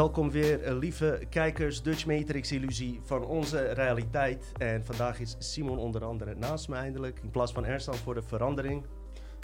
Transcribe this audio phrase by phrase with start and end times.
[0.00, 4.52] Welkom weer, eh, lieve kijkers, Dutch Matrix Illusie van onze realiteit.
[4.58, 8.22] En vandaag is Simon onder andere naast me eindelijk, in plaats van Ersan voor de
[8.22, 8.84] verandering.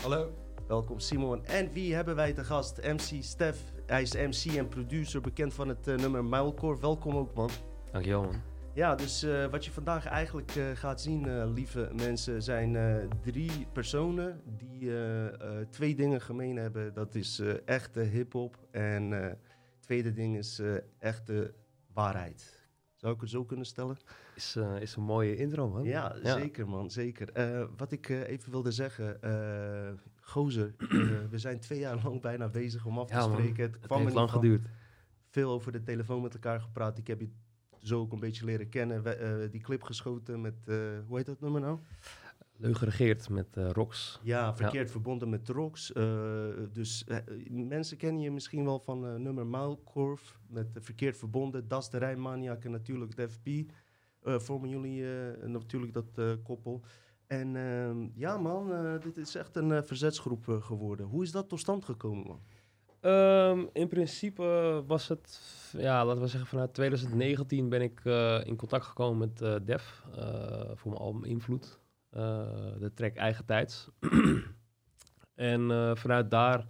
[0.03, 0.33] Hallo.
[0.67, 1.45] Welkom Simon.
[1.45, 2.83] En wie hebben wij te gast?
[2.83, 3.59] MC Stef.
[3.87, 6.81] Hij is MC en producer, bekend van het eh, nummer Muilkorf.
[6.81, 7.51] Welkom ook man.
[7.93, 8.43] Dankjewel man.
[8.77, 13.67] Ja, dus eh, wat je vandaag eigenlijk eh, gaat zien, lieve mensen, zijn eh, drie
[13.73, 14.91] personen die
[15.71, 16.95] twee dingen gemeen hebben.
[16.95, 19.33] Dat is eh, echte hip-hop en eh,
[19.87, 21.55] tweede ding is eh, echte
[21.93, 22.65] waarheid.
[22.95, 23.97] Zou ik het zo kunnen stellen?
[24.35, 25.85] Is, eh, is een mooie intro man.
[25.85, 27.33] Ja, zeker man, zeker.
[27.33, 29.19] Eh, wat ik even wilde zeggen,
[30.21, 30.75] Gozer,
[31.31, 33.63] we zijn twee jaar lang bijna bezig om af te Ja, spreken.
[33.65, 34.67] Het Het kwam heeft er lang geduurd.
[35.31, 36.99] Veel over de telefoon met elkaar gepraat.
[36.99, 37.29] Ik heb je
[37.83, 39.03] zo ook een beetje leren kennen.
[39.03, 40.55] We- die clip geschoten met,
[41.07, 41.79] hoe heet dat nummer nou?
[42.59, 44.21] Leuk geregeerd met eh Rox.
[44.23, 45.93] Ja, verkeerd verbonden met Rox.
[45.93, 47.17] Eh, dus eh,
[47.51, 51.69] mensen kennen je misschien wel van eh, nummer Muilkorf met verkeerd verbonden.
[51.69, 53.47] Das de Rijnmaniak en natuurlijk de FP.
[54.23, 56.83] eh vormen jullie eh, natuurlijk dat eh, koppel.
[57.27, 61.07] En ehm, ja man, eh, dit is echt een eh, verzetsgroep geworden.
[61.07, 62.41] Hoe is dat tot stand gekomen man?
[63.01, 65.41] Ehm, in principe was het,
[65.79, 70.05] ja, laten we zeggen vanuit 2019 ben ik eh, in contact gekomen met eh, Def
[70.17, 71.81] eh, voor mijn album Invloed.
[72.17, 73.89] Eh, de track Eigen Tijds.
[75.35, 76.67] en eh, vanuit daar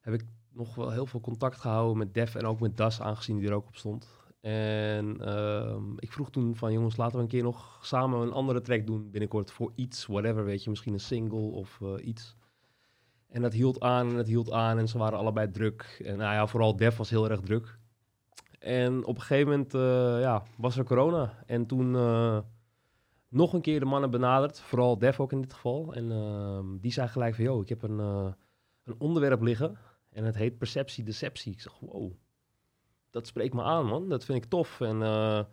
[0.00, 3.38] heb ik nog wel heel veel contact gehouden met Def en ook met Das, aangezien
[3.38, 4.08] die er ook op stond.
[4.40, 8.60] En ehm, ik vroeg toen van jongens, laten we een keer nog samen een andere
[8.60, 12.36] track doen binnenkort voor iets, whatever, weet je, misschien een single of eh, iets.
[13.28, 16.02] En dat hield aan en dat hield aan en ze waren allebei druk.
[16.04, 17.78] En nou ja, vooral Def was heel erg druk.
[18.58, 19.72] En op een gegeven moment
[20.22, 21.42] ja, was er corona.
[21.46, 21.94] En toen
[23.30, 25.94] nog een keer de mannen benaderd, vooral Def ook in dit geval.
[25.94, 28.32] En ehm, die zei gelijk van, yo, ik heb een, eh,
[28.84, 29.78] een onderwerp liggen
[30.10, 31.52] en het heet perceptie deceptie.
[31.52, 32.12] Ik zeg, wow,
[33.10, 34.80] dat spreekt me aan man, dat vind ik tof.
[34.80, 35.44] En eh,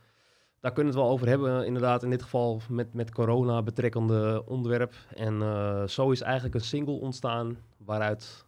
[0.59, 4.43] daar kunnen we het wel over hebben, inderdaad, in dit geval met, met corona betrekkende
[4.45, 4.93] onderwerp.
[5.15, 8.45] En eh, zo is eigenlijk een single ontstaan waaruit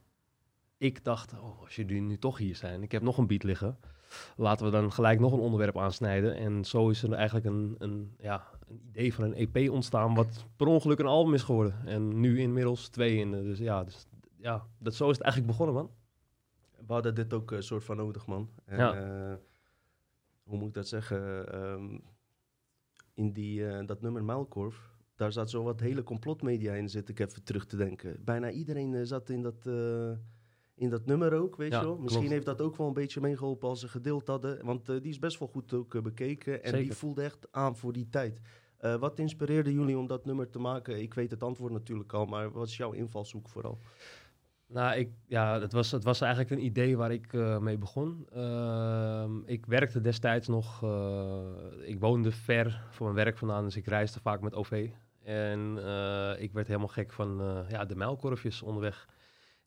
[0.78, 3.78] ik dacht, oh, als jullie nu toch hier zijn, ik heb nog een beat liggen.
[4.38, 6.36] Laten we dan gelijk nog een onderwerp aansnijden.
[6.36, 10.46] En zo is er eigenlijk een, een, ja, een idee van een EP ontstaan, wat
[10.56, 11.76] per ongeluk een album is geworden.
[11.86, 13.32] En nu inmiddels twee in.
[13.32, 15.92] Dus ja, dus, ja dat, zo is het eigenlijk begonnen, man.
[16.88, 18.50] We hadden dit ook een soort van nodig, man.
[18.66, 18.94] En, Ja.
[18.94, 19.36] eh,
[20.44, 21.52] hoe moet ik dat zeggen?
[21.54, 21.98] Ehm,
[23.14, 27.20] in die, eh, dat nummer Muilkorf, daar zat zo wat hele complotmedia in, zit ik
[27.20, 28.24] even terug te denken.
[28.24, 30.12] Bijna iedereen eh, zat in dat, eh,
[30.80, 31.98] in dat nummer ook, weet Ja, je wel.
[31.98, 32.34] Misschien klopt.
[32.34, 34.66] heeft dat ook wel een beetje meegeholpen als ze gedeeld hadden.
[34.66, 37.76] Want eh, die is best wel goed ook eh, bekeken en die voelde echt aan
[37.76, 38.40] voor die tijd.
[38.78, 41.02] Eh, wat inspireerde jullie om dat nummer te maken?
[41.02, 43.80] Ik weet het antwoord natuurlijk al, maar wat is jouw invalshoek vooral?
[44.68, 48.28] Nou, ik, ja, het was, het was eigenlijk een idee waar ik mee begon.
[48.30, 50.84] Ehm, ik werkte destijds nog,
[51.86, 54.90] ik woonde ver van mijn werk vandaan, dus ik reisde vaak met OV.
[55.24, 55.78] En
[56.40, 59.08] ik werd helemaal gek van ja, de mijlkorfjes onderweg.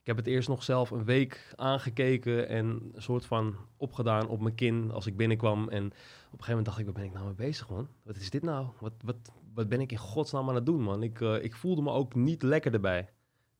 [0.02, 4.40] Ik heb het eerst nog zelf een week aangekeken en een soort van opgedaan op
[4.40, 5.68] mijn kin als ik binnenkwam.
[5.68, 5.92] En op een
[6.30, 7.88] gegeven moment dacht ik, waar ben ik nou mee bezig, man?
[8.02, 8.66] Wat is dit nou?
[8.80, 9.16] Wat, wat,
[9.54, 11.02] wat ben ik in godsnaam aan het doen, man?
[11.02, 13.08] Ik, eh, ik voelde me ook niet lekker erbij.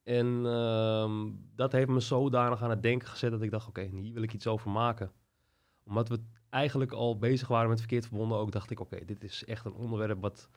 [0.02, 4.14] En ehm, dat heeft me zodanig aan het denken gezet dat ik dacht, oké, hier
[4.14, 5.12] wil ik iets over maken.
[5.84, 6.20] Omdat we
[6.50, 9.74] eigenlijk al bezig waren met verkeerd verbonden ook, dacht ik, oké, dit is echt een
[9.74, 10.48] onderwerp wat,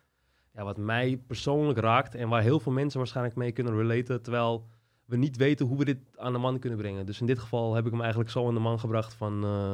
[0.53, 4.67] ja, wat mij persoonlijk raakt en waar heel veel mensen waarschijnlijk mee kunnen relaten, terwijl
[5.05, 7.05] we niet weten hoe we dit aan de man kunnen brengen.
[7.05, 9.73] Dus in dit geval heb ik hem eigenlijk zo aan de man gebracht van, eh,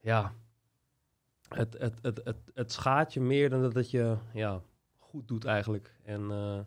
[0.00, 0.32] ja,
[1.48, 4.62] het, het, het, het, het schaadt je meer dan dat je ja,
[4.98, 5.96] goed doet eigenlijk.
[6.04, 6.58] En eh,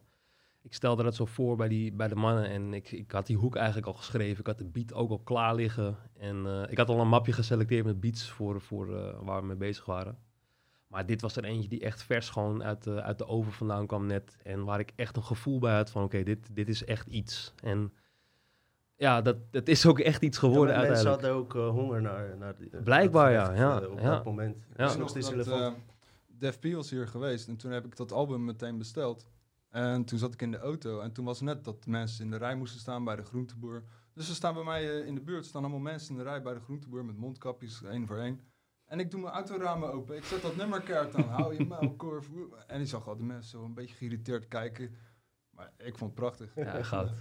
[0.61, 3.37] ik stelde dat zo voor bij, die, bij de mannen en ik, ik had die
[3.37, 4.39] hoek eigenlijk al geschreven.
[4.39, 5.97] Ik had de beat ook al klaar liggen.
[6.17, 8.87] En eh, ik had al een mapje geselecteerd met beats voor, voor
[9.25, 10.17] waar we mee bezig waren.
[10.95, 13.87] Maar dit was er eentje die echt vers gewoon uit de, uit de oven vandaan
[13.87, 14.37] kwam net.
[14.43, 17.53] En waar ik echt een gevoel bij had van oké, dit, dit is echt iets.
[17.63, 17.93] En
[18.95, 21.51] ja, dat, dat is ook echt iets geworden Ja, maar mensen uiteindelijk.
[21.53, 24.09] hadden ook eh, honger naar, naar die- Blijkbaar, dat ja, ja, eh, op ja.
[24.09, 24.57] dat moment.
[24.69, 24.75] Ja.
[24.75, 25.75] Dat is Ik nog steeds relevant.
[25.75, 25.81] eh,
[26.27, 29.27] Def P was hier geweest en toen heb ik dat album meteen besteld.
[29.69, 32.37] En toen zat ik in de auto en toen was net dat mensen in de
[32.37, 33.83] rij moesten staan bij de groenteboer.
[34.13, 36.41] Dus er staan bij mij eh, in de buurt staan allemaal mensen in de rij
[36.41, 38.39] bij de groenteboer met mondkapjes, één voor één.
[38.85, 40.15] En ik doe mijn autoramen open.
[40.15, 41.23] Ik zet dat nummerkaart aan.
[41.29, 42.29] Hou je muilkorf.
[42.67, 44.95] En ik zag al de mensen zo een beetje geïrriteerd kijken.
[45.49, 46.51] Maar ik vond het prachtig.
[46.55, 47.11] Ja, goud.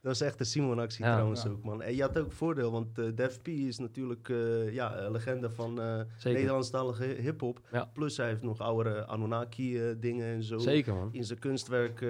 [0.00, 1.12] Dat is echt de Simon-actie Ja.
[1.12, 1.50] trouwens Ja.
[1.50, 1.82] ook, man.
[1.82, 5.50] En je had ook voordeel, want eh Def P is natuurlijk eh, ja, een legende
[5.50, 6.38] van eh Zeker.
[6.38, 7.60] Nederlandstalige hip-hop.
[7.72, 7.84] Ja.
[7.84, 10.58] Plus hij heeft nog oudere Anunnaki-dingen en zo.
[10.58, 11.08] Zeker man.
[11.12, 12.00] In zijn kunstwerk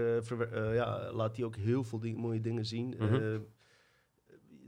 [0.53, 2.89] ja, laat hij ook heel veel ding- mooie dingen zien.
[2.99, 3.15] Mhm.
[3.15, 3.39] Eh,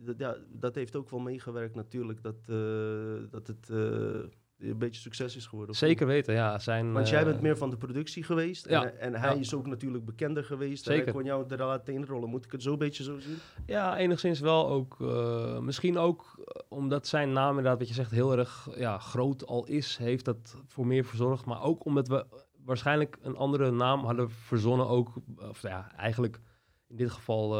[0.04, 5.00] dat, ja, dat heeft ook wel meegewerkt natuurlijk dat, eh, dat het eh, een beetje
[5.00, 5.74] succes is geworden.
[5.74, 6.58] Zeker weten, ja.
[6.58, 8.68] Zijn, Want jij eh, bent meer van de productie geweest.
[8.68, 9.40] ja, En, en hij ja.
[9.40, 10.86] is ook natuurlijk bekender geweest.
[10.86, 11.04] En Zeker.
[11.04, 12.28] hij kon jou er laten inrollen.
[12.28, 13.36] Moet ik het zo een beetje zo zien?
[13.66, 14.98] Ja, enigszins wel ook.
[15.62, 19.96] misschien ook omdat zijn naam inderdaad, wat je zegt, heel erg ja, groot al is,
[19.96, 21.44] heeft dat voor meer verzorgd.
[21.44, 22.26] Maar ook omdat we
[22.64, 25.12] waarschijnlijk een andere naam hadden verzonnen ook.
[25.36, 26.40] Of ja, eigenlijk
[26.88, 27.54] in dit geval,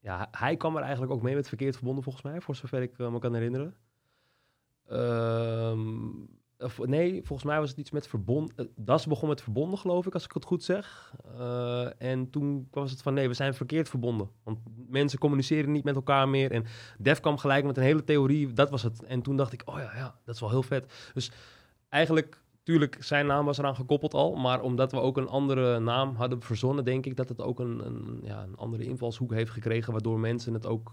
[0.00, 2.98] ja, hij kwam er eigenlijk ook mee met verkeerd verbonden volgens mij, voor zover ik
[2.98, 3.74] eh, me kan herinneren.
[4.88, 6.08] Ehm,
[6.84, 8.56] nee, volgens mij was het iets met verbonden.
[8.56, 11.14] eh, Das begon met verbonden, geloof ik, als ik het goed zeg.
[11.38, 14.30] Eh, en toen was het van nee, we zijn verkeerd verbonden.
[14.42, 14.58] Want
[14.88, 16.50] mensen communiceren niet met elkaar meer.
[16.52, 16.64] En
[16.98, 19.02] Def kwam gelijk met een hele theorie, dat was het.
[19.02, 21.10] En toen dacht ik, oh ja, ja, dat is wel heel vet.
[21.14, 21.32] Dus
[21.88, 24.34] eigenlijk, tuurlijk, zijn naam was eraan gekoppeld al.
[24.34, 27.86] Maar omdat we ook een andere naam hadden verzonnen, denk ik dat het ook een,
[27.86, 29.92] een, ja, een andere invalshoek heeft gekregen.
[29.92, 30.92] Waardoor mensen het ook,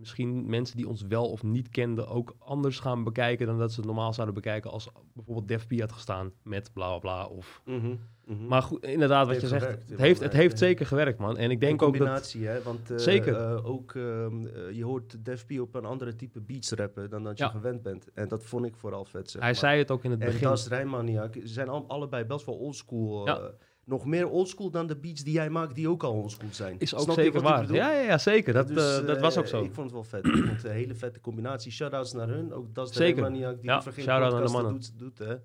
[0.00, 3.76] misschien mensen die ons wel of niet kenden, ook anders gaan bekijken dan dat ze
[3.76, 7.26] het normaal zouden bekijken als bijvoorbeeld Def P had gestaan met bla bla bla.
[7.26, 7.62] Of...
[7.64, 7.94] Mhm,
[8.26, 8.46] mhm.
[8.46, 11.36] Maar goed, inderdaad, wat je zegt, gewerkt, het heeft, het heeft zeker gewerkt, man.
[11.36, 11.98] En ik denk ook dat...
[11.98, 12.62] combinatie, hè?
[12.62, 13.34] Want eh, Zeker.
[13.36, 17.22] eh, ook, ehm, eh, je hoort Def P op een andere type beats rappen dan
[17.22, 17.50] dat je Ja.
[17.50, 18.12] gewend bent.
[18.12, 19.60] En dat vond ik vooral vet, zeg Hij maar.
[19.60, 20.48] zei het ook in het En begin.
[20.48, 23.26] Das Rijnmaniak, ze zijn al, allebei best wel oldschool.
[23.26, 23.50] Ja.
[23.90, 26.76] Nog meer oldschool dan de beats die jij maakt, die ook al oldschool zijn.
[26.78, 27.72] Is ook Snap zeker waar.
[27.72, 28.52] Ja, ja, ja, zeker.
[28.52, 29.62] Dat, Dus, eh, dat eh, was ook zo.
[29.62, 30.26] Ik vond het wel vet.
[30.26, 31.72] ik vond het een hele vette combinatie.
[31.72, 32.52] Shoutouts naar hun.
[32.52, 33.22] Ook Das Zeker.
[33.22, 34.72] Rijnmaniak, die Ja, geen shout-out aan de podcast mannen.
[34.72, 35.36] doet, doet hè.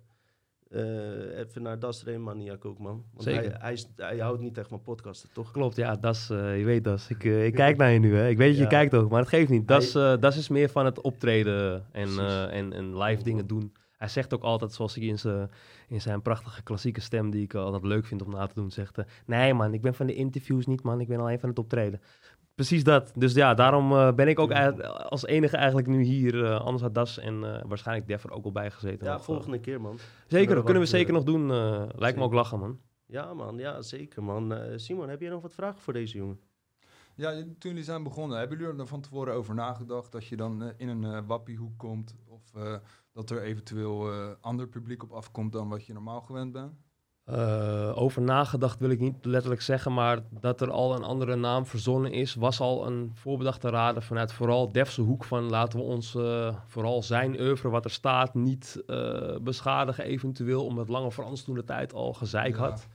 [0.70, 3.04] Eh, even naar Das Rijnmaniak ook, man.
[3.14, 3.56] Want Zeker.
[3.60, 5.52] Hij, hij, houdt niet echt van podcasten, toch?
[5.52, 7.10] Klopt, ja, das, eh, je weet das.
[7.10, 8.30] Ik, eh, ik kijk naar je nu, hè.
[8.30, 9.68] Ik weet dat je kijkt ook, maar het geeft niet.
[9.68, 13.74] Das, eh, das is meer van het optreden en, eh, en, en live dingen doen.
[13.98, 15.50] Hij zegt ook altijd, zoals hij in zijn,
[15.88, 18.98] in zijn prachtige klassieke stem, die ik altijd leuk vind om na te doen, zegt...
[18.98, 21.60] eh, nee man, ik ben van de interviews niet man, ik ben alleen van het
[21.60, 22.02] optreden.
[22.56, 23.12] Precies dat.
[23.16, 24.52] Dus ja, daarom eh, ben ik ook
[25.10, 26.46] als enige eigenlijk nu hier.
[26.46, 29.06] eh, anders had Das en eh, waarschijnlijk Def er ook al bij gezeten.
[29.08, 29.98] Ja, nog, volgende keer, man.
[30.28, 31.52] Zeker, we kunnen we zeker nog doen.
[31.52, 32.80] eh, lijkt me ook lachen, man.
[33.06, 33.58] Ja, man.
[33.58, 34.54] Ja, zeker, man.
[34.54, 36.40] Eh, Simon, heb jij nog wat vragen voor deze jongen?
[37.16, 40.74] Ja, toen jullie zijn begonnen, hebben jullie er van tevoren over nagedacht dat je dan
[40.78, 42.16] in een eh, wappiehoek komt?
[42.28, 42.76] Of eh,
[43.16, 46.74] dat er eventueel eh, ander publiek op afkomt dan wat je normaal gewend bent?
[47.24, 51.66] Eh, over nagedacht wil ik niet letterlijk zeggen, maar dat er al een andere naam
[51.66, 56.16] verzonnen is, was al een voorbedachte raden vanuit vooral Defse hoek van laten we ons
[56.16, 58.84] eh, vooral zijn oeuvre wat er staat niet
[59.42, 62.62] beschadigen eventueel, omdat Lange Frans toen de tijd al gezeik Ja.
[62.62, 62.88] had.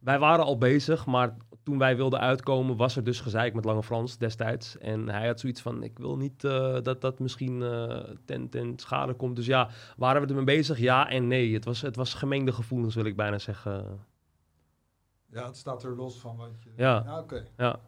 [0.00, 3.82] Wij waren al bezig, maar toen wij wilden uitkomen was er dus gezeik met Lange
[3.82, 4.78] Frans destijds.
[4.78, 8.78] En hij had zoiets van, ik wil niet eh, dat dat misschien eh, ten, ten
[8.78, 9.36] schade komt.
[9.36, 10.78] Dus ja, waren we ermee bezig?
[10.78, 11.54] Ja en nee.
[11.54, 14.00] Het was, het was gemengde gevoelens, wil ik bijna zeggen.
[15.26, 16.70] Ja, het staat er los van wat je...
[16.76, 17.18] Ja.
[17.20, 17.46] oké.
[17.56, 17.80] Ja.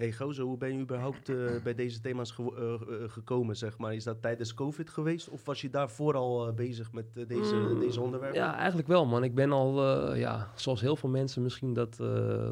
[0.00, 2.54] Hey Gozo, hoe ben je überhaupt eh, bij deze thema's ge-
[2.88, 3.94] eh, eh, gekomen, zeg maar?
[3.94, 8.00] Is dat tijdens COVID geweest of was je daarvoor al bezig met deze, Mm, deze
[8.00, 8.38] onderwerpen?
[8.40, 9.24] Ja, eigenlijk wel, man.
[9.24, 11.96] Ik ben al, ja, zoals heel veel mensen misschien dat,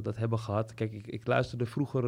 [0.03, 0.75] dat hebben gehad.
[0.75, 2.05] Kijk, ik, ik luisterde vroeger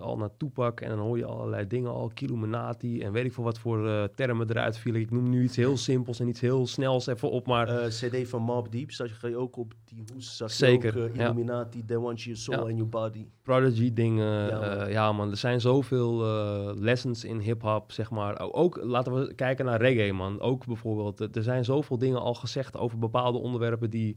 [0.00, 3.44] al naar Tupac en dan hoor je allerlei dingen al, Killuminati en weet ik veel
[3.44, 5.00] wat voor termen eruit vielen.
[5.00, 8.42] Ik noem nu iets heel simpels en iets heel snels even op, maar CD van
[8.42, 11.24] Mob Deep, zag je ook op die hoes, zag je Zeker, ook eh, ja.
[11.24, 12.62] Illuminati, They Want Your Soul Ja.
[12.64, 13.26] and Your Body.
[13.42, 14.24] Prodigy dingen.
[14.46, 14.90] Ja, Ja, man.
[14.90, 18.52] ja man, er zijn zoveel eh, lessons in hip-hop, zeg maar.
[18.52, 20.40] Ook laten we kijken naar reggae, man.
[20.40, 24.16] Ook bijvoorbeeld, eh, er zijn zoveel dingen al gezegd over bepaalde onderwerpen die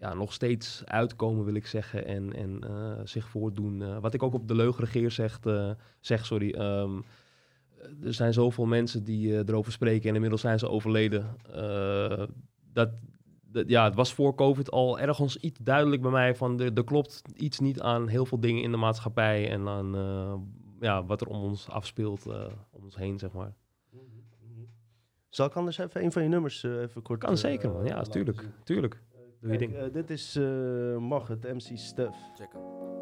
[0.00, 3.82] ja, nog steeds uitkomen, wil ik zeggen, en, en eh, zich voordoen.
[3.82, 6.50] Eh, wat ik ook op de leugenregeer zegt, eh, zeg, sorry.
[6.50, 7.00] ehm,
[8.02, 11.36] er zijn zoveel mensen die eh, erover spreken en inmiddels zijn ze overleden.
[11.52, 12.22] Eh,
[12.72, 12.90] dat,
[13.52, 16.84] dat- ja, het was voor COVID al ergens iets duidelijk bij mij van er, er
[16.84, 20.34] klopt iets niet aan heel veel dingen in de maatschappij en aan eh,
[20.80, 23.54] ja, wat er om ons afspeelt, eh, om ons heen, zeg maar.
[25.28, 27.20] Zal ik anders even een van je nummers eh, even kort...
[27.20, 27.84] Kan zeker, man.
[27.84, 28.40] Ja, tuurlijk.
[28.40, 28.50] zien?
[28.64, 29.02] Tuurlijk.
[29.40, 29.92] Doe je Kijk, ding.
[29.92, 31.78] dit is eh Mag het, MC.
[32.34, 32.97] Check hem.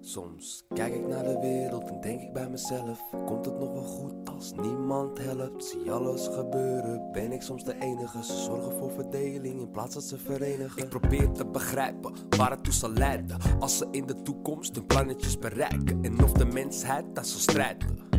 [0.00, 3.82] Soms kijk ik naar de wereld en denk ik bij mezelf: Komt het nog wel
[3.82, 5.64] goed als niemand helpt?
[5.64, 8.24] Zie alles gebeuren, ben ik soms de enige?
[8.24, 10.82] Ze zorgen voor verdeling in plaats dat ze verenigen.
[10.82, 13.38] Ik probeer te begrijpen waar het toe zal leiden.
[13.58, 15.98] Als ze in de toekomst hun plannetjes bereiken.
[16.02, 18.09] En of de mensheid daar zal strijden.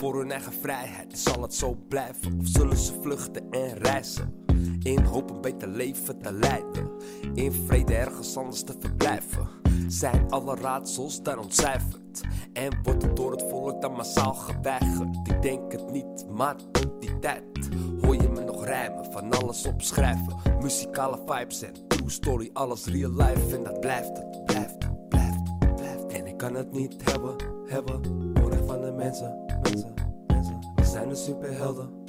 [0.00, 2.38] Voor hun eigen vrijheid zal het zo blijven.
[2.40, 4.44] Of zullen ze vluchten en reizen?
[4.82, 6.90] In hoop een beter leven te leiden.
[7.34, 9.48] In vrede ergens anders te verblijven.
[9.88, 12.20] Zijn alle raadsels daar ontcijferd.
[12.52, 15.16] En wordt het door het volk dan massaal geweigerd.
[15.22, 17.68] Ik denk het niet, maar tot die tijd
[18.00, 19.12] hoor je me nog rijmen.
[19.12, 20.36] Van alles opschrijven.
[20.60, 22.50] Muzikale vibes en true story.
[22.52, 26.06] Alles real life en dat blijft het, blijft het, blijft het, blijft.
[26.06, 28.00] En ik kan het niet hebben, hebben.
[28.34, 29.94] Even van de mensen, mensen,
[30.26, 30.58] mensen.
[30.74, 31.99] We zijn de superhelden, helden, helden.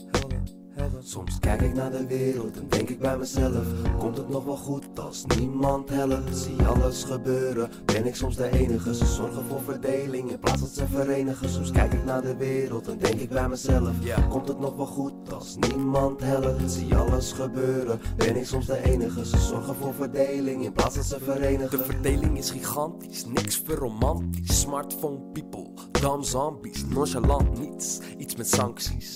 [1.03, 3.65] Soms kijk ik naar de wereld en denk ik bij mezelf:
[3.99, 6.37] Komt het nog wel goed als niemand helpt?
[6.37, 8.95] Zie alles gebeuren, ben ik soms de enige?
[8.95, 11.49] Ze zorgen voor verdeling in plaats dat ze verenigen.
[11.49, 13.91] Soms kijk ik naar de wereld en denk ik bij mezelf:
[14.29, 16.71] Komt het nog wel goed als niemand helpt?
[16.71, 19.25] Zie alles gebeuren, ben ik soms de enige?
[19.25, 21.77] Ze zorgen voor verdeling in plaats dat ze verenigen.
[21.77, 24.59] De verdeling is gigantisch, niks voor romantisch.
[24.59, 29.15] Smartphone people, dumb zombies, nonchalant niets, iets met sancties.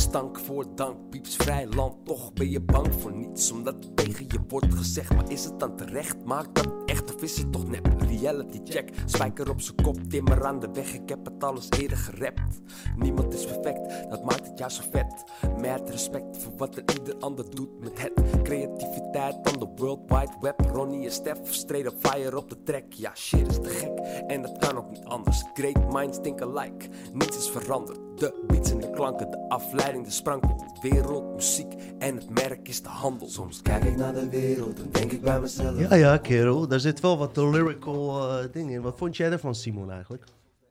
[0.00, 3.50] Stank voor dank, pieps vrij land, toch ben je bang voor niets.
[3.50, 6.24] Omdat het tegen je wordt gezegd, maar is het dan terecht?
[6.24, 7.88] Maakt dat echt of is het toch nep?
[7.98, 10.94] Reality check, spijker op zijn kop, timmer aan de weg.
[10.94, 12.60] Ik heb het alles eerder gerapt.
[12.96, 15.24] Niemand is perfect, dat maakt het juist zo vet.
[15.60, 18.42] Met respect voor wat er ieder ander doet met het.
[18.42, 20.60] Creativiteit aan de World Wide Web.
[20.72, 22.92] Ronnie en Stef straight fire op de track.
[22.92, 25.44] Ja, shit is te gek en dat kan ook niet anders.
[25.54, 28.09] Great minds think alike, niets is veranderd.
[28.20, 30.64] De beats en de klanken, de afleiding, de sprankel.
[30.80, 33.28] Wereld, muziek en het merk is de handel.
[33.28, 35.78] Soms kijk ik naar de wereld en denk ik bij mezelf.
[35.78, 36.68] Ja, ja, kerel.
[36.68, 38.80] Daar zit wel wat lyrical eh dingen in.
[38.80, 40.24] Wat vond jij ervan, Simon, eigenlijk?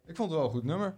[0.05, 0.87] Ik vond het wel een goed nummer.
[0.87, 0.95] Een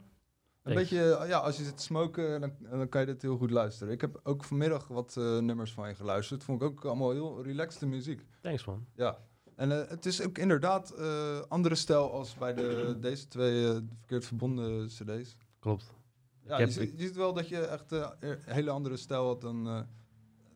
[0.73, 0.89] Thanks.
[0.89, 3.51] beetje, eh, ja, als je zit te smoken, dan, dan kan je dit heel goed
[3.51, 3.93] luisteren.
[3.93, 6.43] Ik heb ook vanmiddag wat eh, nummers van je geluisterd.
[6.43, 8.25] Vond ik ook allemaal heel relaxte muziek.
[8.41, 8.85] Thanks man.
[8.95, 9.17] Ja.
[9.55, 13.75] En eh, het is ook inderdaad eh, andere stijl als bij de, deze twee eh,
[13.97, 15.35] verkeerd verbonden cd's.
[15.59, 15.93] Klopt.
[16.47, 19.25] Ja, heb- je, ziet- je ziet wel dat je echt eh, een hele andere stijl
[19.25, 19.67] had dan...
[19.67, 19.81] eh,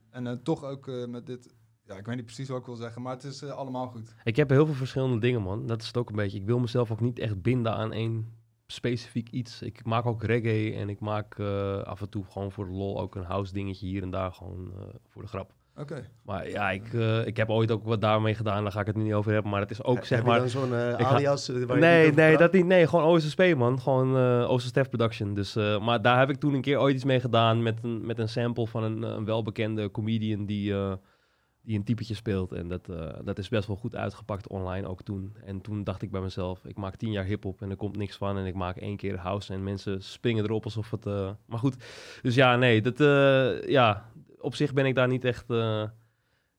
[0.09, 1.53] en eh, toch ook met dit...
[1.87, 4.13] Ja, ik weet niet precies wat ik wil zeggen, maar het is allemaal goed.
[4.23, 5.67] Ik heb heel veel verschillende dingen, man.
[5.67, 6.37] Dat is het ook een beetje.
[6.39, 8.33] Ik wil mezelf ook niet echt binden aan één
[8.67, 9.61] specifiek iets.
[9.61, 11.39] Ik maak ook reggae en ik maak
[11.83, 14.73] af en toe gewoon voor de lol ook een house dingetje hier en daar gewoon
[15.07, 15.53] voor de grap.
[15.77, 16.05] Oké.
[16.21, 18.95] Maar ja, ik, eh, ik heb ooit ook wat daarmee gedaan, daar ga ik het
[18.95, 19.51] nu niet over hebben.
[19.51, 20.39] Maar het is ook, zeg Heb maar...
[20.39, 22.39] dan zo'n eh, ga- alias eh, waar Nee, nee, praat?
[22.39, 22.65] dat niet.
[22.65, 23.79] Nee, gewoon OSSP, man.
[23.79, 25.33] Gewoon eh Oosterstef Production.
[25.33, 28.19] Dus, maar daar heb ik toen een keer ooit iets mee gedaan met een, met
[28.19, 30.73] een sample van een, een welbekende comedian die,
[31.61, 32.51] die een typetje speelt.
[32.51, 32.85] En dat,
[33.23, 35.35] dat is best wel goed uitgepakt online ook toen.
[35.45, 38.17] En toen dacht ik bij mezelf, ik maak tien jaar hip-hop en er komt niks
[38.17, 38.37] van.
[38.37, 41.05] En ik maak één keer house en mensen springen erop alsof het...
[41.45, 41.75] maar goed,
[42.21, 42.97] dus ja, nee, dat,
[43.69, 44.05] ja,
[44.45, 45.49] op zich ben ik daar niet echt...
[45.49, 45.83] eh,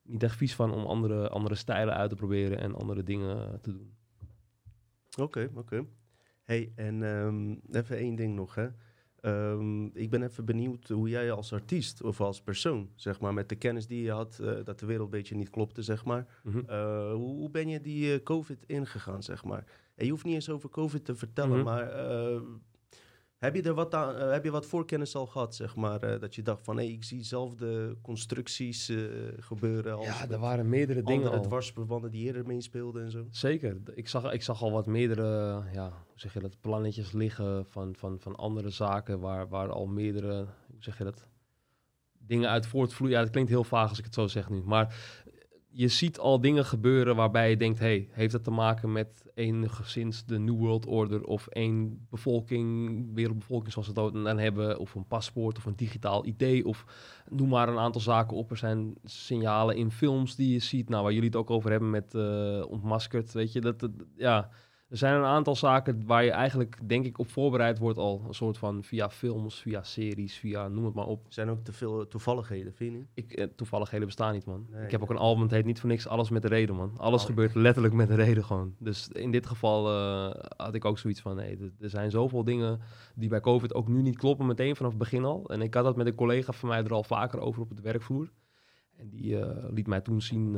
[0.02, 3.70] niet echt vies van om andere, andere stijlen uit te proberen en andere dingen te
[3.72, 3.94] doen.
[5.20, 5.84] Oké, oké.
[6.42, 8.68] Hey, en ehm, even één ding nog, hè.
[9.20, 13.48] Ehm, ik ben even benieuwd hoe jij als artiest of als persoon, zeg maar, met
[13.48, 16.26] de kennis die je had, eh, dat de wereld een beetje niet klopte, zeg maar.
[16.42, 16.58] Mhm.
[16.66, 19.64] eh, hoe, hoe ben je die COVID ingegaan, zeg maar?
[19.94, 21.64] En je hoeft niet eens over COVID te vertellen, Mhm.
[21.64, 21.88] maar
[23.38, 26.20] heb je er wat aan, eh, heb je wat voorkennis al gehad, zeg maar, eh,
[26.20, 28.96] dat je dacht van, hé, ik zie zelf de constructies eh,
[29.38, 31.42] gebeuren als Ja, er waren meerdere dingen al.
[31.42, 33.26] dwarsverbanden die eerder meespeelden en zo.
[33.30, 33.76] Zeker.
[33.94, 37.94] Ik zag, ik zag al wat meerdere, ja, hoe zeg je dat, plannetjes liggen van,
[37.94, 41.28] van, van andere zaken waar, waar al meerdere, hoe zeg je dat,
[42.18, 43.16] dingen uit voortvloeien.
[43.16, 44.94] Ja, het klinkt heel vaag als ik het zo zeg nu, maar
[45.76, 50.24] je ziet al dingen gebeuren waarbij je denkt, hey, heeft dat te maken met enigszins
[50.24, 55.06] de New World Order of één bevolking, wereldbevolking zoals we het dan hebben, of een
[55.06, 56.84] paspoort of een digitaal idee of
[57.28, 58.50] noem maar een aantal zaken op.
[58.50, 61.90] Er zijn signalen in films die je ziet, nou waar jullie het ook over hebben
[61.90, 64.50] met eh, ontmaskerd, weet je, dat, dat ja,
[64.88, 68.34] er zijn een aantal zaken waar je eigenlijk denk ik op voorbereid wordt al, een
[68.34, 71.26] soort van via films, via series, via noem het maar op.
[71.26, 73.08] Er zijn ook te veel toevalligheden, vind je niet?
[73.14, 74.66] Ik, eh, toevalligheden bestaan niet, man.
[74.70, 76.76] Nee, ik heb ook een album, het heet niet voor niks Alles met de Reden,
[76.76, 76.92] man.
[76.96, 77.26] Alles Oh.
[77.28, 78.74] gebeurt letterlijk met een reden gewoon.
[78.78, 82.80] Dus in dit geval eh, had ik ook zoiets van, nee, er zijn zoveel dingen
[83.14, 85.48] die bij COVID ook nu niet kloppen, meteen vanaf het begin al.
[85.48, 87.80] En ik had dat met een collega van mij er al vaker over op het
[87.80, 88.32] werkvloer.
[88.96, 90.56] En die eh, liet mij toen zien,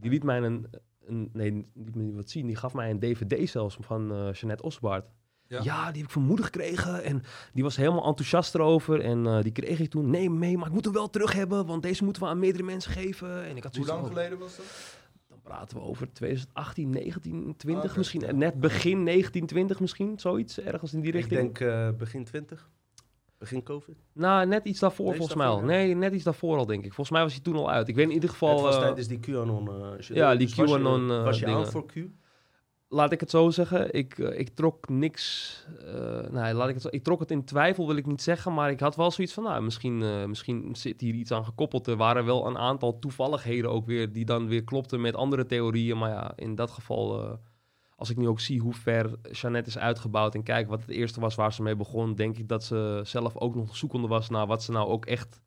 [0.00, 0.66] die liet mij een,
[1.12, 4.62] een, nee, liet me wat zien, die gaf mij een dvd zelfs van eh Jeanette
[4.62, 5.06] Osbaard.
[5.46, 5.60] Ja.
[5.62, 5.86] Ja.
[5.90, 9.00] die heb ik van moeder gekregen en die was helemaal enthousiast erover.
[9.00, 11.66] En eh, die kreeg ik toen, nee mee, maar ik moet hem wel terug hebben,
[11.66, 13.44] want deze moeten we aan meerdere mensen geven.
[13.44, 14.64] En ik had Hoe lang van, geleden was dat?
[15.28, 17.98] Dan praten we over 2018, 19, 20 Ah, oké.
[17.98, 18.20] misschien.
[18.38, 21.40] Net begin 1920 misschien, zoiets, ergens in die Ik richting.
[21.40, 22.70] denk eh, begin 20.
[23.42, 23.96] Begin COVID.
[24.12, 25.60] Nou, net iets daarvoor Nee, volgens mij al.
[25.60, 26.92] Nee, net iets daarvoor al denk ik.
[26.94, 27.88] Volgens mij was hij toen al uit.
[27.88, 28.62] Ik weet in ieder Het geval...
[28.62, 29.68] was eh, tijdens die QAnon.
[29.68, 31.92] eh, ja, die Dus was je- QAnon, eh, Was je aan voor Q?
[32.88, 35.56] laat ik het zo zeggen, ik, ik trok niks.
[36.30, 38.54] nou, laat ik, het zo, ik trok het in twijfel, wil ik niet zeggen.
[38.54, 41.86] Maar ik had wel zoiets van, nou, misschien, misschien zit hier iets aan gekoppeld.
[41.86, 45.98] Er waren wel een aantal toevalligheden ook weer, die dan weer klopten met andere theorieën.
[45.98, 47.38] Maar ja, in dat geval,
[48.02, 51.20] als ik nu ook zie hoe ver Jeannette is uitgebouwd en kijk wat het eerste
[51.20, 54.46] was waar ze mee begon, denk ik dat ze zelf ook nog zoekende was naar
[54.46, 55.42] wat ze nou ook echt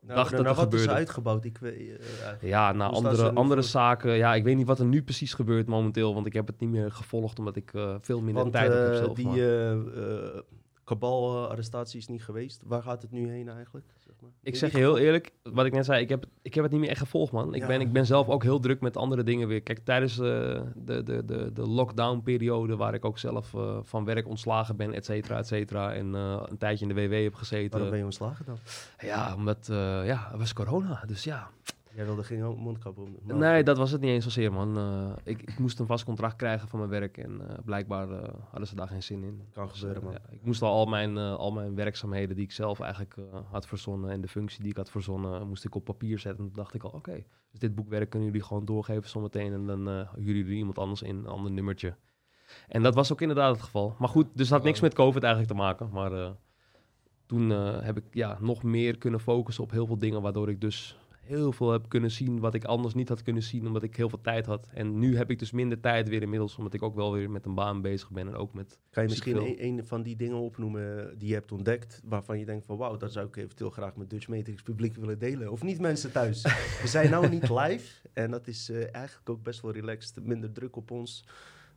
[0.00, 1.44] Nou, dacht nou, dat er wat is uitgebouwd?
[1.44, 2.48] Ik weet, eh.
[2.48, 4.12] Ja, na Hoe staan ze andere, er andere zaken.
[4.12, 6.70] Ja, ik weet niet wat er nu precies gebeurt momenteel, want ik heb het niet
[6.70, 9.16] meer gevolgd omdat ik eh, veel minder Want tijd heb eh, zelf.
[9.16, 10.44] die
[10.84, 12.62] kabal-arrestatie is niet geweest.
[12.64, 13.86] Waar gaat het nu heen eigenlijk?
[14.42, 16.80] Ik zeg je heel eerlijk, wat ik net zei, ik heb, ik heb het niet
[16.80, 17.54] meer echt gevolgd, man.
[17.54, 17.66] Ik, Ja.
[17.66, 19.62] ben, ik ben zelf ook heel druk met andere dingen weer.
[19.62, 24.28] Kijk, tijdens eh, de, de, de, de lockdown-periode, waar ik ook zelf eh, van werk
[24.28, 27.70] ontslagen ben, et cetera, et cetera, en eh, een tijdje in de WW heb gezeten.
[27.70, 28.58] Waarom ben je ontslagen dan?
[28.98, 29.66] Ja, omdat,
[30.04, 31.50] ja, het was corona, dus ja.
[31.94, 33.16] Jij wilde geen mondkap om.
[33.22, 34.76] Nee, dat was het niet eens zozeer, man.
[34.76, 38.34] Eh, ik, ik moest een vast contract krijgen van mijn werk en eh, blijkbaar eh,
[38.48, 39.42] hadden ze daar geen zin in.
[39.52, 40.12] Kan Dus, gebeuren, man.
[40.12, 43.16] ja, ik moest al al mijn, al mijn werkzaamheden die ik zelf eigenlijk
[43.50, 46.44] had verzonnen en de functie die ik had verzonnen, moest ik op papier zetten.
[46.44, 49.66] En toen dacht ik al, oké, dus dit boekwerk kunnen jullie gewoon doorgeven zometeen en
[49.66, 51.94] dan huren jullie iemand anders in, een ander nummertje.
[52.68, 53.94] En dat was ook inderdaad het geval.
[53.98, 55.90] Maar goed, dus het had niks met COVID eigenlijk te maken.
[55.92, 56.34] Maar
[57.26, 57.50] toen
[57.84, 61.52] heb ik ja, nog meer kunnen focussen op heel veel dingen, waardoor ik dus heel
[61.52, 64.20] veel heb kunnen zien wat ik anders niet had kunnen zien, omdat ik heel veel
[64.20, 64.68] tijd had.
[64.72, 67.46] En nu heb ik dus minder tijd weer inmiddels, omdat ik ook wel weer met
[67.46, 68.78] een baan bezig ben en ook met...
[68.90, 72.66] Kan je misschien een van die dingen opnoemen die je hebt ontdekt, waarvan je denkt
[72.66, 75.50] van wauw, dat zou ik eventueel graag met Dutch Matrix publiek willen delen.
[75.50, 76.42] Of niet mensen thuis.
[76.82, 80.52] We zijn nou niet live en dat is eh, eigenlijk ook best wel relaxed, minder
[80.52, 81.24] druk op ons.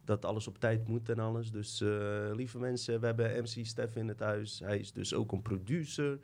[0.06, 1.52] Dat alles op tijd moet en alles.
[1.52, 1.90] Dus eh,
[2.34, 4.60] lieve mensen, we hebben MC Stef in het huis.
[4.60, 6.20] Hij is dus ook een producer.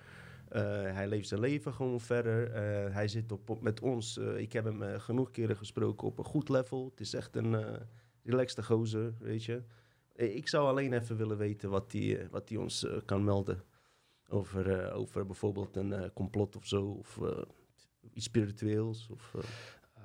[0.49, 0.61] Eh,
[0.93, 2.51] hij leeft zijn leven gewoon verder.
[2.51, 4.17] Eh, hij zit op, met ons.
[4.17, 6.85] eh, ik heb hem genoeg keren gesproken op een goed level.
[6.89, 7.79] Het is echt een
[8.23, 9.63] relaxte gozer, weet je.
[10.15, 13.63] Ik zou alleen even willen weten wat hij wat die ons kan melden.
[14.27, 16.85] Over, over bijvoorbeeld een complot of zo.
[16.85, 17.19] Of
[18.13, 19.09] iets spiritueels.
[19.09, 19.35] Of,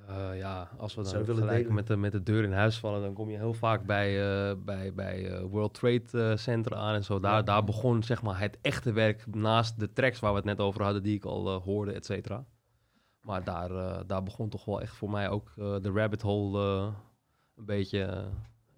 [0.09, 1.75] Eh, ja, als we Zou dan gelijk delen?
[1.75, 4.57] met de, met de deur in huis vallen, dan kom je heel vaak bij, eh,
[4.65, 7.21] bij, bij eh, World Trade Center aan en zo.
[7.21, 7.43] Daar, Ja.
[7.43, 10.83] daar begon zeg maar het echte werk naast de tracks waar we het net over
[10.83, 12.45] hadden, die ik al hoorde, et cetera.
[13.21, 16.93] Maar daar, daar begon toch wel echt voor mij ook de rabbit hole
[17.57, 18.25] een beetje.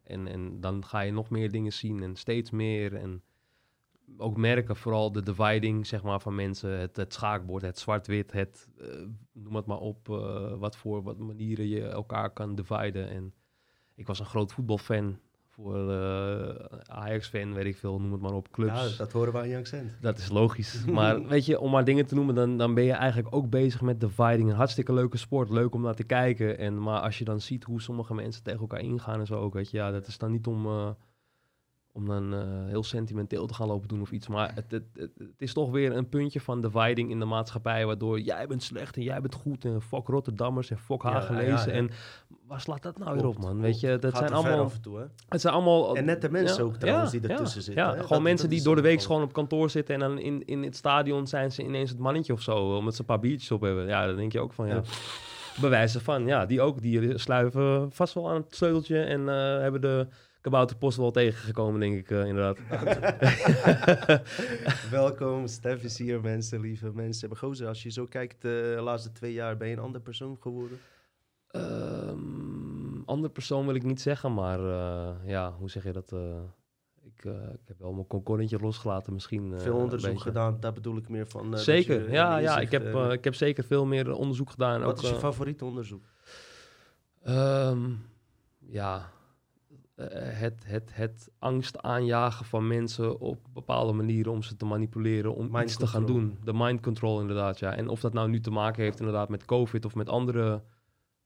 [0.05, 2.95] en, en dan ga je nog meer dingen zien en steeds meer.
[2.95, 3.23] En
[4.17, 6.79] ook merken vooral de dividing zeg maar, van mensen.
[6.79, 8.87] Het, het schaakbord, het zwart-wit, het eh,
[9.33, 10.09] noem het maar op.
[10.09, 13.09] eh, wat voor wat manieren je elkaar kan dividen.
[13.09, 13.35] En
[13.95, 15.19] ik was een groot voetbalfan.
[15.49, 18.91] Voor eh, Ajax-fan, weet ik veel, noem het maar op, clubs.
[18.91, 19.97] ja, dat horen we aan je accent.
[20.01, 20.85] Dat is logisch.
[20.87, 23.81] Maar weet je, om maar dingen te noemen, dan, dan ben je eigenlijk ook bezig
[23.81, 24.51] met dividing.
[24.51, 26.59] Een hartstikke leuke sport, leuk om naar te kijken.
[26.59, 29.55] En, maar als je dan ziet hoe sommige mensen tegen elkaar ingaan en zo ook,
[29.55, 30.67] weet je, ja, dat is dan niet om,
[31.97, 34.29] om dan eh, heel sentimenteel te gaan lopen doen of iets.
[34.29, 37.87] Maar het, het, het, het is toch weer een puntje van dividing in de maatschappij,
[37.87, 41.49] waardoor jij bent slecht en jij bent goed en fuck Rotterdammers en fuck Ja, Hagenezen.
[41.49, 41.73] ja, ja.
[41.73, 41.91] En
[42.47, 43.61] waar slaat dat nou weer op, man?
[43.61, 44.65] Weet je, dat zijn allemaal...
[44.65, 45.05] af en toe, hè?
[45.29, 45.97] Het zijn allemaal...
[45.97, 47.95] En nette mensen ook trouwens die ertussen zitten, Ja, hè?
[47.95, 50.45] gewoon Dat- mensen dat die door de week gewoon op kantoor zitten en dan in,
[50.45, 53.51] in het stadion zijn ze ineens het mannetje of zo, omdat ze een paar biertjes
[53.51, 53.87] op hebben.
[53.87, 54.83] Ja, dan denk je ook van, ja, Ja.
[55.61, 59.81] bewijzen van, ja, die ook, die sluiven vast wel aan het sleuteltje en eh, hebben
[59.81, 60.07] de
[60.47, 62.59] kabouterpost wel tegengekomen, denk ik, eh, inderdaad.
[64.91, 67.29] Welkom, Stef is hier, mensen, lieve mensen.
[67.29, 70.01] Maar gozer, als je zo kijkt, eh, de laatste twee jaar ben je een ander
[70.01, 70.79] persoon geworden.
[71.51, 76.13] Ehm andere persoon wil ik niet zeggen, maar eh, ja, hoe zeg je dat?
[77.03, 79.61] ik, ik heb wel mijn concordantje losgelaten misschien.
[79.61, 81.59] Veel onderzoek gedaan, daar bedoel ik meer van.
[81.59, 84.81] Zeker, ja, ja ik, heb, ik heb zeker veel meer onderzoek gedaan.
[84.81, 86.05] Wat ook, is je favoriete onderzoek?
[87.23, 87.91] Ehm,
[88.59, 89.15] ja,
[89.97, 95.35] eh, het, het, het angst aanjagen van mensen op bepaalde manieren om ze te manipuleren,
[95.35, 96.39] om Mind iets te gaan doen.
[96.45, 97.75] De mind control inderdaad, ja.
[97.75, 100.63] En of dat nou nu te maken heeft inderdaad met COVID of met andere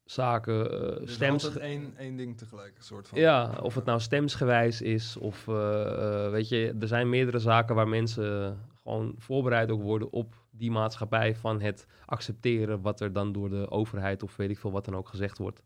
[0.03, 1.45] zaken, eh Dus stems...
[1.45, 3.19] altijd één, één ding tegelijk, een soort van.
[3.19, 7.75] Ja, of het nou stemsgewijs is of eh, eh, weet je, er zijn meerdere zaken
[7.75, 13.31] waar mensen gewoon voorbereid ook worden op die maatschappij van het accepteren wat er dan
[13.31, 15.63] door de overheid of weet ik veel wat dan ook gezegd wordt.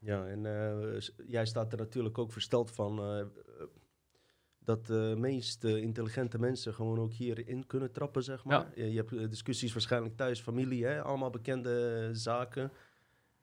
[0.00, 3.26] Ja, en eh, jij staat er natuurlijk ook versteld van eh, eh,
[4.58, 8.66] dat de meest intelligente mensen gewoon ook hierin kunnen trappen, zeg maar.
[8.74, 11.02] Je, je hebt discussies waarschijnlijk thuis, familie, hè?
[11.02, 12.70] allemaal bekende zaken.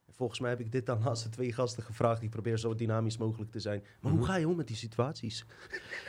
[0.08, 2.22] Volgens mij heb ik dit aan de laatste twee gasten gevraagd.
[2.22, 3.84] Ik probeer zo dynamisch mogelijk te zijn.
[4.00, 4.30] Maar hoe Mhm.
[4.30, 5.44] ga je om met die situaties?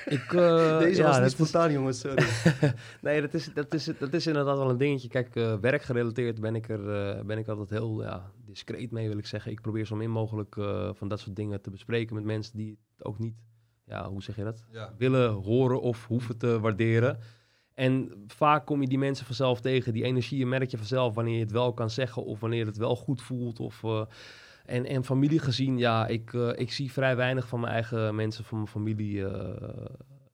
[0.05, 1.99] Ik, Deze ja, was niet dat is- spontaan, jongens.
[1.99, 2.25] Sorry.
[3.01, 5.07] nee, dat is, dat, is, dat is inderdaad wel een dingetje.
[5.07, 9.51] Kijk, werkgerelateerd ben ik er ben ik altijd heel ja, discreet mee, wil ik zeggen.
[9.51, 12.79] Ik probeer zo min mogelijk eh, van dat soort dingen te bespreken met mensen die
[12.95, 13.36] het ook niet,
[13.86, 14.65] ja, hoe zeg je dat?
[14.71, 14.93] Ja.
[14.97, 17.19] willen horen of hoeven te waarderen.
[17.73, 19.93] En vaak kom je die mensen vanzelf tegen.
[19.93, 22.95] Die energie merk je vanzelf wanneer je het wel kan zeggen of wanneer het wel
[22.95, 23.60] goed voelt.
[23.60, 24.05] Of, eh,
[24.65, 28.43] en, en familie gezien, ja, ik, eh, ik zie vrij weinig van mijn eigen mensen,
[28.43, 29.25] van mijn familie,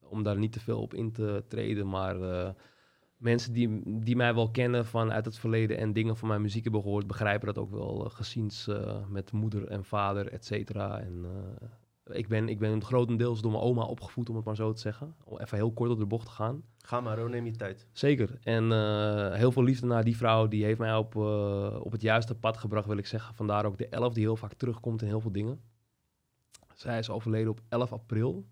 [0.10, 1.88] om daar niet te veel op in te treden.
[1.88, 2.16] Maar
[3.24, 6.82] mensen die, die mij wel kennen vanuit het verleden en dingen van mijn muziek hebben
[6.82, 11.00] gehoord, begrijpen dat ook wel uh, geziens uh, met moeder en vader, et cetera.
[11.00, 14.74] En uh, ik, ben, ik ben grotendeels door mijn oma opgevoed, om het maar zo
[14.74, 15.16] te zeggen.
[15.24, 16.64] Om even heel kort op de bocht te gaan.
[16.78, 17.88] Ga maar, oh, neem je tijd.
[17.92, 18.40] Zeker.
[18.44, 18.64] En
[19.34, 21.16] heel veel liefde naar die vrouw, die heeft mij op,
[21.80, 23.36] op het juiste pad gebracht, wil ik zeggen.
[23.36, 25.62] Vandaar ook de 11 die heel vaak terugkomt in heel veel dingen.
[26.74, 28.46] Zij is overleden op 11 april.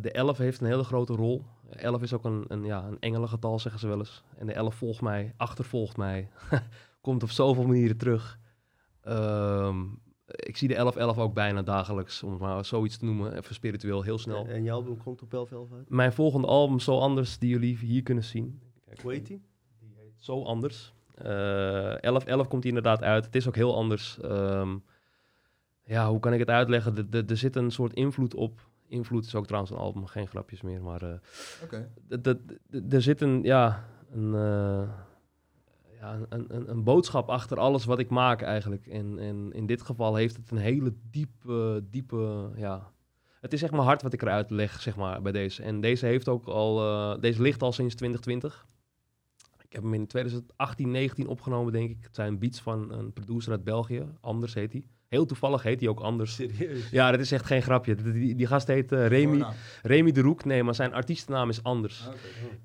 [0.00, 1.44] de 11 heeft een hele grote rol
[1.76, 4.22] 11 is ook een, een, ja, een engelengetal, zeggen ze wel eens.
[4.36, 6.28] En de 11 volgt mij, achtervolgt mij.
[7.00, 8.38] Komt op zoveel manieren terug.
[9.04, 13.54] Um, ik zie de 11-11 ook bijna dagelijks, om het maar zoiets te noemen, even
[13.54, 14.46] spiritueel, heel snel.
[14.46, 15.88] En, jouw album komt op 11 uit?
[15.88, 18.60] Mijn volgende album, Zo Anders, die jullie hier kunnen zien.
[18.84, 19.42] Kijk, Hoe heet die?
[19.80, 20.92] Die heet Zo Anders.
[21.18, 23.24] 11-11 uh, komt die inderdaad uit.
[23.24, 24.18] Het is ook heel anders.
[24.24, 24.82] Um,
[25.84, 27.08] ja, hoe kan ik het uitleggen?
[27.10, 30.82] Er zit een soort invloed op Invloed is ook trouwens een album, geen grapjes meer.
[30.82, 31.10] Maar uh,
[32.90, 34.88] er zit een, ja, een, uh,
[36.00, 38.86] ja een, een, een, boodschap achter alles wat ik maak eigenlijk.
[38.86, 42.92] En, en in dit geval heeft het een hele diepe, diepe, ja...
[43.40, 45.62] Het is echt mijn hart wat ik eruit leg, zeg maar, bij deze.
[45.62, 48.66] En deze heeft ook al, uh, deze ligt al sinds 2020.
[49.62, 51.98] Ik heb hem in 2018, 19 opgenomen, denk ik.
[52.00, 54.84] Het zijn beats van een producer uit België, Anders heet hij.
[55.10, 56.34] Heel toevallig heet hij ook anders.
[56.34, 56.90] Serieus?
[56.90, 57.94] Ja, dat is echt geen grapje.
[57.94, 59.44] Die, die, gast heet uh, Remy,
[59.82, 60.44] Remy de Roek.
[60.44, 62.08] Nee, maar zijn artiestennaam is anders.
[62.08, 62.14] Ah,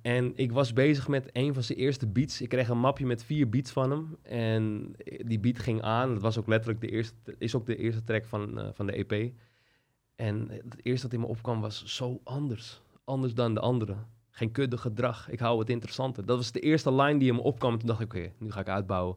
[0.02, 2.42] en ik was bezig met een van zijn eerste beats.
[2.42, 4.18] Ik kreeg een mapje met vier beats van hem.
[4.22, 6.14] En die beat ging aan.
[6.14, 9.06] Dat was ook letterlijk de eerste, is ook de eerste track van, uh, van de
[9.06, 9.32] EP.
[10.16, 12.82] En het eerste dat in me opkwam was zo anders.
[13.04, 13.96] Anders dan de andere.
[14.30, 15.30] Geen kudde gedrag.
[15.30, 16.26] Ik hou het interessanter.
[16.26, 17.78] Dat was de eerste line die in me opkwam.
[17.78, 19.16] Toen dacht ik, oké, nu ga ik uitbouwen.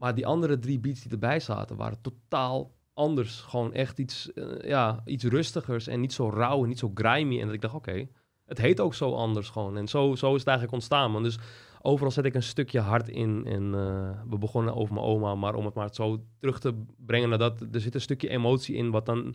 [0.00, 3.40] Maar die andere drie beats die erbij zaten, waren totaal anders.
[3.40, 7.40] Gewoon echt iets, uh, ja, iets rustigers en niet zo rauw en niet zo grimy.
[7.40, 8.08] En dat ik dacht, oké,
[8.46, 9.76] het heet ook zo anders gewoon.
[9.76, 11.22] En zo, zo is het eigenlijk ontstaan, man.
[11.22, 11.38] Dus
[11.82, 13.46] overal zet ik een stukje hart in.
[13.46, 17.28] En uh, we begonnen over mijn oma, maar om het maar zo terug te brengen
[17.28, 17.60] naar dat...
[17.72, 19.34] Er zit een stukje emotie in, wat dan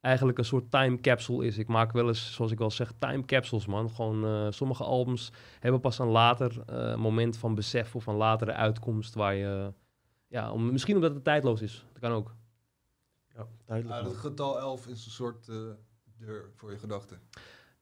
[0.00, 1.58] eigenlijk een soort time capsule is.
[1.58, 3.90] Ik maak wel eens, zoals ik al zeg, time capsules, man.
[3.90, 6.64] Gewoon uh, sommige albums hebben pas een later
[6.98, 9.72] moment van besef of een latere uitkomst waar je
[10.30, 11.84] ja, om, misschien omdat het tijdloos is.
[11.92, 12.34] Dat kan ook.
[13.34, 14.06] Ja, tijdloos.
[14.06, 15.56] het getal 11 is een soort uh,
[16.18, 17.20] deur voor je gedachten.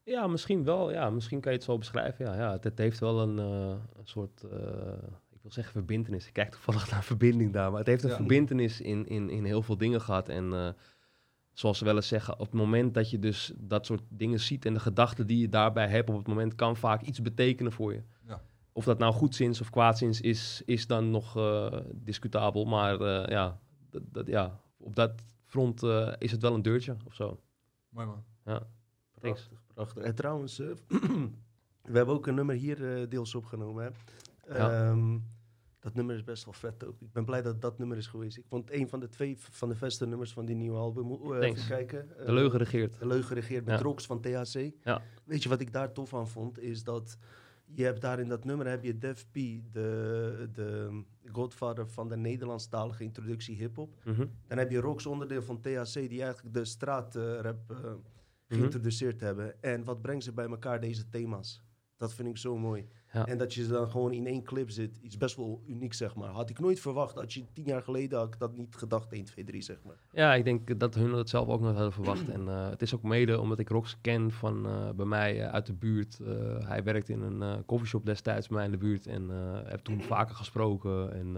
[0.03, 0.91] Ja, misschien wel.
[0.91, 2.25] Ja, misschien kan je het zo beschrijven.
[2.25, 4.51] Ja, ja het, heeft wel een, uh, een soort, uh,
[5.31, 6.27] ik wil zeggen verbindenis.
[6.27, 7.71] Ik kijk toevallig naar verbinding daar.
[7.71, 8.17] Maar het heeft een ja.
[8.17, 10.29] verbindenis in, in, in heel veel dingen gehad.
[10.29, 10.75] En
[11.53, 14.65] zoals ze wel eens zeggen, op het moment dat je dus dat soort dingen ziet...
[14.65, 16.55] en de gedachten die je daarbij hebt op het moment...
[16.55, 18.03] kan vaak iets betekenen voor je.
[18.79, 22.65] Of dat nou goedzins of kwaadsins is, is dan nog uh, discutabel.
[22.65, 23.59] Maar uh, ja,
[23.91, 27.41] dat, ja, op dat front uh, is het wel een deurtje of zo.
[27.89, 28.25] Mooi man.
[28.45, 28.67] Ja.
[29.21, 30.03] Prachtig, prachtig.
[30.03, 30.57] En trouwens,
[31.93, 33.85] we hebben ook een nummer hier deels opgenomen.
[33.85, 34.59] Hè?
[34.59, 34.91] Ja.
[34.91, 35.25] Um,
[35.81, 37.01] dat nummer is best wel vet ook.
[37.01, 38.37] Ik ben blij dat dat nummer is geweest.
[38.37, 41.11] Ik vond een van de twee van de beste nummers van die nieuwe album.
[41.11, 42.09] Uh, even kijken.
[42.27, 42.99] de Leugen regeert.
[42.99, 43.93] De Leugen regeert met ja.
[43.97, 44.71] Van THC.
[44.83, 45.03] Ja.
[45.25, 46.59] Weet je wat ik daar tof aan vond?
[46.59, 47.19] Is dat
[47.75, 49.35] je hebt daar in dat nummer heb je Def P,
[49.73, 51.03] de, de
[51.33, 54.05] godfather van de Nederlandstalige introductie hip-hop.
[54.05, 54.27] Mhm.
[54.47, 57.93] Dan heb je Rox onderdeel van THC, die eigenlijk de straatrap uh,
[58.49, 59.63] geïntroduceerd hebben.
[59.63, 61.63] En wat brengt ze bij elkaar, deze thema's?
[61.97, 62.87] Dat vind ik zo mooi.
[63.13, 63.27] Ja.
[63.27, 66.29] En dat je dan gewoon in één clip zit, iets best wel uniek, zeg maar.
[66.29, 67.15] Had ik nooit verwacht.
[67.15, 70.01] Dat je tien jaar geleden had ik dat niet gedacht, 1, 2, 3, zeg maar.
[70.13, 72.29] Ja, ik denk dat hun dat zelf ook nog hadden verwacht.
[72.29, 75.49] en uh, het is ook mede omdat ik Rox ken van uh, bij mij uh,
[75.49, 76.19] uit de buurt.
[76.65, 79.07] hij werkte in een coffeeshop destijds bij mij in de buurt.
[79.07, 79.29] En
[79.65, 81.13] heb toen vaker gesproken.
[81.13, 81.37] En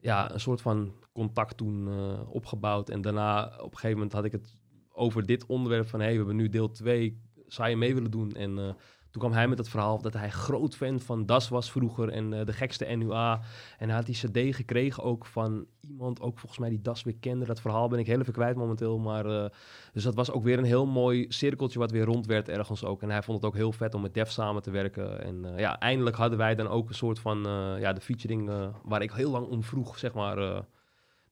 [0.00, 1.88] ja, een soort van contact toen
[2.28, 2.88] opgebouwd.
[2.88, 4.56] En daarna, op een gegeven moment had ik het
[4.92, 6.00] over dit onderwerp van...
[6.00, 8.32] hé, hey, we hebben nu deel 2, zou je mee willen doen?
[8.32, 8.76] En
[9.16, 12.32] toen kwam hij met het verhaal dat hij groot fan van Das was vroeger en
[12.32, 13.40] uh, de gekste NUA.
[13.78, 17.16] En hij had die cd gekregen ook van iemand, ook volgens mij die Das weer
[17.20, 17.44] kende.
[17.44, 18.98] Dat verhaal ben ik heel even kwijt momenteel.
[18.98, 19.44] Maar, uh,
[19.92, 23.02] dus dat was ook weer een heel mooi cirkeltje wat weer rond werd ergens ook.
[23.02, 25.22] En hij vond het ook heel vet om met Def samen te werken.
[25.22, 27.38] En uh, ja, eindelijk hadden wij dan ook een soort van,
[27.80, 28.50] ja, de featuring
[28.82, 30.64] waar ik heel lang om vroeg, zeg maar.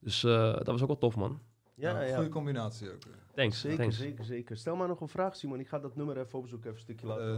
[0.01, 1.41] dus dat was ook wel tof, man.
[1.75, 2.15] Ja, ja.
[2.15, 3.03] Goede combinatie ook.
[3.35, 3.97] Thanks, zeker, thanks.
[3.97, 4.57] zeker, zeker.
[4.57, 5.61] Stel maar nog een vraag, Simon.
[5.61, 7.37] Ik ga dat nummer even opzoeken, even een stukje laten.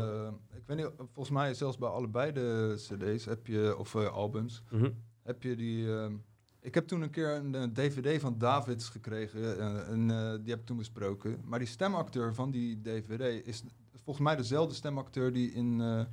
[0.52, 4.12] Uh, ik weet niet, volgens mij zelfs bij allebei de cd's heb je, of uh,
[4.12, 5.02] albums, mm -hmm.
[5.22, 5.84] heb je die...
[5.84, 6.06] Uh,
[6.60, 10.06] ik heb toen een keer een, een dvd van Davids gekregen en
[10.42, 11.40] die heb ik toen besproken.
[11.44, 16.06] Maar die stemacteur van die dvd is volgens mij dezelfde stemacteur die in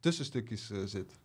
[0.00, 1.20] tussenstukjes zit.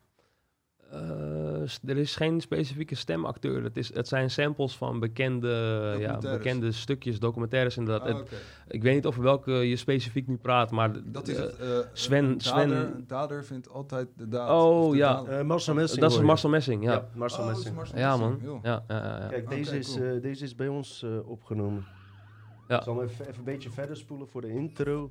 [1.66, 3.64] S- er is geen specifieke stemacteur.
[3.64, 8.14] Het, is, het zijn samples van bekende, ja, bekende stukjes, documentaires inderdaad.
[8.14, 8.22] Ah,
[8.68, 10.92] ik weet niet over welke je specifiek nu praat, maar...
[11.06, 11.60] Dat is eh, het.
[11.60, 14.50] eh, Sven- een dader, Sven- een dader vindt altijd de daad.
[14.50, 15.24] Oh, de ja.
[15.24, 16.02] Eh, Marcel Messing.
[16.02, 16.20] dat is.
[16.22, 16.92] Marcel Messing, ja.
[16.92, 17.76] Ja, Marcel Oh, is Messing.
[17.76, 18.40] Marcel Ja, man.
[18.44, 19.28] Ja, ja, ja, ja.
[19.28, 20.06] Kijk, deze, is, cool.
[20.16, 21.86] eh, deze is bij ons eh, opgenomen.
[22.68, 22.78] Ja.
[22.78, 25.10] Ik zal hem even, even een beetje verder spoelen voor de intro.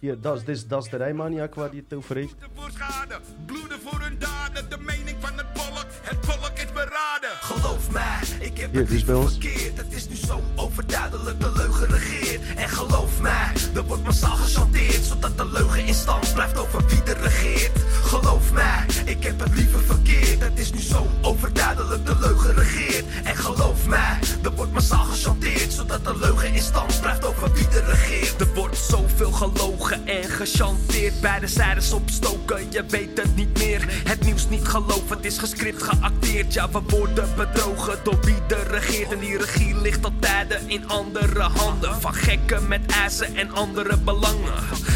[0.00, 2.34] Hier, dat is, de Rijmaniak waar hij het over heeft.
[2.54, 3.20] voor schade.
[3.46, 5.86] Bloeden voor hun daden, de mening van het volk.
[6.02, 7.30] Het volk is beraden.
[7.40, 9.76] Geloof mij, Hier, het is bij verkeerd.
[9.76, 12.40] Het is nu zo overduidelijk, de leugen regeert.
[12.56, 15.04] En geloof mij, er wordt massaal gechanteerd.
[15.04, 17.78] Zodat de leugen in stand blijft over wie er regeert.
[18.02, 20.42] Geloof mij, ik heb het liever verkeerd.
[20.42, 23.04] Het is nu zo overduidelijk, de leugen regeert.
[23.24, 25.72] En geloof mij, er wordt massaal gechanteerd.
[25.72, 28.40] Zodat de leugen in stand blijft over wie er regeert.
[28.40, 31.20] Er wordt zoveel gelogen en gechanteerd.
[31.20, 33.84] Beide zijdes opstoken, je weet het niet meer.
[34.04, 36.52] Het nieuws niet geloven, het is gescript, geacteerd.
[36.52, 39.12] Ja, we worden bedrogen door wie er regeert.
[39.12, 42.00] En die regie ligt al tijden in andere handen.
[42.00, 44.54] Van gekken met eisen en andere belangen.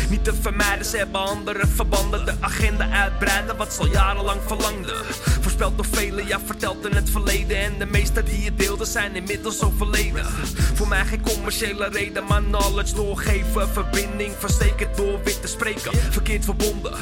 [0.08, 2.24] Niet te vermijden, ze hebben andere verbanden.
[2.24, 4.96] De agenda uitbreiden, wat ze al jarenlang verlangden.
[5.40, 7.56] Voorspeld door velen, ja, verteld in het verleden.
[7.56, 10.26] En de meesten die het deelden zijn inmiddels overleden.
[10.74, 13.68] Voor mij geen commerciële reden, maar knowledge doorgeven.
[13.68, 15.92] Verbinding verzekerd door wit te spreken.
[16.10, 16.92] Verkeerd verbonden.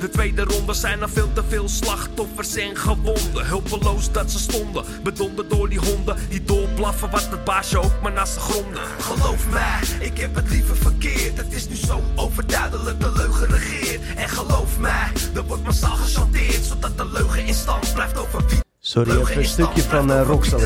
[0.00, 3.46] De tweede ronde zijn al veel te veel slachtoffers en gewonden.
[3.46, 5.99] Hulpeloos dat ze stonden, bedonderd door die honden.
[6.28, 8.82] Die doorblaffen wat het baasje ook maar naast ze gronden.
[8.98, 11.36] Geloof mij, ik heb het liever verkeerd.
[11.36, 14.00] Het is nu zo overduidelijk, de leugen regeert.
[14.16, 16.64] En geloof mij, er wordt massaal gechanteerd.
[16.64, 20.60] Zodat de leugen in stand blijft over wie Sorry, even een stukje van uh, Rockstar.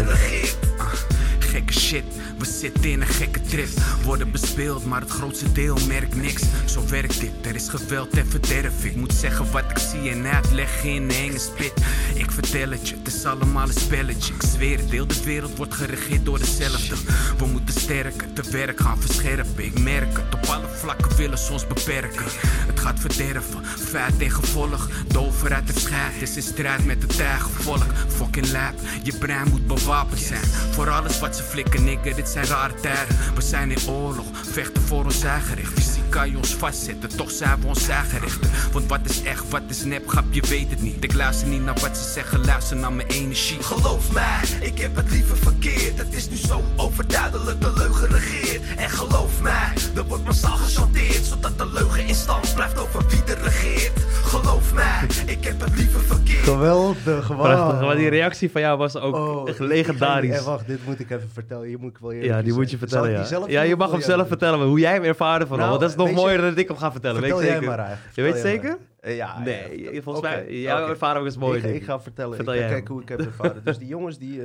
[2.45, 3.69] We zitten in een gekke trip.
[4.03, 6.43] Worden bespeeld, maar het grootste deel merkt niks.
[6.65, 8.85] Zo werkt dit, er is geweld en verderf.
[8.85, 11.73] Ik moet zeggen wat ik zie en uitleggen in een enge spit.
[12.15, 14.35] Ik vertel het je, het is allemaal een spelletje.
[14.35, 16.95] Ik zweer het, de wereld wordt geregeerd door dezelfde.
[17.39, 19.65] We moeten sterker, te werk gaan verscherpen.
[19.65, 22.25] Ik merk het, op alle vlakken willen ze ons beperken.
[22.67, 24.89] Het gaat verderven, feit tegen gevolg.
[25.09, 27.93] De overheid heeft scheid, is in strijd met het eigen volk.
[28.09, 30.45] Fucking lijp, je brein moet bewapend zijn.
[30.71, 33.17] Voor alles wat ze flikken, nigga, dit zijn rare tijden.
[33.35, 35.73] We zijn in oorlog, vechten voor ons eigen recht.
[35.73, 38.51] Fysiek kan je ons vastzetten, toch zijn we ons eigen rechter.
[38.73, 41.05] Want wat is echt, wat is nep, grap, je weet het niet.
[41.05, 43.63] Ik luister niet naar wat ze zeggen, luister naar mijn energie.
[43.63, 45.99] Geloof mij, ik heb het liever verkeerd.
[45.99, 48.63] Het is nu zo overduidelijk, de leugen regeert.
[48.77, 51.25] En geloof mij, er wordt massaal gechanteerd.
[51.25, 53.93] Zodat de leugen in stand blijft over wie er regeert.
[54.25, 56.43] Geloof mij, ik heb het liever verkeerd.
[56.45, 57.41] Geweldig, wow.
[57.43, 60.29] Prachtig, maar die reactie van jou was ook Oh, legendarisch.
[60.31, 61.67] ik ga- eh, wacht, dit moet ik even vertellen.
[61.69, 63.47] Hier moet ik wel eerlijk Ja, die moet je vertellen, ja.
[63.47, 65.91] Ja, je mag hem zelf vertellen, maar hoe jij hem ervaren van Nou, want dat
[65.91, 67.71] is nog weet je- mooier dan dat ik hem ga vertellen, Vertel weet jij zeker.
[67.77, 68.17] maar eigenlijk.
[68.17, 68.79] Je weet zeker?
[69.03, 70.03] Ja, Nee, ja.
[70.03, 70.91] volgens mij, jouw oké.
[70.91, 72.37] ervaring is mooi, Ik, ga vertellen.
[72.37, 73.65] Vertel ik ga kijken hoe ik heb ervaren.
[73.65, 74.43] dus die jongens die,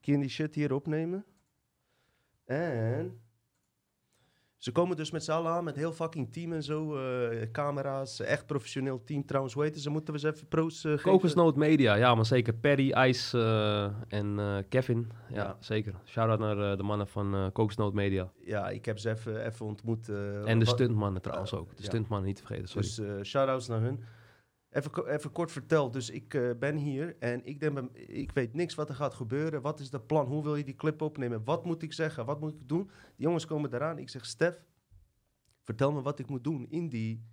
[0.00, 1.24] die shit hier opnemen.
[2.44, 3.21] En
[4.62, 6.96] ze komen dus met z'n allen aan met heel fucking team en zo.
[6.96, 9.54] eh, camera's, echt professioneel team trouwens.
[9.54, 9.90] Hoe heet ze?
[9.90, 11.10] Moeten we ze even pro's uh, geven?
[11.10, 12.54] Kokosnoot Media, ja, maar zeker.
[12.54, 15.10] Perry, Ice eh, en eh, Kevin.
[15.28, 15.56] Ja, Ja.
[15.60, 15.94] zeker.
[16.06, 18.30] Shout-out naar eh, de mannen van eh Kokosnoot Media.
[18.44, 20.08] Ja, ik heb ze even, even ontmoet.
[20.08, 21.76] eh, En de stuntmannen trouwens ook.
[21.76, 22.86] De stuntmannen niet te vergeten, sorry.
[22.86, 24.00] Dus eh shout-outs naar hun.
[24.72, 25.92] Even, even kort verteld.
[25.92, 29.62] Dus ik eh, ben hier en ik, denk, ik weet niks wat er gaat gebeuren.
[29.62, 30.26] Wat is de plan?
[30.26, 31.44] Hoe wil je die clip opnemen?
[31.44, 32.26] Wat moet ik zeggen?
[32.26, 32.84] Wat moet ik doen?
[33.16, 33.98] Die jongens komen eraan.
[33.98, 34.64] Ik zeg, Stef,
[35.62, 37.24] vertel me wat ik moet doen in die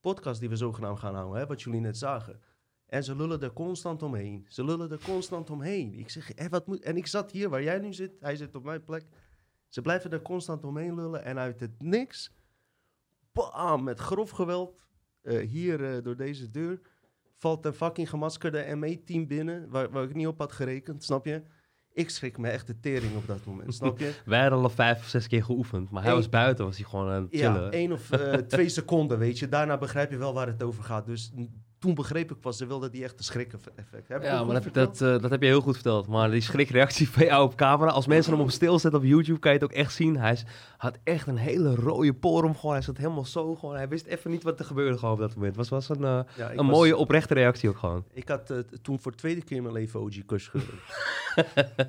[0.00, 1.40] podcast die we zogenaamd gaan houden.
[1.40, 2.40] Hè, wat jullie net zagen.
[2.86, 4.46] En ze lullen er constant omheen.
[4.48, 5.94] Ze lullen er constant omheen.
[5.94, 6.80] Ik zeg, wat moet...
[6.80, 8.20] En ik zat hier waar jij nu zit.
[8.20, 9.04] Hij zit op mijn plek.
[9.68, 11.24] Ze blijven er constant omheen lullen.
[11.24, 12.32] En uit het niks,
[13.32, 14.76] bam, met grof geweld,
[15.22, 16.80] hier eh, door deze deur,
[17.38, 21.42] valt een fucking gemaskerde ME-team binnen, waar, waar ik niet op had gerekend, snap je?
[21.92, 24.12] Ik schrik me echt de tering op dat moment, snap je?
[24.24, 26.86] Wij hadden al vijf of zes keer geoefend, maar hij Eén- was buiten, was hij
[26.88, 27.62] gewoon aan het chillen.
[27.62, 29.48] Ja, één of eh, twee seconden, weet je.
[29.48, 31.06] Daarna begrijp je wel waar het over gaat.
[31.06, 31.32] Dus
[31.82, 34.08] toen begreep ik pas, ze wilden die echt een schrik-effect.
[34.08, 36.06] Heb ik Ja, maar dat, eh, dat heb je heel goed verteld.
[36.06, 39.38] Maar die schrikreactie van jou op camera, als mensen hem op stil zetten op YouTube,
[39.38, 40.16] kan je het ook echt zien.
[40.18, 40.44] Hij is-
[40.76, 42.72] had echt een hele rode porum gewoon.
[42.74, 43.74] Hij zat helemaal zo gewoon.
[43.74, 45.56] Hij wist even niet wat er gebeurde gewoon op dat moment.
[45.56, 48.04] Het was, was een, eh, Ja, een was- mooie oprechte reactie ook gewoon.
[48.12, 50.66] Ik had eh, toen voor de tweede keer in mijn leven OG Kush gedaan.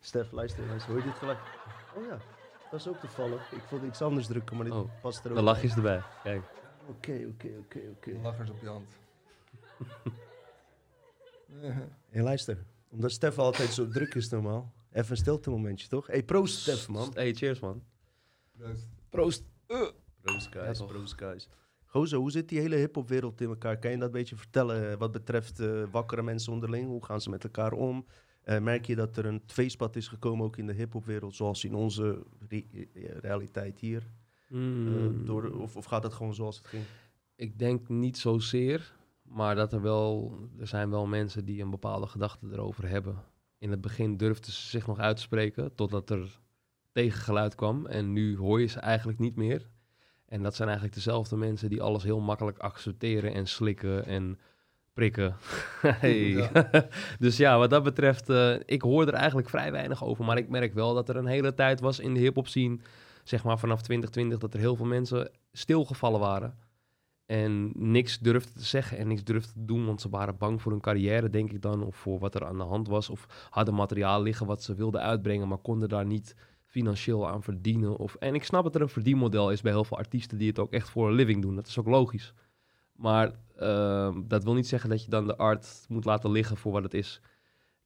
[0.00, 0.90] Stef, luister, luister.
[0.92, 1.38] Hoor je dit geluid?
[1.96, 2.18] Oh ja,
[2.70, 3.52] dat is ook toevallig.
[3.52, 5.52] Ik wilde iets anders drukken, maar dit Oh, past er ook Dan bij.
[5.52, 6.02] lachjes erbij.
[6.22, 6.42] Kijk.
[6.88, 8.18] Oké, oké, oké, oké.
[8.22, 8.88] Lachers op je hand.
[12.10, 12.64] Hé, luister.
[12.88, 14.72] Omdat Stef altijd zo druk is normaal.
[14.92, 16.06] Even een stilte momentje, toch?
[16.06, 17.10] Hé, hey, proost Stef, man.
[17.14, 17.82] Hey, cheers man.
[18.58, 18.88] Proost.
[19.08, 19.44] Proost.
[20.20, 20.84] Proost, Ja, guys.
[20.84, 21.48] proost, guys.
[21.84, 23.78] Gozo, hoe zit die hele hip-hopwereld in elkaar?
[23.78, 26.86] Kan je dat een beetje vertellen eh, wat betreft eh, wakkere mensen onderling?
[26.86, 28.06] Hoe gaan ze met elkaar om?
[28.42, 31.74] Eh, merk je dat er een tweespad is gekomen ook in de hip-hopwereld, zoals in
[31.74, 34.10] onze re- eh, realiteit hier?
[34.50, 35.24] Eh, Mm.
[35.24, 36.82] door, of, of gaat het gewoon zoals het ging?
[37.36, 42.06] Ik denk niet zozeer, maar dat er wel, er zijn wel mensen die een bepaalde
[42.06, 43.22] gedachte erover hebben.
[43.58, 46.38] In het begin durfden ze zich nog uit te spreken, totdat er
[46.92, 47.86] tegengeluid kwam.
[47.86, 49.68] En nu hoor je ze eigenlijk niet meer.
[50.26, 54.38] En dat zijn eigenlijk dezelfde mensen die alles heel makkelijk accepteren en slikken en
[54.92, 55.36] prikken.
[55.82, 56.20] hey.
[56.52, 56.68] Ja.
[57.18, 60.24] dus ja, wat dat betreft, eh, ik hoor er eigenlijk vrij weinig over.
[60.24, 62.78] Maar ik merk wel dat er een hele tijd was in de hip-hop scene,
[63.30, 66.58] zeg maar vanaf 2020, dat er heel veel mensen stilgevallen waren.
[67.26, 70.72] En niks durfde te zeggen en niks durfde te doen, want ze waren bang voor
[70.72, 71.82] hun carrière, denk ik dan.
[71.82, 73.10] Of voor wat er aan de hand was.
[73.10, 77.96] Of hadden materiaal liggen wat ze wilden uitbrengen, maar konden daar niet financieel aan verdienen.
[77.96, 80.58] Of, en ik snap dat er een verdienmodel is bij heel veel artiesten die het
[80.58, 81.54] ook echt voor een living doen.
[81.54, 82.34] Dat is ook logisch.
[82.92, 86.72] Maar ehm, dat wil niet zeggen dat je dan de art moet laten liggen voor
[86.72, 87.20] wat het is.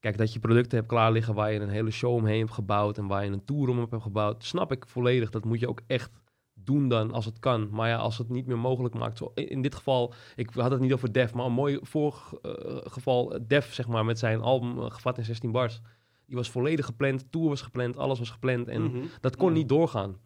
[0.04, 2.98] Kijk, dat je producten hebt klaar liggen waar je een hele show omheen hebt gebouwd
[2.98, 5.30] en waar je een tour om hebt gebouwd, snap ik volledig.
[5.30, 6.10] Dat moet je ook echt
[6.54, 7.68] doen dan als het kan.
[7.70, 9.18] Maar ja, als het niet meer mogelijk maakt.
[9.18, 12.52] Zo, in, dit geval, ik had het niet over Def, maar een mooi vorig eh,
[12.84, 15.80] geval, eh, Def zeg maar, met zijn album eh, Gevat in 16 bars.
[16.26, 19.04] Die was volledig gepland, tour was gepland, alles was gepland en Mhm.
[19.20, 20.16] dat kon niet doorgaan.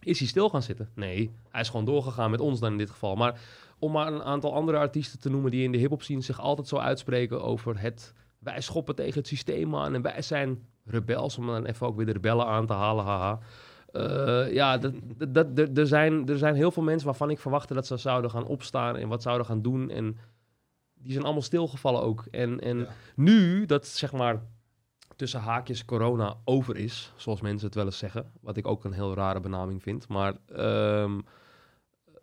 [0.00, 0.88] Is hij stil gaan zitten?
[0.94, 3.14] Nee, hij is gewoon doorgegaan met ons dan in dit geval.
[3.16, 3.40] Maar
[3.78, 6.68] om maar een aantal andere artiesten te noemen die in de hip-hop scene zich altijd
[6.68, 11.46] zo uitspreken over het wij schoppen tegen het systeem aan en wij zijn rebels, om
[11.46, 13.38] dan even ook weer de rebellen aan te halen, haha.
[13.92, 14.92] Eh, ja, dat,
[15.28, 18.30] dat, dat, er- zijn, er zijn heel veel mensen waarvan ik verwachtte dat ze zouden
[18.30, 19.90] gaan opstaan en wat zouden gaan doen.
[19.90, 20.16] En
[20.94, 22.24] die zijn allemaal stilgevallen ook.
[22.30, 22.86] En, en Ja.
[23.16, 24.42] nu dat zeg maar
[25.16, 28.92] tussen haakjes corona over is, zoals mensen het wel eens zeggen, wat ik ook een
[28.92, 31.20] heel rare benaming vind, maar ehm,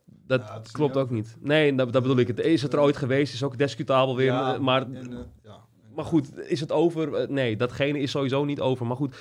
[0.06, 1.38] dat Ja, klopt niet ook niet.
[1.40, 2.28] Nee, dat, dat bedoel ik.
[2.28, 5.66] Het is het er ooit geweest, is ook discutabel weer, Ja, maar en, eh, ja.
[5.98, 7.14] Maar goed, is het over?
[7.14, 8.86] Eh, Nee, datgene is sowieso niet over.
[8.86, 9.16] Maar goed,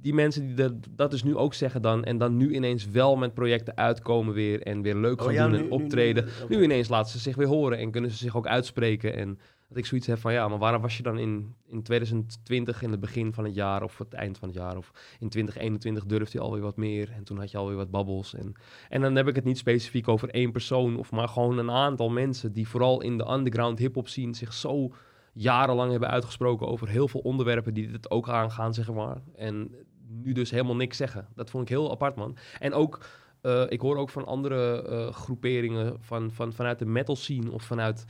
[0.00, 2.04] die mensen die dat, dat dus nu ook zeggen dan...
[2.04, 4.62] en dan nu ineens wel met projecten uitkomen weer...
[4.62, 6.28] en weer leuk Oh gaan ja, doen nu- en nu- nu- optreden.
[6.48, 9.16] Nu ineens laten ze zich weer horen en kunnen ze zich ook uitspreken.
[9.16, 10.32] En dat ik zoiets heb van...
[10.32, 13.82] ja, maar waarom was je dan in, in 2020 in het begin van het jaar...
[13.82, 17.10] of het eind van het jaar of in 2021 durfde je alweer wat meer...
[17.16, 18.34] en toen had je alweer wat babbels.
[18.34, 18.52] En,
[18.88, 20.96] en dan heb ik het niet specifiek over één persoon...
[20.96, 22.52] of maar gewoon een aantal mensen...
[22.52, 24.92] die vooral in de underground hip-hop scene zich zo
[25.34, 29.22] jarenlang hebben uitgesproken over heel veel onderwerpen die dit ook aangaan, zeg maar.
[29.36, 29.74] En
[30.08, 31.28] nu dus helemaal niks zeggen.
[31.34, 32.36] Dat vond ik heel apart, man.
[32.58, 33.06] En ook,
[33.40, 37.62] eh, ik hoor ook van andere eh, groeperingen van, van, vanuit de metal scene of
[37.62, 38.04] vanuit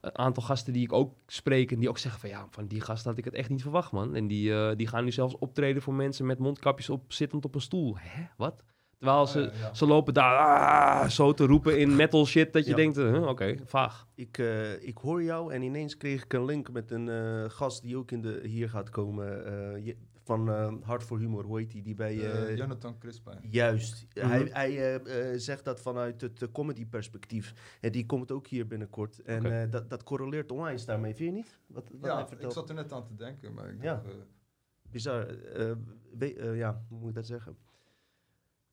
[0.00, 2.80] een aantal gasten die ik ook spreek en die ook zeggen van ja, van die
[2.80, 4.14] gasten had ik het echt niet verwacht, man.
[4.14, 7.54] En die, eh, die gaan nu zelfs optreden voor mensen met mondkapjes op, zittend op
[7.54, 7.96] een stoel.
[7.98, 8.64] Hè, wat?
[9.00, 9.74] Terwijl ze, ja, ja.
[9.74, 12.76] ze lopen daar ah, zo te roepen in metal shit dat je Ja.
[12.76, 14.06] denkt, huh, oké, vaag.
[14.14, 17.82] Ik, eh, ik hoor jou en ineens kreeg ik een link met een eh, gast
[17.82, 19.44] die ook in de, hier gaat komen.
[19.46, 21.82] eh, je- van eh, Hart voor Humor, hoe heet die?
[21.82, 22.18] Die bij...
[22.18, 23.38] Eh, eh, Jonathan Crispijn.
[23.48, 24.06] Juist.
[24.14, 24.26] Mhm.
[24.26, 24.70] Hij, hij
[25.02, 27.54] eh, eh, zegt dat vanuit het comedy perspectief.
[27.80, 29.18] En die komt ook hier binnenkort.
[29.22, 31.58] En eh, dat, dat correleert onwijs daarmee, vind je niet?
[31.66, 33.92] Wat, wat hij Ja, ik zat er net aan te denken, maar ik Ja.
[33.94, 34.12] dacht, eh,
[34.90, 35.26] Bizar.
[35.28, 35.70] eh,
[36.20, 37.56] eh, ja, hoe moet ik dat zeggen?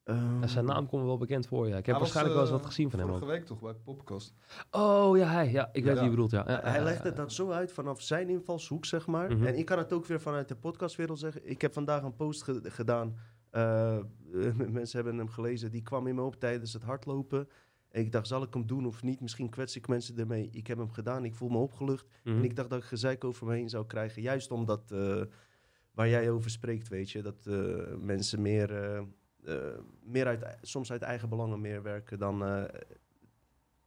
[0.07, 1.77] Ehm, Ja, zijn naam komt me wel bekend voor, ja.
[1.77, 3.07] Ik heb was, waarschijnlijk wel eens eh, wat gezien van hem.
[3.07, 4.33] Vorige week toch bij Popcast.
[4.71, 5.51] Oh, ja, hij.
[5.51, 6.43] Ja, ik weet wie je bedoelt, ja.
[6.63, 9.31] hij legt het dan zo uit vanaf zijn invalshoek, zeg maar.
[9.35, 9.45] Mhm.
[9.45, 11.49] En ik kan het ook weer vanuit de podcastwereld zeggen.
[11.49, 13.15] Ik heb vandaag een post ge- gedaan.
[13.49, 14.03] Eh, eh,
[14.55, 15.71] mensen hebben hem gelezen.
[15.71, 17.47] Die kwam in me op tijdens het hardlopen.
[17.89, 19.21] En ik dacht, zal ik hem doen of niet?
[19.21, 20.49] Misschien kwets ik mensen ermee.
[20.51, 21.25] Ik heb hem gedaan.
[21.25, 22.05] Ik voel me opgelucht.
[22.23, 22.37] Mhm.
[22.37, 24.21] En ik dacht dat ik gezeik over me heen zou krijgen.
[24.21, 25.21] Juist omdat, eh,
[25.91, 27.21] waar jij over spreekt, weet je.
[27.21, 27.55] Dat eh,
[27.99, 29.03] mensen meer, eh, eh,
[30.03, 32.43] meer uit, soms uit eigen belangen meer werken dan...
[32.45, 32.63] eh,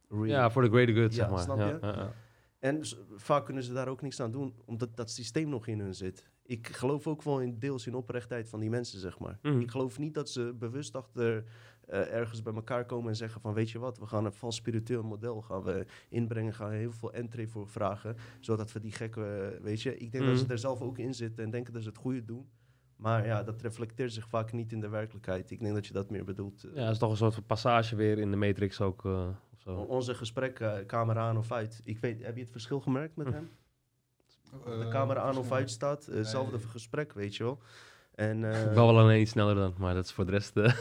[0.09, 0.25] real.
[0.25, 1.57] Ja, voor de greater good, Ja, zeg maar.
[1.81, 2.13] ja.
[2.59, 2.81] En
[3.15, 6.29] vaak kunnen ze daar ook niks aan doen, omdat dat systeem nog in hun zit.
[6.43, 9.39] Ik geloof ook wel in deels in oprechtheid van die mensen, zeg maar.
[9.41, 9.59] Mhm.
[9.59, 11.43] Ik geloof niet dat ze bewust achter
[11.87, 13.53] eh, ergens bij elkaar komen en zeggen van...
[13.53, 16.91] weet je wat, we gaan een vals spiritueel model gaan we inbrengen, gaan we heel
[16.91, 18.15] veel entree voor vragen...
[18.39, 19.97] zodat we die gekke, eh, weet je...
[19.97, 20.51] Ik denk dat ze Mhm.
[20.51, 22.49] er zelf ook in zitten en denken dat ze het goede doen.
[23.01, 25.51] Maar ja, dat reflecteert zich vaak niet in de werkelijkheid.
[25.51, 26.63] Ik denk dat je dat meer bedoelt.
[26.63, 26.75] eh.
[26.75, 29.05] Ja, dat is toch een soort van passage weer in de Matrix ook.
[29.05, 29.69] eh, of zo.
[29.75, 31.81] O- Onze gesprekken, camera aan of uit.
[31.83, 33.33] Ik weet, heb je het verschil gemerkt met Hm.
[33.33, 33.49] hem?
[34.65, 36.07] de Eh, camera aan of uit staat.
[36.07, 36.67] eh, Hetzelfde Nee.
[36.67, 37.59] gesprek, weet je wel.
[38.15, 40.57] En eh, Ik ben wel alleen iets sneller dan, maar dat is voor de rest...
[40.57, 40.73] eh,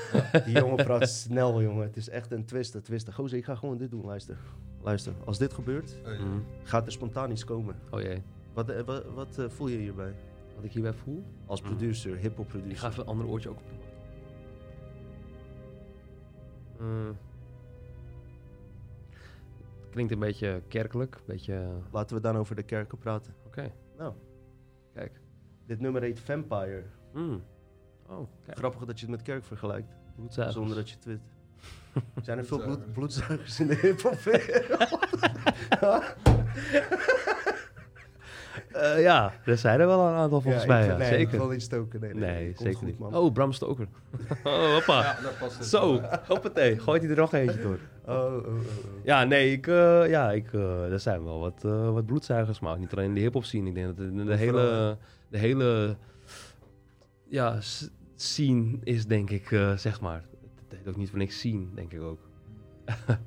[0.44, 1.82] die jongen praat snel, jongen.
[1.86, 3.12] Het is echt een twisten, twisten.
[3.12, 4.38] Gozer, ik ga gewoon dit doen, luister.
[4.82, 6.24] Luister, als dit gebeurt, Eh, ja.
[6.24, 6.38] mhm.
[6.62, 7.76] gaat er spontaan iets komen.
[7.90, 10.14] Oh jee, Wat, eh, wat, wat eh, voel je hierbij?
[10.60, 11.24] Wat ik hierbij voel?
[11.46, 11.68] Als Mm.
[11.68, 12.88] producer, hip-hop Ik ga producer.
[12.88, 13.78] even een ander oortje ook op doen.
[16.88, 17.16] Mm.
[19.90, 21.14] klinkt een beetje kerkelijk.
[21.14, 23.34] Een beetje, eh, Laten we dan over de kerken praten.
[23.46, 23.72] oké.
[23.98, 24.14] Nou.
[24.94, 25.20] Kijk.
[25.66, 26.82] Dit nummer heet Vampire.
[27.12, 27.42] Hmm.
[28.08, 28.58] Oh, kijk.
[28.58, 30.56] Grappig dat je het met kerk vergelijkt, Bloedzuigers.
[30.56, 31.20] zonder dat je weet.
[32.24, 33.56] Zijn er veel bloed, Bloedzuigers.
[33.56, 34.18] bloedzuigers in de hip-hop
[38.72, 40.86] Eh, ja, er zijn er wel een aantal volgens mij.
[40.86, 41.38] Ja, nee, zeker.
[41.38, 42.00] wel niet stoken.
[42.00, 42.98] Nee, Nee, zeker goed, niet.
[42.98, 43.14] man.
[43.14, 43.86] Oh, Bram Stoker.
[44.44, 45.00] oh, hoppa.
[45.02, 45.66] Ja, daar past het.
[45.66, 46.78] Zo, hoppatee.
[46.78, 47.78] Gooit hij er nog eentje door.
[48.04, 48.60] Oh, oh, oh, oh.
[49.02, 52.78] Ja, nee, ik, eh, ja, ik, eh, er zijn wel wat, eh, wat bloedzuigers, maar
[52.78, 53.68] niet alleen in de hip-hop scene.
[53.68, 54.96] Ik denk dat de, de hele,
[55.28, 55.96] de hele
[57.28, 57.58] ja,
[58.16, 60.24] scene is, denk ik, eh, zeg maar.
[60.68, 62.20] Het heet ook niet voor niks scene, denk ik ook.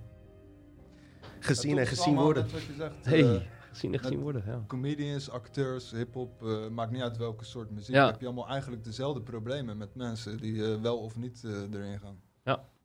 [1.39, 2.43] Gezien en gezien worden.
[2.43, 2.93] net wat je zegt.
[3.05, 4.63] Hey, gezien en gezien met- worden, ja.
[4.67, 7.95] comedians, acteurs, hip-hop, eh, maakt niet uit welke soort muziek.
[7.95, 8.05] Ja.
[8.05, 11.99] Heb je allemaal eigenlijk dezelfde problemen met mensen die eh, wel of niet eh, erin
[11.99, 12.21] gaan.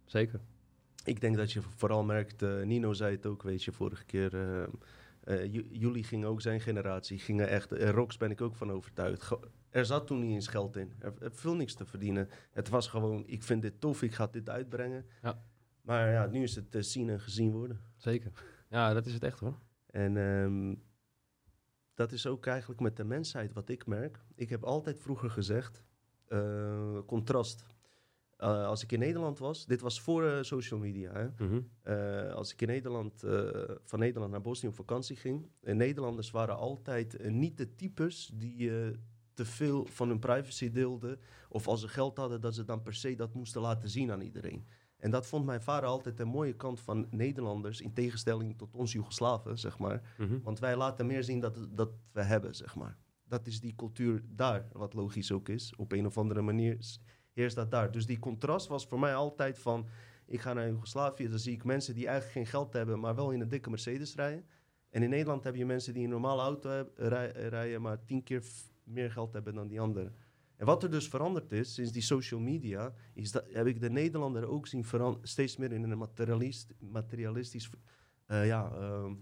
[0.04, 0.40] Zeker.
[1.04, 4.34] Ik denk dat je vooral merkt, Nino zei het ook, weet je, vorige keer.
[4.34, 4.62] eh,
[5.24, 9.22] eh, ju- jullie gingen ook zijn generatie, gingen echt, Rox ben ik ook van overtuigd.
[9.22, 10.92] Ge- er zat toen niet eens geld in.
[10.98, 12.28] Er, er viel niks te verdienen.
[12.52, 15.06] Het was gewoon, ik vind dit tof, ik ga dit uitbrengen.
[15.22, 15.42] Ja.
[15.82, 17.80] Maar ja, nu is het zien en gezien worden.
[17.96, 18.30] Zeker.
[18.70, 19.58] Ja, dat is het echt hoor.
[19.90, 20.74] En ehm,
[21.94, 24.24] dat is ook eigenlijk met de mensheid wat ik merk.
[24.34, 25.82] Ik heb altijd vroeger gezegd,
[26.26, 27.64] eh, contrast.
[28.36, 31.12] Eh, als ik in Nederland was, dit was voor eh, social media.
[31.12, 31.44] Hè?
[31.44, 31.60] Mhm.
[32.32, 33.24] Als ik in Nederland,
[33.84, 35.50] van Nederland naar Bosnië op vakantie ging.
[35.60, 38.70] Nederlanders waren altijd niet de types die
[39.34, 41.20] te veel van hun privacy deelden.
[41.48, 44.20] Of als ze geld hadden, dat ze dan per se dat moesten laten zien aan
[44.20, 44.66] iedereen.
[44.98, 47.80] En dat vond mijn vader altijd een mooie kant van Nederlanders.
[47.80, 50.14] In tegenstelling tot ons Joegoslaven, zeg maar.
[50.18, 50.40] Mhm.
[50.42, 52.96] Want wij laten meer zien dat, dat we hebben, zeg maar.
[53.24, 55.74] Dat is die cultuur daar, wat logisch ook is.
[55.76, 56.78] Op een of andere manier
[57.32, 57.90] heerst dat daar.
[57.90, 59.86] Dus die contrast was voor mij altijd van...
[60.26, 63.00] Ik ga naar Joegoslavië, dan zie ik mensen die eigenlijk geen geld hebben...
[63.00, 64.44] maar wel in een dikke Mercedes rijden.
[64.90, 67.82] En in Nederland heb je mensen die een normale auto rij- rijden...
[67.82, 68.42] maar tien keer
[68.84, 70.14] meer geld hebben dan die anderen.
[70.58, 72.92] En wat er dus veranderd is, sinds die social media...
[73.14, 77.70] is dat heb ik de Nederlander ook zien veran- steeds meer in een materialist, materialistisch...
[78.26, 79.14] eh, ja, ehm,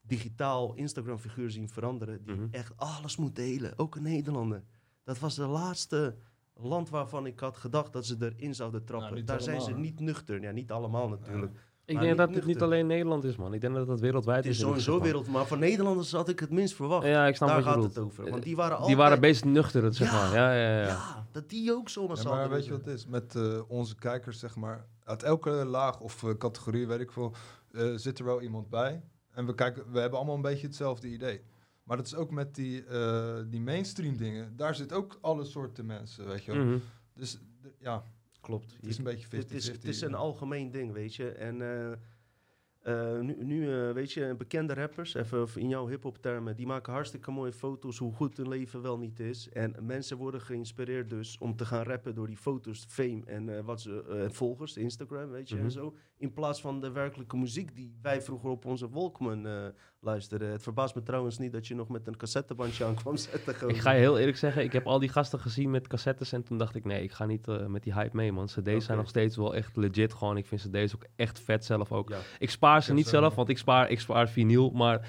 [0.00, 2.24] digitaal Instagram-figuur zien veranderen.
[2.24, 2.46] Die Mhm.
[2.50, 3.78] echt alles moet delen.
[3.78, 4.62] Ook een Nederlander.
[5.04, 6.16] Dat was de laatste
[6.54, 9.14] land waarvan ik had gedacht dat ze erin zouden trappen.
[9.14, 10.42] niet Daar zijn ze niet nuchter.
[10.42, 11.52] Ja, niet allemaal natuurlijk.
[11.86, 13.54] Ik denk dat het niet alleen Nederland is, man.
[13.54, 14.62] Ik denk dat dat wereldwijd Het is is.
[14.62, 15.06] sowieso gezegd, man.
[15.06, 15.28] wereld.
[15.28, 17.06] Maar van Nederlanders had ik het minst verwacht.
[17.06, 18.30] Ja, ik snap Daar wat je gaat het over.
[18.30, 18.98] Want die waren Die altijd...
[18.98, 20.34] waren best nuchter, zeg Ja, maar.
[20.34, 20.86] Ja, ja, ja.
[20.86, 23.06] Ja, dat die ook zo Ja, maar weet je wat het is?
[23.06, 27.34] Met eh, onze kijkers, zeg maar, uit elke laag of eh, categorie, weet ik veel,
[27.72, 29.02] eh, zit er wel iemand bij.
[29.30, 31.40] En we, kijken, we hebben allemaal een beetje hetzelfde idee.
[31.82, 34.56] Maar dat is ook met die, eh, die mainstream dingen.
[34.56, 36.64] Daar zit ook alle soorten mensen, weet je wel.
[36.64, 36.78] Mhm.
[37.14, 37.38] Dus
[37.78, 38.02] ja,
[38.46, 38.72] Klopt.
[38.76, 39.30] het is een beetje 50-50.
[39.30, 41.28] Het is, het is een algemeen ding, weet je.
[41.30, 41.92] En eh,
[42.82, 46.92] eh, nu, nu eh, weet je, bekende rappers, even in jouw hip-hop termen, die maken
[46.92, 49.48] hartstikke mooie foto's hoe goed hun leven wel niet is.
[49.48, 53.80] En mensen worden geïnspireerd dus om te gaan rappen door die foto's, fame en wat
[53.80, 55.64] ze, volgers, Instagram, weet je, Mhm.
[55.64, 55.94] en zo.
[56.18, 59.66] In plaats van de werkelijke muziek die wij vroeger op onze Walkman eh
[60.06, 60.50] luisterden.
[60.50, 63.68] Het verbaast me trouwens niet dat je nog met een cassettebandje aan kwam zetten.
[63.68, 66.42] Ik ga je heel eerlijk zeggen, ik heb al die gasten gezien met cassettes en
[66.42, 68.46] toen dacht ik, nee, ik ga niet eh, met die hype mee, man.
[68.46, 70.36] CD's zijn nog steeds wel echt legit gewoon.
[70.36, 72.08] Ik vind CD's ook echt vet zelf ook.
[72.08, 72.18] Ja.
[72.38, 75.08] Ik spaar ze niet ze zelf, want ik spaar, ik spaar vinyl, maar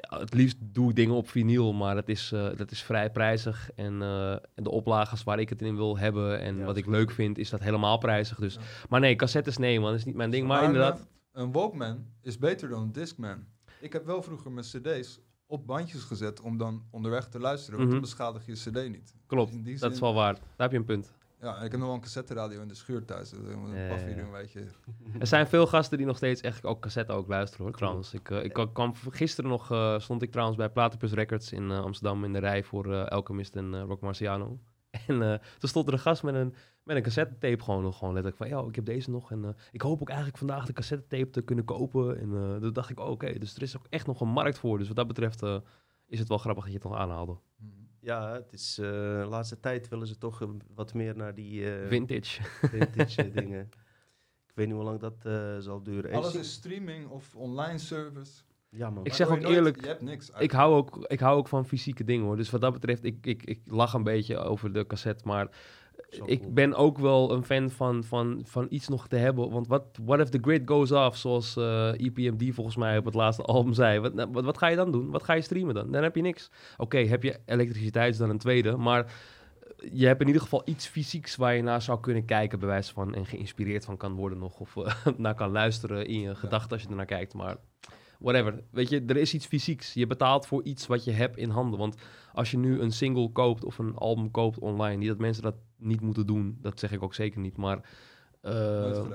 [0.00, 3.70] het liefst doe ik dingen op vinyl, maar dat is, eh, dat is vrij prijzig.
[3.74, 6.86] En, eh, en de oplages waar ik het in wil hebben en Ja, wat ik
[6.86, 8.38] leuk vind, is dat helemaal prijzig.
[8.38, 8.54] Dus.
[8.54, 8.60] Ja.
[8.88, 10.46] Maar nee, cassettes nee, man, dat is niet mijn ding.
[10.46, 13.44] Maar Maar, inderdaad, Een Walkman is beter dan een Discman.
[13.80, 17.78] Ik heb wel vroeger mijn cd's op bandjes gezet om dan onderweg te luisteren.
[17.78, 17.98] Want Mhm.
[18.00, 19.14] dan beschadig je cd niet.
[19.26, 20.34] klopt, die dat is wel waar.
[20.34, 21.12] Daar heb je een punt.
[21.40, 23.30] Ja, ik heb nog wel een cassetteradio in de schuur thuis.
[23.30, 24.16] Dus een Ja, ja, paffie ja.
[24.22, 24.66] doen, weet je.
[25.18, 28.14] Er zijn veel gasten die nog steeds echt ook cassette ook luisteren hoor, trouwens.
[28.14, 31.80] Ik, eh, ik kwam- gisteren nog, eh, stond ik trouwens bij Platypus Records in eh,
[31.80, 34.58] Amsterdam in de rij voor eh Alchemist en Rock Marciano.
[35.06, 38.14] En eh, toen stond er een gast met een, met een cassette-tape gewoon nog gewoon
[38.14, 40.72] letterlijk van, ja, ik heb deze nog en eh, ik hoop ook eigenlijk vandaag de
[40.72, 42.20] cassette-tape te kunnen kopen.
[42.20, 44.58] En eh toen dacht ik, oh, oké, dus er is ook echt nog een markt
[44.58, 44.78] voor.
[44.78, 45.56] Dus wat dat betreft eh,
[46.06, 47.36] is het wel grappig dat je het nog aanhaalde.
[47.56, 47.70] Mhm.
[48.00, 51.88] Ja, het is eh, de laatste tijd willen ze toch wat meer naar die eh,
[51.88, 52.42] Vintage.
[52.42, 53.60] vintage dingen.
[54.46, 56.10] Ik weet niet hoe lang dat eh, zal duren.
[56.10, 58.42] En Alles is streaming of online service.
[58.68, 59.04] Ja, man.
[59.04, 60.30] Ik zeg ook eerlijk, Je hebt niks.
[60.38, 62.36] Ik hou, ook, ik hou ook van fysieke dingen hoor.
[62.36, 65.26] Dus wat dat betreft, ik, ik, ik lach een beetje over de cassette.
[65.26, 65.48] Maar
[66.08, 66.52] Zo ik cool.
[66.52, 69.50] ben ook wel een fan van, van, van iets nog te hebben.
[69.50, 73.14] Want wat what if the grid goes off, zoals eh EPMD volgens mij op het
[73.14, 74.00] laatste album zei.
[74.00, 75.10] Wat, nou, wat, wat ga je dan doen?
[75.10, 75.90] Wat ga je streamen dan?
[75.90, 76.50] Dan heb je niks.
[76.76, 78.76] Oké, heb je elektriciteit is dan een tweede.
[78.76, 79.12] Maar
[79.92, 82.92] je hebt in ieder geval iets fysieks waar je naar zou kunnen kijken, bij wijze
[82.92, 86.72] van, en geïnspireerd van kan worden nog, of eh, naar kan luisteren in je gedachten
[86.72, 87.34] als je ernaar kijkt.
[87.34, 87.56] Maar
[88.20, 89.94] whatever, weet je, er is iets fysieks.
[89.94, 91.78] Je betaalt voor iets wat je hebt in handen.
[91.78, 91.96] Want
[92.32, 95.56] als je nu een single koopt of een album koopt online, niet dat mensen dat
[95.78, 97.80] niet moeten doen, dat zeg ik ook zeker niet, maar...
[98.40, 99.06] eh,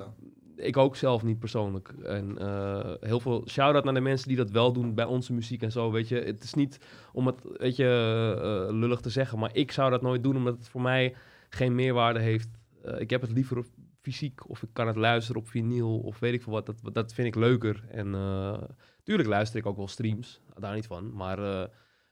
[0.56, 1.94] ik ook zelf niet persoonlijk.
[2.04, 5.62] En eh, heel veel shout-out naar de mensen die dat wel doen bij onze muziek
[5.62, 5.92] en zo.
[5.92, 6.80] Weet je, het is niet
[7.14, 10.58] om het, weet je, eh, lullig te zeggen, maar ik zou dat nooit doen omdat
[10.58, 11.16] het voor mij
[11.50, 12.50] geen meerwaarde heeft.
[12.98, 13.66] Ik heb het liever
[14.06, 16.66] fysiek of ik kan het luisteren op vinyl of weet ik veel wat.
[16.66, 17.86] Dat, dat vind ik leuker.
[17.90, 18.62] En eh,
[19.04, 21.14] tuurlijk luister ik ook wel streams, daar niet van.
[21.14, 21.68] Maar eh,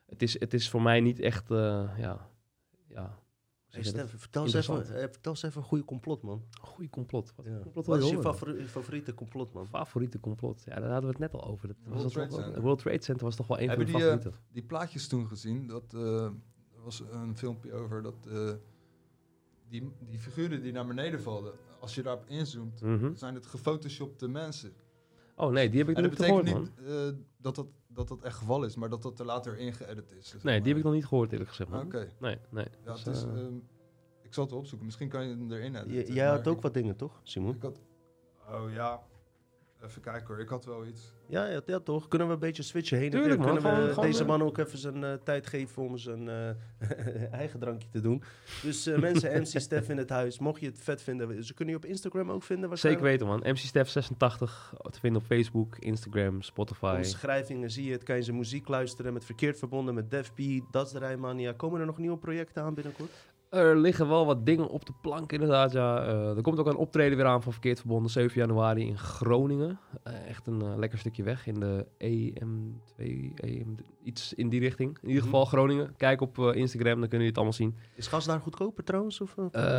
[0.06, 2.30] het, is, het is voor mij niet echt, eh, ja,
[2.88, 3.22] ja.
[3.68, 6.44] Hey, Stef, vertel eens, even, vertel eens even een goede complot, man.
[6.62, 7.34] Goeie complot.
[7.36, 7.60] Wat, Ja.
[7.62, 9.68] complot Wat is je favori- favoriete complot, man?
[9.68, 10.64] favoriete complot?
[10.66, 11.68] Ja, daar hadden we het net al over.
[11.68, 12.62] Dat was World dat Trade toch wel- Center.
[12.64, 15.94] World Trade Center was toch wel een van Hebben die, plaatjes toen gezien, dat
[16.84, 18.52] was een filmpje over dat eh,
[19.80, 23.16] die, die figuren die naar beneden vallen, als je daarop inzoomt, Mhm.
[23.16, 24.74] zijn het gefotoshopte mensen.
[25.36, 26.86] Oh nee, die heb ik En nog niet gehoord, betekent man.
[26.86, 29.74] niet eh, dat, dat, dat dat echt geval is, maar dat dat er later in
[29.74, 30.28] geëdit is.
[30.30, 31.86] zeg Nee, die heb ik nog niet gehoord, eerlijk gezegd, man.
[31.86, 32.66] Oké, Nee, nee.
[32.86, 33.56] ja, Dus, het is, eh, ehm,
[34.22, 34.86] ik zal het opzoeken.
[34.86, 36.14] Misschien kan je hem erin editen.
[36.14, 37.56] J- jij had ook wat dingen, toch, Simon?
[37.56, 37.82] Ik had,
[38.50, 39.02] oh ja,
[39.84, 40.40] even kijken hoor.
[40.40, 41.14] Ik had wel iets.
[41.28, 42.08] Ja, ja, ja, toch?
[42.08, 43.28] Kunnen we een beetje switchen heen en weer?
[43.28, 43.38] man.
[43.46, 46.30] Kunnen we Gewoon- gewoon, deze eh, man ook even zijn eh, tijd geven om zijn
[46.30, 48.24] eh, eigen drankje te doen?
[48.62, 51.74] Dus eh, mensen, MC Stef in het huis, mocht je het vet vinden, ze kunnen
[51.74, 53.40] je op Instagram ook vinden Zeker weten, man.
[53.44, 56.94] MC Stef 86 te vinden op Facebook, Instagram, Spotify.
[56.98, 60.40] Omschrijvingen zie je het, kan je zijn muziek luisteren met Verkeerd Verbonden, met Def P,
[60.72, 61.52] Dat is de Rijmania.
[61.54, 63.12] Komen er nog nieuwe projecten aan binnenkort?
[63.54, 65.72] Er liggen wel wat dingen op de plank, inderdaad.
[65.72, 66.04] Ja.
[66.06, 69.80] Eh, er komt ook een optreden weer aan van Verkeerd Verbonden, 7 januari in Groningen.
[70.04, 74.98] Eh, echt een eh, lekker stukje weg in de EM2, EM, iets in die richting.
[75.02, 75.32] In ieder Mhm.
[75.32, 75.94] geval Groningen.
[75.98, 77.76] Kijk op Instagram, dan kunnen jullie het allemaal zien.
[77.96, 79.22] Is gas daar goedkoper trouwens?
[79.22, 79.36] Of,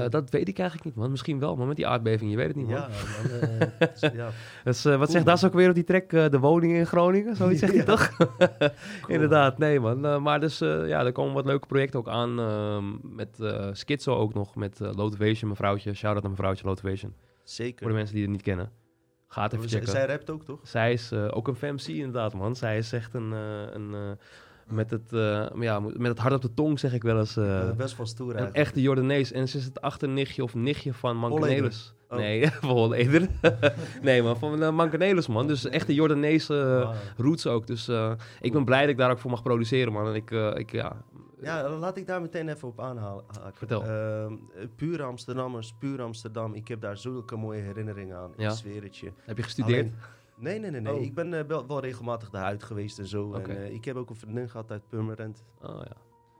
[0.08, 1.10] dat weet ik eigenlijk niet, man.
[1.10, 2.74] Misschien wel, maar met die aardbeving, je weet het niet, man.
[2.76, 4.28] ja, man, dus, ja.
[4.64, 7.36] Dus, wat Cool, zegt Das ook weer op die eh, de woningen in Groningen?
[7.36, 8.10] Zoiets zegt hij toch?
[8.16, 8.70] Cool.
[9.06, 10.22] Inderdaad, nee man.
[10.22, 12.38] Maar dus ja, er komen wat leuke projecten ook aan.
[12.38, 13.38] ehm, met
[13.72, 15.94] Schizo ook nog, met eh Lotivation, mevrouwtje.
[15.94, 17.14] Shout-out naar mevrouwtje Lotivation.
[17.42, 17.78] Zeker.
[17.78, 18.70] Voor de mensen die het niet kennen.
[19.28, 19.88] Ga het even checken.
[19.88, 20.58] Zij rapt ook, toch?
[20.62, 22.56] Zij is eh, ook een FMC inderdaad, man.
[22.56, 23.32] Zij is echt een...
[23.32, 24.00] eh, een eh,
[24.74, 27.36] met, het, eh, ja, met het hart op de tong, zeg ik wel eens.
[27.36, 29.32] eh, Eh, best wel stoer een echte Jordanees.
[29.32, 31.94] En ze is het achternichtje of nichtje van Mankenelis.
[32.08, 32.18] Oh.
[32.18, 33.28] Nee, van Holleder.
[34.02, 35.46] nee, maar van uh, Mankenelis, man.
[35.46, 36.92] Dus echte Jordaanese eh, Wauw.
[37.16, 37.66] roots ook.
[37.66, 40.06] Dus eh, ik ben blij dat ik daar ook voor mag produceren, man.
[40.08, 40.96] En ik, eh, ik ja...
[41.44, 43.24] Ja, laat ik daar meteen even op aanhalen.
[43.52, 43.82] Vertel.
[43.82, 46.54] Ehm, eh, puur Amsterdammers, puur Amsterdam.
[46.54, 48.32] Ik heb daar zulke mooie herinneringen aan.
[48.36, 48.50] Ja.
[48.50, 49.12] Ik zweer het je.
[49.20, 49.86] Heb je gestudeerd?
[49.86, 49.94] Alleen-
[50.36, 50.80] nee, nee, nee.
[50.80, 50.94] nee.
[50.94, 51.02] Oh.
[51.02, 53.24] Ik ben eh, wel, wel regelmatig daaruit geweest en zo.
[53.26, 53.50] Oké.
[53.52, 55.44] En, eh, ik heb ook een vriendin gehad uit Purmerend.
[55.62, 55.96] Oh, ja.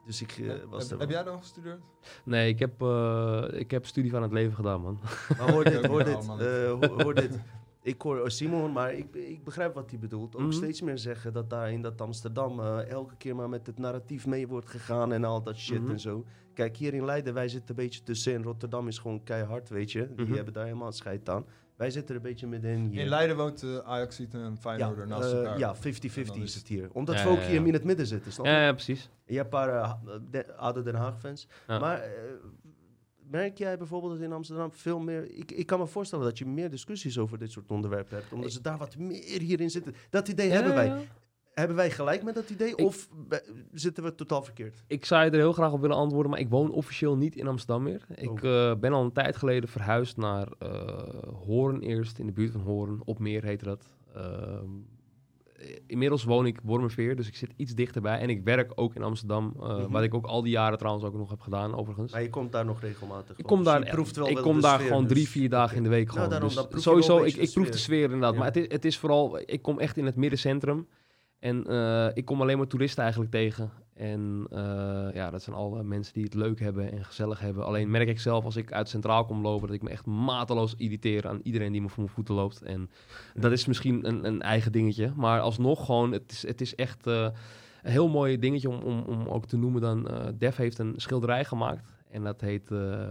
[0.07, 1.81] Dus ik eh, was heb, er heb jij dan gestudeerd?
[2.25, 4.99] Nee, ik heb, eh, ik heb studie van het leven gedaan, man.
[5.39, 6.71] Maar hoor dit, hoor dit, eh,
[7.03, 7.39] hoor dit.
[7.85, 10.35] Ik hoor Simon, maar ik, ik begrijp wat hij bedoelt.
[10.37, 10.53] Ook Mhm.
[10.53, 14.27] steeds meer zeggen dat daar in dat Amsterdam eh, elke keer maar met het narratief
[14.27, 15.91] mee wordt gegaan en al dat shit Mhm.
[15.91, 16.25] en zo.
[16.55, 18.43] Kijk, hier in Leiden, wij zitten een beetje tussenin.
[18.43, 20.15] Rotterdam is gewoon keihard, weet je.
[20.15, 20.35] Die Mhm.
[20.35, 21.45] hebben daar helemaal scheid aan.
[21.77, 23.01] Wij zitten er een beetje middenin hier.
[23.01, 25.59] In Leiden woont uh, Ajax en Feyenoord naast eh, elkaar.
[25.59, 25.81] ja, 50-50
[26.33, 26.89] En dan is is het hier.
[26.93, 28.53] Omdat Ja, we ook ja, hier in het midden zitten, snap je?
[28.53, 29.11] Ja, ja, precies.
[29.27, 29.93] Je hebt een paar eh,
[30.31, 31.49] de- ADO Den Haag fans.
[31.67, 31.79] Ja.
[31.79, 32.11] Maar eh,
[33.31, 35.31] merk jij bijvoorbeeld dat in Amsterdam veel meer...
[35.31, 38.33] Ik, ik kan me voorstellen dat je meer discussies over dit soort onderwerpen hebt.
[38.33, 39.95] Omdat ze daar wat meer hierin zitten.
[40.11, 40.87] Dat idee hebben wij.
[40.87, 40.99] ja.
[41.55, 42.71] Hebben wij gelijk met dat idee?
[42.71, 43.09] Ik- of
[43.73, 44.85] zitten we totaal verkeerd?
[44.87, 47.47] Ik zou je er heel graag op willen antwoorden, maar ik woon officieel niet in
[47.47, 48.07] Amsterdam meer.
[48.15, 48.71] Ik Oh.
[48.71, 50.99] eh, ben al een tijd geleden verhuisd naar eh
[51.47, 53.03] Hoorn eerst, in de buurt van Hoorn.
[53.05, 53.85] Op meer heette dat.
[54.15, 54.69] Ehm,
[55.87, 58.19] inmiddels woon ik Wormerveer, dus ik zit iets dichterbij.
[58.19, 59.91] En ik werk ook in Amsterdam, eh, Mhm.
[59.91, 62.13] wat ik ook al die jaren trouwens ook nog heb gedaan, overigens.
[62.13, 63.39] Maar je komt daar nog regelmatig.
[63.39, 65.49] Ik kom Dus daar, proeft wel ik wel kom daar sfeer, gewoon dus- drie, vier
[65.49, 66.31] dagen in de week Nou, gewoon.
[66.31, 68.33] daarom, Dus sowieso, ik, ik proef de sfeer inderdaad.
[68.33, 68.39] Ja.
[68.39, 70.87] Maar het is, het is vooral, ik kom echt in het middencentrum.
[71.39, 73.71] En eh, ik kom alleen maar toeristen eigenlijk tegen.
[73.95, 77.65] En eh, ja, dat zijn alle mensen die het leuk hebben en gezellig hebben.
[77.65, 79.67] Alleen merk ik zelf als ik uit Centraal kom lopen...
[79.67, 82.63] dat ik me echt mateloos irriteer aan iedereen die me voor mijn voeten loopt.
[82.63, 82.91] En
[83.35, 85.13] dat is misschien een, een eigen dingetje.
[85.17, 87.29] Maar alsnog gewoon, het is, het is echt eh,
[87.83, 90.09] een heel mooi dingetje om, om, om ook te noemen dan...
[90.09, 91.93] eh Def heeft een schilderij gemaakt.
[92.11, 92.69] En dat heet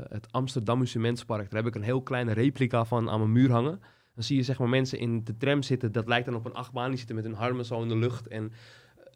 [0.10, 1.50] het Amsterdam Amusementspark.
[1.50, 3.80] Daar heb ik een heel kleine replica van aan mijn muur hangen.
[4.16, 5.92] Dan zie je zeg maar mensen in de tram zitten.
[5.92, 6.90] Dat lijkt dan op een achtbaan.
[6.90, 8.28] Die zitten met hun armen zo in de lucht.
[8.28, 8.52] En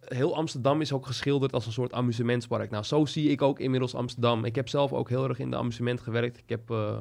[0.08, 2.70] heel Amsterdam is ook geschilderd als een soort amusementspark.
[2.70, 4.46] Nou, zo zie ik ook inmiddels Amsterdam.
[4.46, 6.38] Ik heb zelf ook heel erg in de amusement gewerkt.
[6.38, 7.00] Ik heb eh,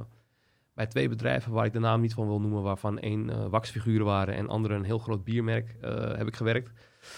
[0.75, 2.63] bij twee bedrijven waar ik de naam niet van wil noemen...
[2.63, 5.77] waarvan één eh, waxfiguren waren en andere een heel groot biermerk...
[5.81, 6.71] eh, heb ik gewerkt.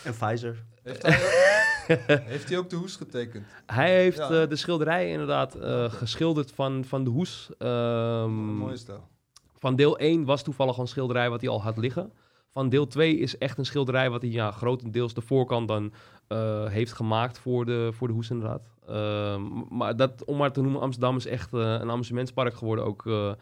[0.05, 0.65] En Pfizer.
[0.83, 1.19] Heeft hij,
[2.25, 3.47] Heeft hij ook de hoes getekend?
[3.67, 4.43] Hij heeft Ja.
[4.43, 7.51] eh, de schilderij inderdaad eh, geschilderd van, van de hoes.
[7.59, 9.09] Ehm, Mooie stijl.
[9.59, 12.13] van deel 1 was toevallig al een schilderij wat hij al had liggen.
[12.51, 15.93] Van deel 2 is echt een schilderij wat hij ja, grotendeels de voorkant dan
[16.27, 18.69] eh, heeft gemaakt voor de, voor de hoes inderdaad.
[18.87, 23.07] Ehm, maar dat, om maar te noemen, Amsterdam is echt eh, een amusementspark geworden ook.
[23.07, 23.33] eh,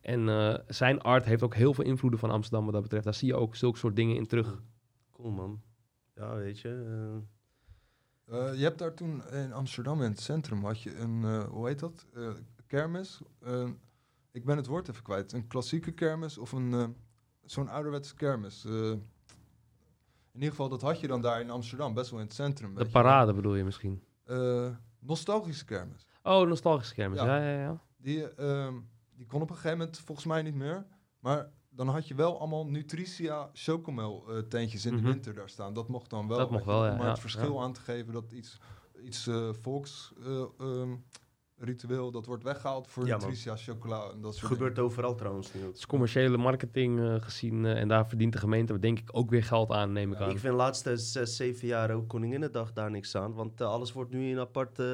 [0.00, 3.04] en eh, zijn art heeft ook heel veel invloeden van Amsterdam wat dat betreft.
[3.04, 4.62] Daar zie je ook zulke soort dingen in terug.
[5.12, 5.60] Cool, man.
[6.14, 6.68] Ja, weet je.
[8.28, 11.44] eh, Eh, je hebt daar toen in Amsterdam in het centrum had je een, eh,
[11.44, 12.06] hoe heet dat?
[12.14, 12.28] Eh,
[12.66, 13.20] kermis.
[14.32, 15.32] Ik ben het woord even kwijt.
[15.32, 16.84] Een klassieke kermis of een eh,
[17.46, 18.64] zo'n ouderwetse kermis.
[18.64, 22.34] Eh, in ieder geval, dat had je dan daar in Amsterdam, best wel in het
[22.34, 22.74] centrum.
[22.74, 22.90] De je.
[22.90, 24.02] parade bedoel je misschien?
[24.24, 24.68] Eh,
[24.98, 26.06] nostalgische kermis.
[26.22, 27.18] Oh, nostalgische kermis.
[27.20, 27.36] Ja.
[27.36, 27.80] Ja, ja, ja.
[27.96, 28.74] Die, ehm,
[29.14, 30.86] die kon op een gegeven moment volgens mij niet meer.
[31.20, 35.02] Maar dan had je wel allemaal Nutricia chocomel eh, tentjes in Mhm.
[35.04, 35.74] de winter daar staan.
[35.74, 36.38] Dat mocht dan wel.
[36.38, 38.60] Dat mocht wel, ja, Om ja, het verschil aan te geven dat iets,
[39.02, 40.94] iets eh, volks eh, ehm,
[41.58, 43.18] ritueel, dat wordt weggehaald voor Ja,
[43.56, 45.60] chocola en dat soort gebeurt overal trouwens nu.
[45.66, 49.30] Het is commerciële marketing eh, gezien eh, en daar verdient de gemeente denk ik ook
[49.30, 50.30] weer geld aan, neem ik Ja, aan.
[50.30, 53.34] Ik vind de laatste zes, zeven jaar ook Koninginnedag daar niks aan.
[53.34, 54.84] Want eh, alles wordt nu in aparte,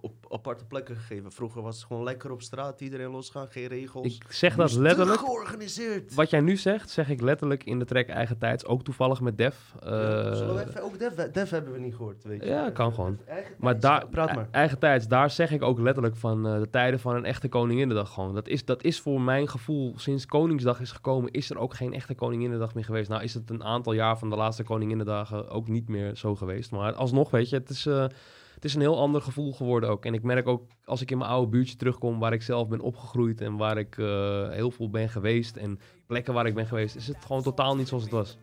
[0.00, 1.32] op aparte plekken gegeven.
[1.32, 4.06] Vroeger was het gewoon lekker op straat, iedereen losgaan, geen regels.
[4.06, 5.18] Ik zeg dat letterlijk.
[5.18, 6.14] te georganiseerd.
[6.14, 9.38] Wat jij nu zegt, zeg ik letterlijk in de track Eigen Tijds, ook toevallig met
[9.38, 9.74] Def.
[9.80, 12.48] Ja, Eh, Zullen we even, ook Def, Def hebben we niet gehoord, weet je.
[12.48, 13.18] Ja, kan gewoon.
[13.26, 14.48] Eigen maar daar, Praat maar.
[14.50, 18.12] eigen tijds, daar zeg ik ook letterlijk van eh, de tijden van een echte Koninginnedag
[18.12, 18.34] gewoon.
[18.34, 21.92] Dat is, dat is voor mijn gevoel, sinds Koningsdag is gekomen, is er ook geen
[21.92, 23.08] echte Koninginnedag meer geweest.
[23.08, 26.70] Nou is het een aantal jaar van de laatste Koninginnedagen ook niet meer zo geweest.
[26.70, 28.06] Maar alsnog, weet je, het is, eh,
[28.54, 30.04] het is een heel ander gevoel geworden ook.
[30.04, 32.80] En ik merk ook, als ik in mijn oude buurtje terugkom, waar ik zelf ben
[32.80, 36.96] opgegroeid en waar ik eh, heel veel ben geweest en plekken waar ik ben geweest,
[36.96, 38.38] is het gewoon totaal niet zoals het was.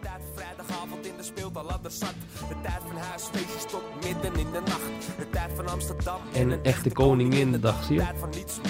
[0.00, 2.14] Tijd van vrijdagavond in de speelbal aan de zat.
[2.48, 5.18] De tijd van huisfeestjes tot midden in de nacht.
[5.18, 8.00] De tijd van Amsterdam En een echte Koninginnedag, zie je?
[8.00, 8.69] De tijd van niets moet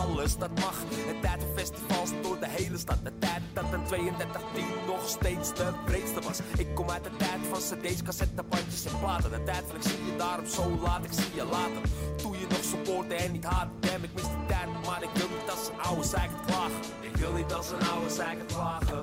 [0.00, 0.76] alles dat mag.
[0.90, 2.98] De tijd van festivals door de hele stad.
[3.04, 6.38] De tijd dat een 3210 nog steeds de breedste was.
[6.56, 9.30] Ik kom uit de tijd van cd's, cassettebandjes en platen.
[9.30, 11.82] De tijd van ik zie je daarom zo laat, ik zie je later.
[12.16, 13.68] Toen je nog supporten en niet haat.
[13.80, 16.80] Damn, ik mis die tijd, maar ik wil niet als een oude zeiker klagen.
[17.00, 19.00] Ik wil niet als een oude zeiker klagen.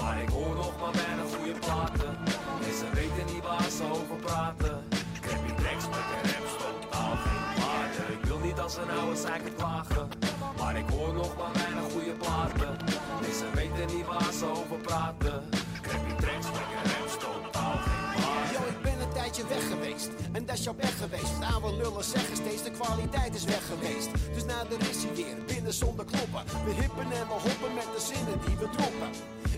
[0.00, 2.10] Maar ik hoor nog maar weinig goede platen.
[2.66, 4.74] En ze weten niet waar ze over praten.
[5.20, 8.02] Crappy tracks met een rap totaal geen waarde.
[8.18, 10.27] Ik wil niet als een oude zeiker klagen.
[10.78, 12.76] Ik hoor nog maar weinig goede platen.
[13.26, 15.42] En ze weten niet waar ze over praten.
[15.82, 18.52] Crappy tracks met een rap totaal geen.
[18.52, 20.10] Yo, ik ben een tijdje weg geweest.
[20.32, 21.34] En dat is jouw weg geweest.
[21.52, 24.10] Oude lullen zeggen steeds, de kwaliteit is weg geweest.
[24.34, 26.42] Dus nou, er is weer, binnen zonder kloppen.
[26.64, 29.10] We hippen en we hoppen met de zinnen die we droppen.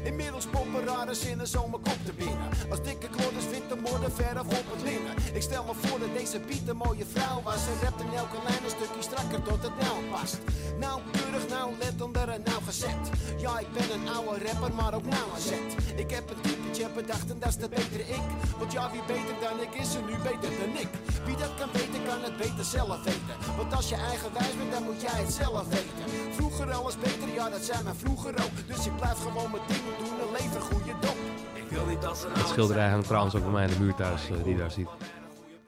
[0.02, 2.48] Inmiddels poppen rare zinnen zo mijn kop te binnen.
[2.70, 5.14] Als dikke klodders vindt de moorden verf op het linnen.
[5.32, 7.64] Ik stel me voor dat deze Piet een mooie vrouw was.
[7.64, 10.38] Ze rapt in elke lijn een stukje strakker tot het nauw past.
[10.78, 13.04] Nou, keurig, nou, let onder en nou gezet.
[13.38, 15.70] Ja, ik ben een oude rapper, maar ook nou een zet.
[15.96, 18.26] Ik heb een typetje bedacht en dat is de betere ik.
[18.58, 20.90] Want ja, wie beter dan ik is er nu beter dan ik.
[21.26, 23.36] Wie dat kan weten, kan het beter zelf weten.
[23.56, 26.04] Want als je eigenwijs bent, dan moet jij het zelf weten.
[26.38, 28.56] Vroeger alles beter, ja, dat zei mijn vroeger ook.
[28.66, 31.16] Dus ik blijf gewoon mijn ding doen en lever goede dop.
[31.54, 33.80] Ik wil niet als een Dat oude schilderij hangt trouwens ook bij mij in de
[33.80, 34.88] muur thuis, eh, die daar ziet.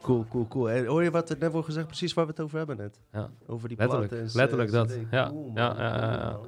[0.02, 0.70] Cool, cool, cool.
[0.70, 1.86] En hoor je wat er net wordt gezegd?
[1.86, 3.00] Precies waar we het over hebben net.
[3.12, 3.30] Ja.
[3.46, 4.98] Over die Letterlijk, platen en letterlijk dat.
[5.10, 6.38] Ja, Cool, ja, ja.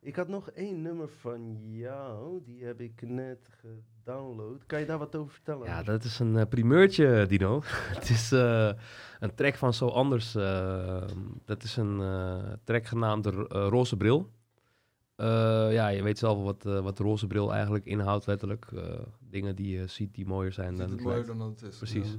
[0.00, 2.42] Ik had nog één nummer van jou.
[2.44, 4.66] Die heb ik net gedownload.
[4.66, 5.66] Kan je daar wat over vertellen?
[5.66, 7.60] Ja, dat is een eh, primeurtje, Dino.
[7.98, 8.70] het is eh,
[9.20, 10.32] een track van Zo Anders.
[11.44, 12.02] dat is een
[12.64, 14.30] track genaamd de Ro- Roze Bril.
[15.22, 18.66] Eh, ja, je weet zelf wat, eh, wat de roze bril eigenlijk inhoudt, letterlijk.
[18.74, 18.82] Eh,
[19.20, 21.38] dingen die je ziet die mooier zijn dan het het mooier lijkt.
[21.38, 21.76] dan dat het is.
[21.76, 22.12] Precies.
[22.12, 22.18] Ja.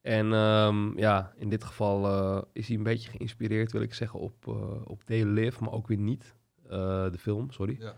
[0.00, 2.06] En ehm, ja, in dit geval
[2.52, 5.98] is hij een beetje geïnspireerd, wil ik zeggen, op, uh, op Live, maar ook weer
[5.98, 6.34] niet.
[6.64, 6.70] Uh,
[7.10, 7.76] de film, sorry.
[7.80, 7.96] Ja.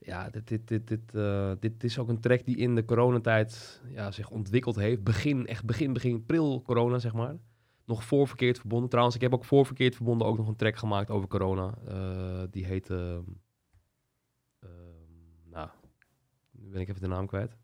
[0.00, 1.12] Ja, dit, dit, dit, dit,
[1.60, 5.04] dit is ook een track die in de coronatijd ja, zich ontwikkeld heeft.
[5.04, 7.36] Begin, echt begin, begin, pril corona, zeg maar.
[7.84, 8.88] Nog voor Verkeerd Verbonden.
[8.88, 11.74] Trouwens, ik heb ook voor Verkeerd Verbonden ook nog een track gemaakt over corona.
[12.50, 12.90] Die heet...
[12.90, 13.18] Uh,
[15.56, 15.68] nou,
[16.50, 17.56] nu ben ik even de naam kwijt.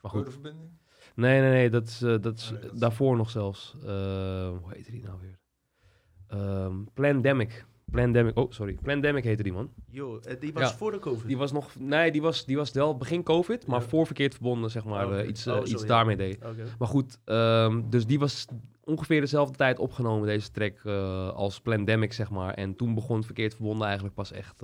[0.00, 0.32] Maar goed.
[0.32, 0.70] verbinding?
[1.14, 3.74] Nee, nee, nee, dat is, uh, dat is, oh, nee, dat daarvoor nog zelfs.
[3.76, 3.82] Uh,
[4.48, 5.38] hoe heette die nou weer?
[6.40, 7.64] Um, Plandemic.
[7.84, 9.72] Plandemic, oh sorry, Plandemic heette die man.
[9.90, 11.26] Yo, die was ja, voor de COVID?
[11.26, 13.88] Die was nog, nee, die was, die was wel begin COVID, maar ja.
[13.88, 16.36] voor verkeerd verbonden, zeg maar, uh, iets, oh, iets daarmee deed.
[16.36, 16.64] Okay.
[16.78, 18.46] Maar goed, um, dus die was
[18.84, 20.84] ongeveer dezelfde tijd opgenomen, deze track,
[21.34, 22.54] als Plandemic, zeg maar.
[22.54, 24.62] En toen begon verkeerd verbonden eigenlijk pas echt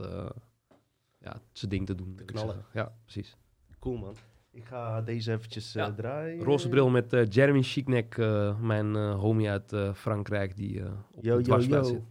[1.18, 2.14] ja, zijn ding te doen.
[2.14, 2.64] Te knallen.
[2.72, 3.36] Ja, precies.
[3.80, 4.14] Cool man.
[4.52, 5.92] Ik ga deze eventjes eh, Ja.
[5.92, 6.42] draaien.
[6.44, 11.28] Roze bril met eh, Jeremy Chicnek, eh, mijn homie uit Frankrijk, die op Yo, de
[11.28, 11.92] yo, dwarsfluit yo.
[11.92, 12.02] zit.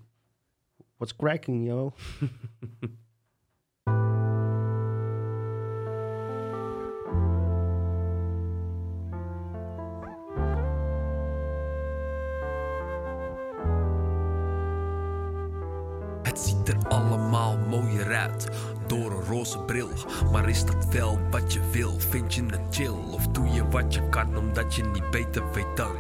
[0.98, 1.92] What's cracking, yo?
[19.40, 19.90] roze bril.
[20.32, 22.00] Maar is dat wel wat je wil?
[22.10, 22.96] Vind je het chill?
[23.12, 25.96] Of doe je wat je kan omdat je niet beter weet dan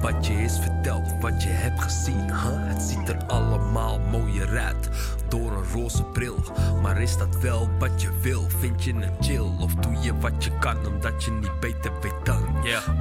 [0.00, 2.26] wat je is verteld, wat je hebt gezien?
[2.26, 2.68] Huh?
[2.68, 4.88] Het ziet er allemaal mooier uit
[5.28, 6.36] door een roze bril.
[6.82, 8.44] Maar is dat wel wat je wil?
[8.58, 9.48] Vind je het chill?
[9.60, 12.42] Of doe je wat je kan omdat je niet beter weet dan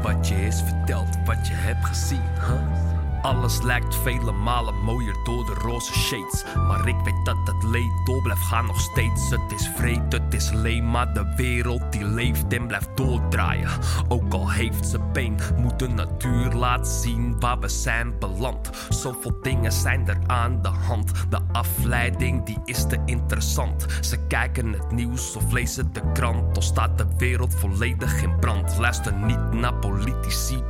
[0.01, 2.23] wat je is verteld, wat je hebt gezien?
[2.39, 2.82] Huh?
[3.23, 6.43] Alles lijkt vele malen mooier door de roze shades.
[6.55, 9.29] Maar ik weet dat het leed door blijft gaan nog steeds.
[9.29, 13.69] Het is vreed, het is leem, maar de wereld die leeft en blijft doordraaien.
[14.07, 18.69] Ook al heeft ze pijn, moet de natuur laten zien waar we zijn beland.
[18.89, 21.11] Zoveel dingen zijn er aan de hand.
[21.29, 23.85] De afleiding die is te interessant.
[24.01, 26.53] Ze kijken het nieuws of lezen de krant.
[26.53, 28.77] Dan staat de wereld volledig in brand.
[28.77, 30.63] Luister niet naar politici,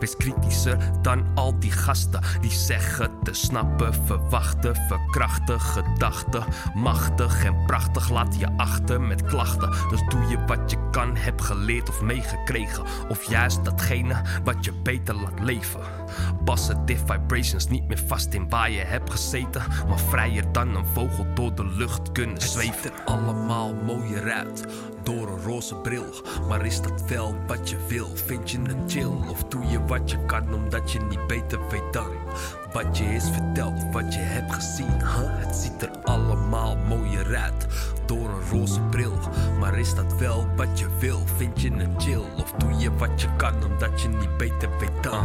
[0.00, 6.44] Wees kritischer dan al die gasten die zeggen te snappen, verwachten, verkrachten, gedachten.
[6.74, 9.70] Machtig en prachtig laat je achter met klachten.
[9.90, 12.84] Dus doe je wat je kan, heb geleerd of meegekregen.
[13.08, 15.80] Of juist datgene wat je beter laat leven.
[16.44, 19.62] Positive vibrations niet meer vast in waar je hebt gezeten.
[19.88, 22.72] Maar vrijer dan een vogel door de lucht kunnen zweven.
[22.72, 24.66] Het ziet er allemaal mooier uit
[25.02, 26.06] door een roze bril.
[26.48, 28.08] Maar is dat wel wat je wil?
[28.14, 29.12] Vind je het chill?
[29.30, 32.10] Of doe je wat je kan omdat je niet beter weet dan
[32.72, 34.98] wat je is verteld, wat je hebt gezien?
[34.98, 35.38] Huh?
[35.46, 37.66] Het ziet er allemaal mooier uit
[38.06, 39.18] door een roze bril.
[39.58, 41.20] Maar is dat wel wat je wil?
[41.36, 42.22] Vind je het chill?
[42.36, 45.24] Of doe je wat je kan omdat je niet beter weet dan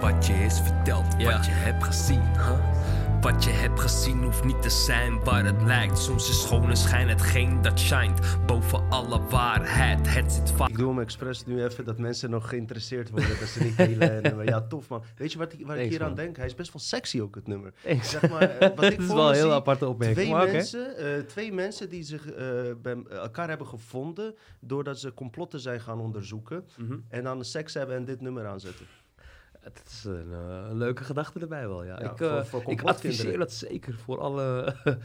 [0.00, 2.22] wat je is verteld, wat je hebt gezien?
[2.36, 2.99] Huh?
[3.20, 5.98] Wat je hebt gezien hoeft niet te zijn waar het lijkt.
[5.98, 10.14] Soms is schone schijn hetgeen dat shined boven alle waarheid.
[10.14, 10.68] Het zit vaak.
[10.68, 13.38] Ik doe hem expres nu even dat mensen nog geïnteresseerd worden.
[13.38, 14.44] dat ze niet hele nummer.
[14.44, 15.02] Ja, tof man.
[15.16, 16.36] Weet je wat ik, waar ik hier aan denk?
[16.36, 17.72] Hij is best wel sexy ook, het nummer.
[17.82, 18.10] Thanks.
[18.10, 20.96] Zeg maar, eh, wat ik Het is wel een heel aparte opmerking, Twee maar mensen,
[20.96, 22.46] eh, twee mensen die zich eh,
[22.82, 24.34] bij elkaar hebben gevonden.
[24.60, 26.64] doordat ze complotten zijn gaan onderzoeken.
[26.76, 26.98] Mhm.
[27.08, 28.86] en dan seks hebben en dit nummer aanzetten.
[29.60, 32.00] Het is een, eh, een leuke gedachte erbij wel, ja.
[32.00, 34.74] Ja, ik, voor- eh, voor ik adviseer dat zeker voor alle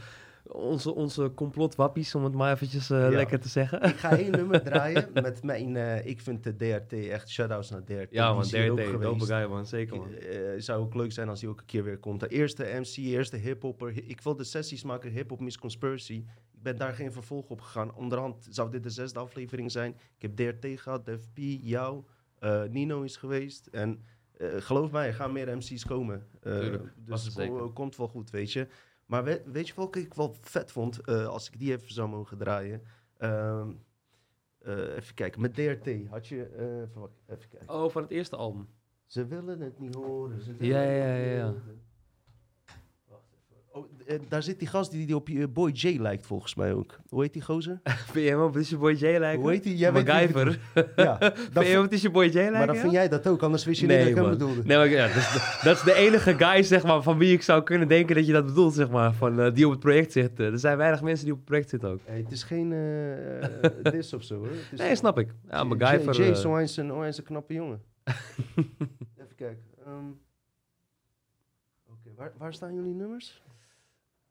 [0.46, 3.08] onze, onze complotwappies, om het maar eventjes eh, Ja.
[3.08, 3.82] lekker te zeggen.
[3.82, 5.76] Ik ga één nummer draaien met mijn...
[6.06, 8.06] ik vind de DRT echt shout-outs naar DRT.
[8.10, 10.08] ja man, DRT, dope guy man, zeker man.
[10.58, 12.20] Zou ook leuk zijn als hij ook een keer weer komt.
[12.20, 13.90] De eerste MC, eerste hiphopper.
[13.90, 16.24] Hi- Ik wil de sessies maken, Hip-Hop Miss Conspiracy.
[16.52, 17.94] Ik ben daar geen vervolg op gegaan.
[17.94, 19.96] Onderhand zou dit de zesde aflevering zijn.
[20.18, 22.04] Ik heb DRT gehad, Def P, jou,
[22.70, 23.66] Nino is geweest.
[23.66, 24.02] En
[24.38, 26.26] eh, geloof mij, er gaan meer MC's komen.
[26.40, 26.74] Eh,
[27.06, 27.62] vast dus zeker.
[27.62, 28.68] het komt wel goed, weet je.
[29.06, 32.08] Maar weet, weet je welke ik wel vet vond, eh, als ik die even zou
[32.08, 32.82] mogen draaien?
[33.18, 33.70] Ehm,
[34.58, 36.44] eh, even kijken, met DRT had je...
[36.44, 36.80] eh,
[37.34, 37.68] even, kijken.
[37.68, 38.68] Oh, van het eerste album.
[39.04, 40.40] Ze willen het niet horen.
[40.42, 41.46] Ze Ja, ja, ja, ja.
[41.46, 41.82] horen.
[43.76, 46.72] Oh, eh, daar zit die gast die, die op je Boy J lijkt volgens mij
[46.74, 46.98] ook.
[47.08, 47.80] Hoe heet die gozer?
[48.12, 49.40] Vind je hem op je boy J lijken?
[49.40, 49.76] Hoe heet die?
[49.76, 50.58] Jij weet MacGyver.
[50.96, 51.18] Ja,
[51.52, 52.52] Vind je op je boy J lijken?
[52.52, 52.80] maar dan ja?
[52.80, 54.62] vind jij dat ook, anders wist je Nee, niet dat ik hem bedoelde.
[54.68, 57.32] Nee, maar ja, dat, is de, dat is de enige guy zeg maar, van wie
[57.32, 59.12] ik zou kunnen denken dat je dat bedoelt, zeg maar.
[59.14, 60.40] Van, eh, die op het project zit.
[60.40, 62.00] Eh, er zijn weinig mensen die op het project zitten ook.
[62.04, 64.48] Hey, het is geen eh dis of zo hoor.
[64.70, 65.34] Het Nee, snap ik.
[65.50, 66.14] Ja, J- MacGyver...
[66.14, 67.82] J, J eh, is een, oh, een knappe jongen.
[68.04, 69.64] Even kijken.
[69.84, 69.94] ehm.
[71.90, 73.42] Oké, waar, waar staan jullie nummers?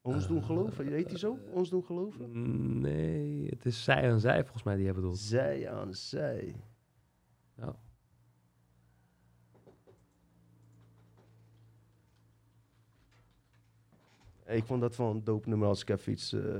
[0.05, 0.87] Ons doen geloven.
[0.87, 1.37] Heet die zo?
[1.51, 2.29] Ons doen geloven?
[2.31, 5.19] mm, Nee, het is zij en zij volgens mij die hebben bedoeld.
[5.21, 6.55] Zij aan zij.
[7.57, 7.75] Ja.
[14.45, 16.33] Ik vond dat wel een dope nummer als ik even iets...
[16.33, 16.55] eh,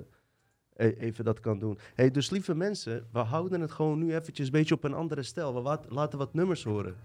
[0.75, 1.77] e- even dat kan doen.
[1.95, 5.23] Hey, dus lieve mensen, we houden het gewoon nu eventjes een beetje op een andere
[5.23, 5.53] stijl.
[5.53, 6.95] We wat, laten wat nummers horen.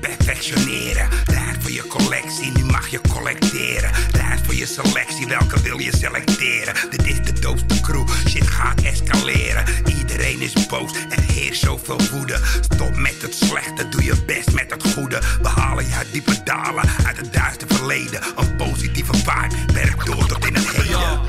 [0.00, 1.29] Perfectioneren, raad
[1.72, 3.90] je collectie, nu mag je collecteren.
[4.12, 6.74] Raad voor je selectie, welke wil je selecteren?
[6.90, 9.64] Dit is de doopste crew, shit gaat escaleren.
[9.98, 12.40] Iedereen is boos, er heerst zoveel woede.
[12.60, 15.20] Stop met het slechte, doe je best met het goede.
[15.42, 18.22] We halen je diepe dalen, uit het duister verleden.
[18.36, 21.20] Een positieve vibe, werk door tot in het heden.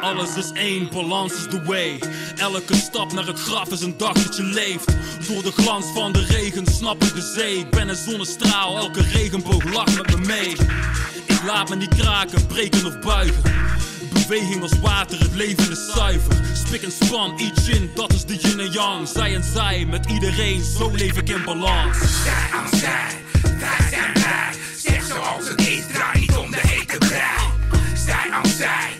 [0.00, 2.00] Alles is één, balans is the way.
[2.36, 4.86] Elke stap naar het graf is een dag dat je leeft.
[5.28, 7.58] Door de glans van de regen snap ik de zee.
[7.58, 9.02] Ik ben een zonnestraal, elke
[9.56, 10.56] lacht met me mee.
[11.26, 13.42] Ik laat me niet kraken, breken of buigen.
[14.12, 16.32] Beweging als water, het leven is zuiver.
[16.66, 19.08] Spik en span, each in, dat is de yin en yang.
[19.08, 21.98] Zij en zij, met iedereen, zo leef ik in balans.
[21.98, 24.52] Zij aan zij, wij zijn wij.
[24.76, 27.38] Zeg zoals het is, draai niet om de hete brei.
[28.04, 28.97] Zij aan zij,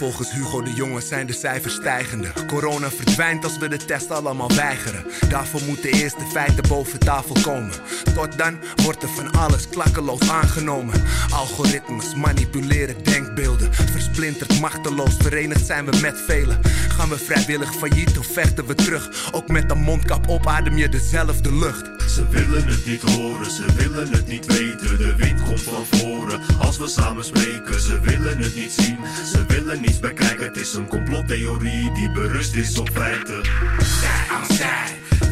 [0.00, 2.32] Volgens Hugo de Jonge zijn de cijfers stijgende.
[2.46, 5.04] Corona verdwijnt als we de test allemaal weigeren.
[5.28, 7.72] Daarvoor moeten eerst de feiten boven tafel komen.
[8.14, 11.02] Tot dan wordt er van alles klakkeloos aangenomen.
[11.32, 13.74] Algoritmes manipuleren denkbeelden.
[13.74, 16.60] Versplinterd, machteloos, verenigd zijn we met velen.
[16.88, 19.32] Gaan we vrijwillig failliet of vechten we terug?
[19.32, 21.90] Ook met een mondkap op adem je dezelfde lucht.
[22.10, 24.98] Ze willen het niet horen, ze willen het niet weten.
[24.98, 27.80] De wind komt van voren als we samen spreken.
[27.80, 28.98] Ze willen het niet zien,
[29.32, 30.46] ze willen niets bekijken.
[30.46, 33.44] Het is een complottheorie die berust is op feiten.
[33.78, 34.86] Zij aan zij,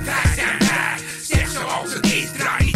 [0.04, 0.96] wij zijn wij.
[1.22, 2.67] Zeg zoals het is, draai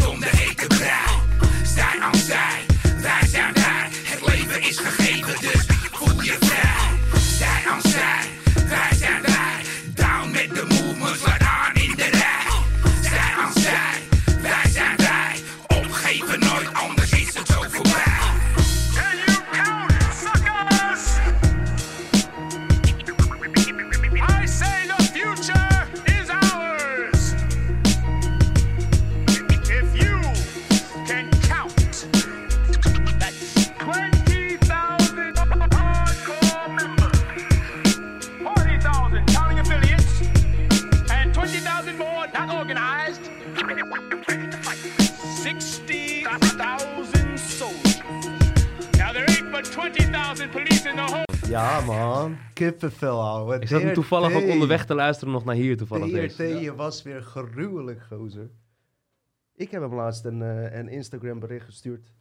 [52.71, 53.55] Kippenvel.
[53.55, 56.29] Ik zat hem toevallig ook onderweg te luisteren nog naar hier toevallig.
[56.29, 56.61] DRT, deze.
[56.61, 58.51] je was weer gruwelijk, gozer.
[59.55, 62.13] Ik heb hem laatst een, eh, een Instagram bericht gestuurd.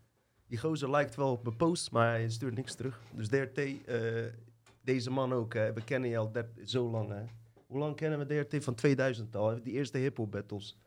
[0.47, 3.01] Die gozer lijkt wel op mijn post, maar hij stuurt niks terug.
[3.15, 3.99] Dus DRT, eh,
[4.81, 5.73] deze man ook, hè.
[5.73, 7.09] we kennen je al dat, zo lang.
[7.09, 7.23] Hè.
[7.67, 8.63] Hoe lang kennen we DRT?
[8.63, 10.77] Van 2000 al, die eerste hip-hop battles.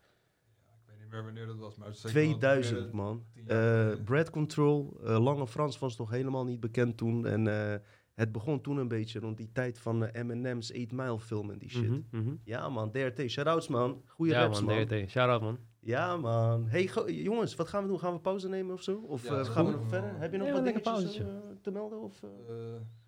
[0.65, 3.25] Ik weet niet meer wanneer dat was, maar het is zeker wel 2000 meer- man.
[3.47, 7.27] Eh Brad Control, eh, Lange Frans was toch helemaal niet bekend toen.
[7.27, 7.79] En eh,
[8.15, 11.59] het begon toen een beetje rond die tijd van eh, Eminem's 8 Mile film en
[11.59, 11.89] die shit.
[11.89, 12.35] Mhm, mhm.
[12.45, 14.03] Ja man, DRT, shoutouts man.
[14.07, 14.87] Goeie Ja raps man, man.
[14.87, 15.11] DRT.
[15.11, 15.59] Shout-out man.
[15.81, 16.67] Ja man.
[16.69, 17.99] Hey jongens, wat gaan we doen?
[17.99, 18.97] Gaan we pauze nemen of zo?
[18.97, 20.19] Of Ja, eh, gaan we nog verder?
[20.19, 21.23] Heb je nog wat dingetjes pauzetje.
[21.23, 21.29] eh,
[21.63, 22.01] te melden?
[22.03, 22.21] Of,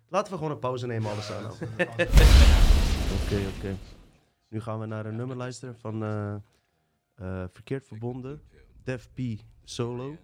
[0.09, 1.51] Laten we gewoon een pauze nemen alles aan.
[3.23, 3.75] Oké, oké.
[4.49, 6.33] Nu gaan we naar een nummerlijster van eh,
[7.15, 8.41] eh, Verkeerd Verbonden.
[8.83, 9.19] Def P
[9.63, 10.15] Solo.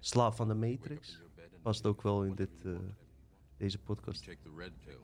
[0.00, 1.20] Slaaf van de Matrix.
[1.62, 2.72] Past ook wel in dit, eh,
[3.58, 4.24] deze podcast.
[4.24, 4.98] Take the red pill.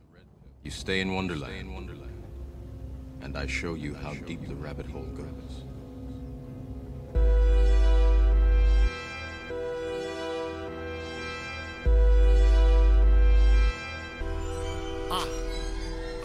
[0.62, 2.08] You stay in Wonderland.
[3.22, 5.64] And I show you how deep the rabbit hole goes.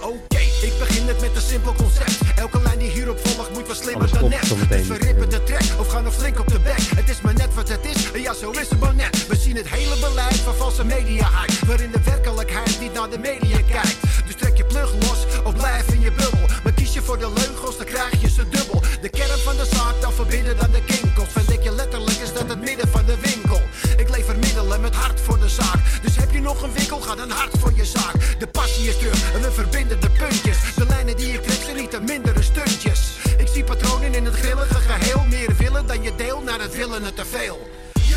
[0.05, 2.19] Oké, ik begin het met een simpel concept.
[2.35, 4.69] Elke lijn die hierop volgt moet wel slimmer dan net.
[4.69, 6.79] Dus we rippen de track of gaan nog flink op de bek.
[6.79, 9.14] Het is maar net wat het is, en ja zo is het maar net.
[9.27, 11.65] We zien het hele beleid van valse media hype.
[11.65, 13.97] Waarin de werkelijkheid niet naar de media kijkt.
[14.25, 16.47] Dus trek je plug los of blijf in je bubbel.
[16.63, 18.81] Maar kies je voor de leugens, dan krijg je ze dubbel.
[19.01, 21.29] De kern van de zaak, dan verbinden dan de kinkels.
[21.29, 23.61] Verdik je letterlijk, is dat het midden van de winkel.
[23.97, 25.79] Ik lever middelen met hart voor de zaak.
[26.01, 28.39] Dus heb je nog een winkel, ga dan hard voor je zaak.
[28.39, 30.57] De passie is terug en we verbinden de puntjes.
[30.75, 32.99] De lijnen die ik trek zijn niet mindere stuntjes.
[33.37, 35.23] Ik zie patronen in het grillige geheel.
[35.29, 37.59] Meer willen dan je deel, naar het willen het te veel.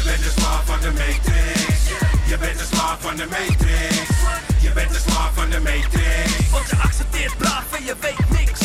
[0.09, 1.81] Je bent de slaaf van de matrix.
[2.27, 4.09] Je bent de slaaf van de matrix.
[4.61, 6.51] Je bent de slaaf van de matrix.
[6.51, 8.61] Want je accepteert braaf en je weet niks.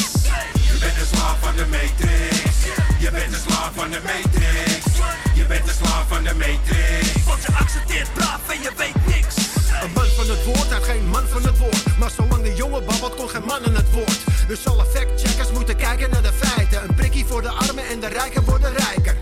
[0.72, 2.40] Je bent de slaaf van de matrix.
[3.00, 4.84] Je bent de slaaf van de matrix.
[5.34, 7.24] Je bent de slaaf van de matrix.
[7.26, 9.36] Want je accepteert braaf en je weet niks.
[9.84, 11.98] Een man van het woord had geen man van het woord.
[12.00, 14.20] Maar zolang de jongen babbelt, kon geen man aan het woord.
[14.48, 16.84] Dus alle factcheckers moeten kijken naar de feiten.
[16.84, 19.16] Een prikkie voor de armen en de rijken worden rijker.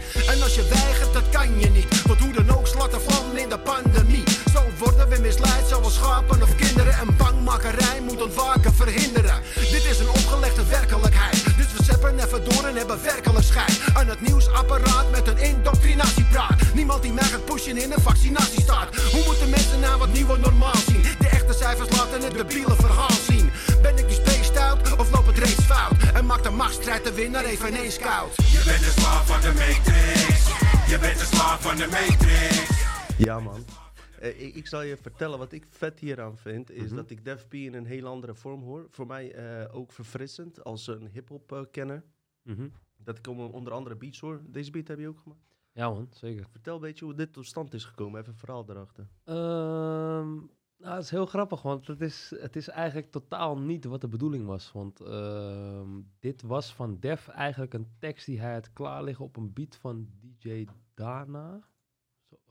[34.41, 36.71] Ik, ik zal je vertellen wat ik vet hieraan vind.
[36.71, 36.95] Is Mhm.
[36.95, 38.87] dat ik Def P in een heel andere vorm hoor.
[38.89, 42.03] Voor mij eh, ook verfrissend als een hip-hop eh, kenner.
[42.41, 42.67] Mhm.
[42.97, 44.41] Dat ik om- onder andere beats hoor.
[44.47, 45.49] Deze beat heb je ook gemaakt.
[45.73, 46.45] Ja man, zeker.
[46.49, 48.19] Vertel een beetje hoe dit tot stand is gekomen.
[48.19, 49.07] Even een verhaal erachter.
[49.23, 50.35] Ehm,
[50.77, 54.07] nou, het is heel grappig, want het is, het is eigenlijk totaal niet wat de
[54.07, 54.71] bedoeling was.
[54.71, 55.89] Want ehm,
[56.19, 59.75] dit was van Def eigenlijk een tekst die hij had klaar liggen op een beat
[59.75, 61.69] van DJ Dana.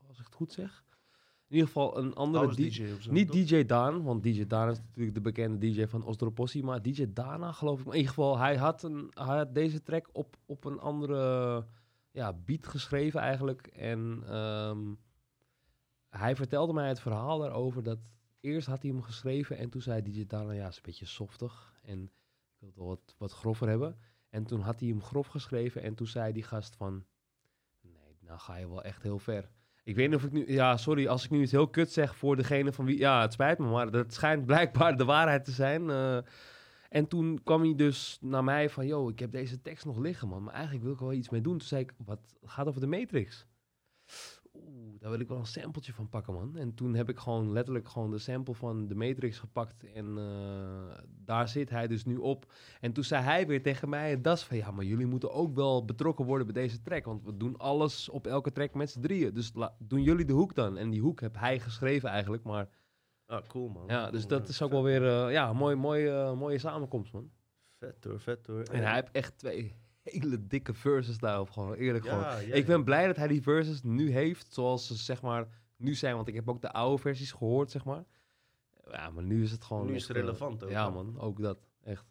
[0.09, 0.85] Als ik het goed zeg.
[1.51, 2.87] In ieder geval een andere DJ.
[3.01, 3.37] Zo, Niet toch?
[3.37, 6.63] DJ Daan, want DJ Daan is natuurlijk de bekende DJ van Ostropossi.
[6.63, 7.85] Maar DJ Dana geloof ik.
[7.85, 11.67] Maar in ieder geval, hij had, een, hij had deze track op, op een andere
[12.11, 13.67] ja, beat geschreven eigenlijk.
[13.67, 14.95] En ehm,
[16.09, 17.99] hij vertelde mij het verhaal daarover dat
[18.41, 21.81] eerst had hij hem geschreven en toen zei DJ Dana, ja, is een beetje softig
[21.83, 22.11] en ik
[22.59, 23.97] wil het wel wat, wat grover hebben.
[24.29, 27.05] En toen had hij hem grof geschreven en toen zei die gast van,
[27.81, 29.51] nee, nou ga je wel echt heel ver.
[29.85, 32.17] Ik weet niet of ik nu, ja, sorry als ik nu iets heel kut zeg
[32.17, 35.51] voor degene van wie, ja, het spijt me, maar dat schijnt blijkbaar de waarheid te
[35.51, 35.91] zijn.
[35.91, 36.19] eh.
[36.89, 40.29] en toen kwam hij dus naar mij van, yo, ik heb deze tekst nog liggen,
[40.29, 41.59] man, maar eigenlijk wil ik wel iets mee doen.
[41.59, 43.47] Toen zei ik, wat gaat over de Matrix?
[44.75, 46.57] Oeh, daar wil ik wel een sampletje van pakken, man.
[46.57, 49.85] En toen heb ik gewoon letterlijk gewoon de sample van de Matrix gepakt.
[49.93, 52.53] En eh, daar zit hij dus nu op.
[52.81, 55.85] En toen zei hij weer tegen mij, das van ja, maar jullie moeten ook wel
[55.85, 57.05] betrokken worden bij deze track.
[57.05, 59.35] Want we doen alles op elke track met z'n drieën.
[59.35, 60.77] Dus doen jullie de hoek dan.
[60.77, 62.69] En die hoek heb hij geschreven eigenlijk, maar...
[63.27, 63.85] Ah, cool man.
[63.87, 66.59] Ja, dus Cool, dat is ook wel weer eh, ja, een mooi, mooi, eh, mooie
[66.59, 67.31] samenkomst, man.
[67.79, 68.63] Vet hoor, vet hoor.
[68.63, 69.75] En hij heeft echt twee
[70.13, 72.47] hele dikke verses daarop, gewoon eerlijk Ja, gewoon.
[72.47, 75.95] ja, ik ben blij dat hij die verses nu heeft, zoals ze zeg maar nu
[75.95, 78.05] zijn, want ik heb ook de oude versies gehoord, zeg maar.
[78.91, 81.41] Ja, maar nu is het gewoon Nu is het eh, relevant ook, Ja man, ook
[81.43, 82.10] dat, echt.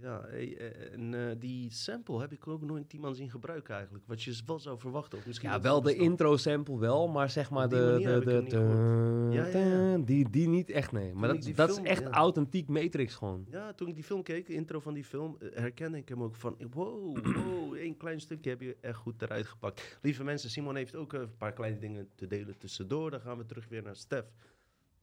[0.00, 4.04] Ja, eh, en eh, die sample heb ik ook nooit iemand zien gebruiken eigenlijk.
[4.06, 5.18] Wat je wel zou verwachten.
[5.18, 6.04] Of misschien Ja, wel de anders dan.
[6.04, 9.28] intro sample wel, maar zeg maar de, de, de.
[9.30, 9.98] Ja, ja, ja.
[9.98, 11.14] die, die niet echt, nee.
[11.14, 13.46] Maar Toen dat, dat film- is echt authentiek Matrix gewoon.
[13.50, 16.22] Ja, toen ik die film keek, de intro van die film, eh, herkende ik hem
[16.22, 19.98] ook van, wow, wow, één klein stukje heb je echt goed eruit gepakt.
[20.02, 23.10] Lieve mensen, Simon heeft ook een paar kleine dingen te delen tussendoor.
[23.10, 24.24] Dan gaan we terug weer naar Stef.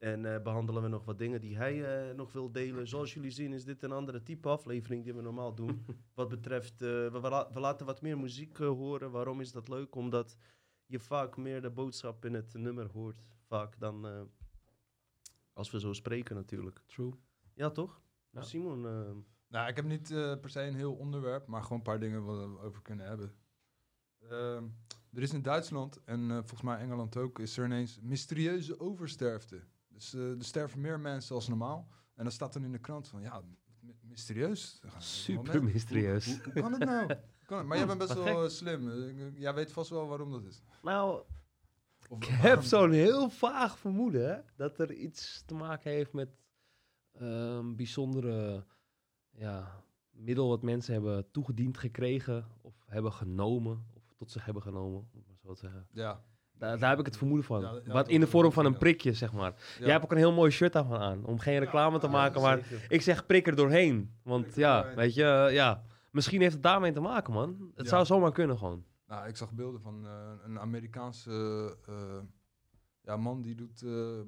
[0.05, 2.87] En eh, behandelen we nog wat dingen die hij eh, nog wil delen.
[2.87, 5.85] Zoals jullie zien is dit een andere type aflevering die we normaal doen.
[6.13, 9.11] wat betreft, eh, we, we la- we laten wat meer muziek horen.
[9.11, 9.95] Waarom is dat leuk?
[9.95, 10.37] Omdat
[10.85, 13.21] je vaak meer de boodschap in het nummer hoort.
[13.47, 14.21] Vaak dan eh,
[15.53, 16.81] als we zo spreken natuurlijk.
[16.85, 17.13] True.
[17.53, 18.01] Ja, toch?
[18.29, 18.41] Ja.
[18.41, 18.81] Simon...
[19.47, 22.23] Nou, ik heb niet eh, per se een heel onderwerp, maar gewoon een paar dingen
[22.25, 23.33] waar we over kunnen hebben.
[24.29, 24.63] Ehm,
[25.13, 29.63] er is in Duitsland en volgens mij Engeland ook, is er ineens mysterieuze oversterfte.
[29.95, 31.87] Dus eh, er sterven meer mensen als normaal.
[32.15, 33.41] En dan staat dan in de krant van, ja,
[33.79, 34.79] my- mysterieus.
[34.83, 36.41] Er Super mysterieus.
[36.43, 37.07] Hoe, kan het nou?
[37.45, 37.67] Kan het?
[37.67, 38.35] Maar jij bent best wel gek.
[38.35, 38.89] eh, slim.
[39.37, 40.61] Jij weet vast wel waarom dat is.
[40.81, 41.23] Nou,
[42.09, 46.29] Of ik heb zo'n heel vaag vermoeden hè, dat er iets te maken heeft met
[47.11, 48.65] ehm bijzondere
[49.31, 54.99] ja, middel wat mensen hebben toegediend gekregen of hebben genomen of tot zich hebben genomen,
[54.99, 55.87] om het maar zo te zeggen.
[55.91, 56.23] Ja.
[56.57, 57.61] Daar, daar heb ik het vermoeden van.
[57.61, 59.53] Ja, wat in de vorm van een prikje, zeg maar.
[59.79, 62.59] Jij hebt ook een heel mooi shirt daarvan aan, om geen reclame te maken, maar
[62.87, 64.15] ik zeg prik er doorheen.
[64.23, 67.71] Want er ja, weet je, eh, ja, misschien heeft het daarmee te maken, man.
[67.75, 68.83] Het zou zomaar kunnen gewoon.
[69.07, 72.19] Nou, ik zag beelden van eh, een Amerikaanse eh,
[73.01, 73.85] ja, man die doet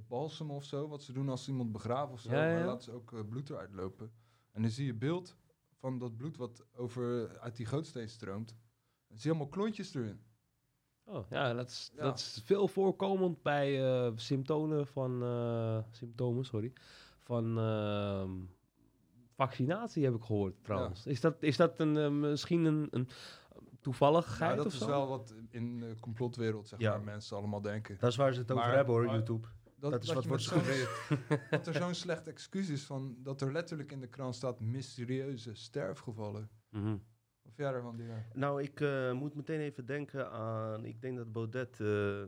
[0.08, 0.88] balsem of zo.
[0.88, 2.32] Wat ze doen als ze iemand begraven of zo.
[2.32, 4.12] Ja, ja, Maar laten ze ook bloed eruit lopen.
[4.52, 5.36] En dan zie je beeld
[5.80, 8.56] van dat bloed wat over, uit die gootsteen stroomt.
[9.08, 10.22] Dan zie je allemaal klontjes erin.
[11.10, 12.04] Oh, ja, dat is, Ja.
[12.04, 16.74] dat is veel voorkomend bij eh, symptomen van, eh, symptomen, sorry,
[17.24, 18.32] van ehm,
[19.36, 21.06] vaccinatie heb ik gehoord trouwens.
[21.06, 23.08] Is dat, is dat een, eh, misschien een, een
[23.82, 24.88] toevalligheid Ja, dat of is zo?
[24.88, 26.90] wel wat in de complotwereld zeg Ja.
[26.92, 27.98] maar, mensen allemaal denken.
[28.00, 29.48] Dat is waar ze het over Maar- hebben hoor, maar- YouTube.
[29.80, 30.90] Dat, Dat is dat wat wordt gesuggereerd.
[31.52, 35.54] Dat er zo'n slecht excuus is van dat er letterlijk in de krant staat mysterieuze
[35.56, 36.50] sterfgevallen.
[36.70, 36.96] Mhm.
[37.96, 38.26] Dier?
[38.34, 40.86] Nou, ik eh, moet meteen even denken aan...
[40.86, 42.22] Ik denk dat Baudet eh,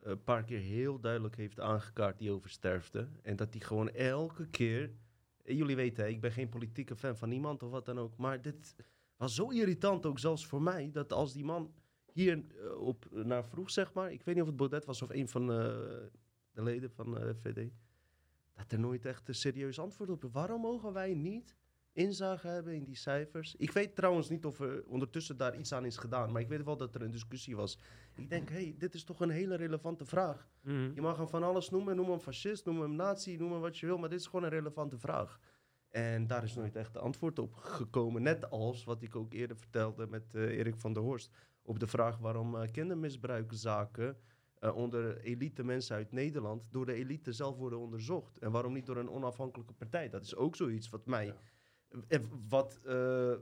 [0.00, 3.08] een paar keer heel duidelijk heeft aangekaart die oversterfte.
[3.22, 4.90] En dat hij gewoon elke keer...
[5.42, 8.16] eh, Jullie weten, ik ben geen politieke fan van niemand of wat dan ook.
[8.16, 8.74] Maar dit
[9.16, 10.90] was zo irritant ook zelfs voor mij...
[10.92, 11.72] dat als die man
[12.12, 14.12] hier eh, op naar vroeg, zeg maar...
[14.12, 15.56] Ik weet niet of het Baudet was of een van eh,
[16.52, 17.70] de leden van eh VD...
[18.52, 20.24] dat er nooit echt een serieus antwoord op.
[20.32, 21.56] Waarom mogen wij niet
[21.92, 23.56] inzage hebben in die cijfers.
[23.56, 26.64] Ik weet trouwens niet of er ondertussen daar iets aan is gedaan, maar ik weet
[26.64, 27.78] wel dat er een discussie was.
[28.14, 30.48] Ik denk, hé, hey, dit is toch een hele relevante vraag.
[30.62, 30.90] Mhm.
[30.94, 33.78] Je mag hem van alles noemen, noem hem fascist, noem hem nazi, noem hem wat
[33.78, 35.40] je wil, maar dit is gewoon een relevante vraag.
[35.88, 38.22] En daar is nooit echt antwoord op gekomen.
[38.22, 41.30] Net als wat ik ook eerder vertelde met eh, Erik van der Horst.
[41.62, 44.16] Op de vraag waarom eh kindermisbruikzaken
[44.54, 48.38] eh, onder elite mensen uit Nederland door de elite zelf worden onderzocht.
[48.38, 50.08] En waarom niet door een onafhankelijke partij?
[50.08, 51.34] Dat is ook zoiets wat mij.
[52.48, 52.80] Wat.
[52.84, 53.34] eh,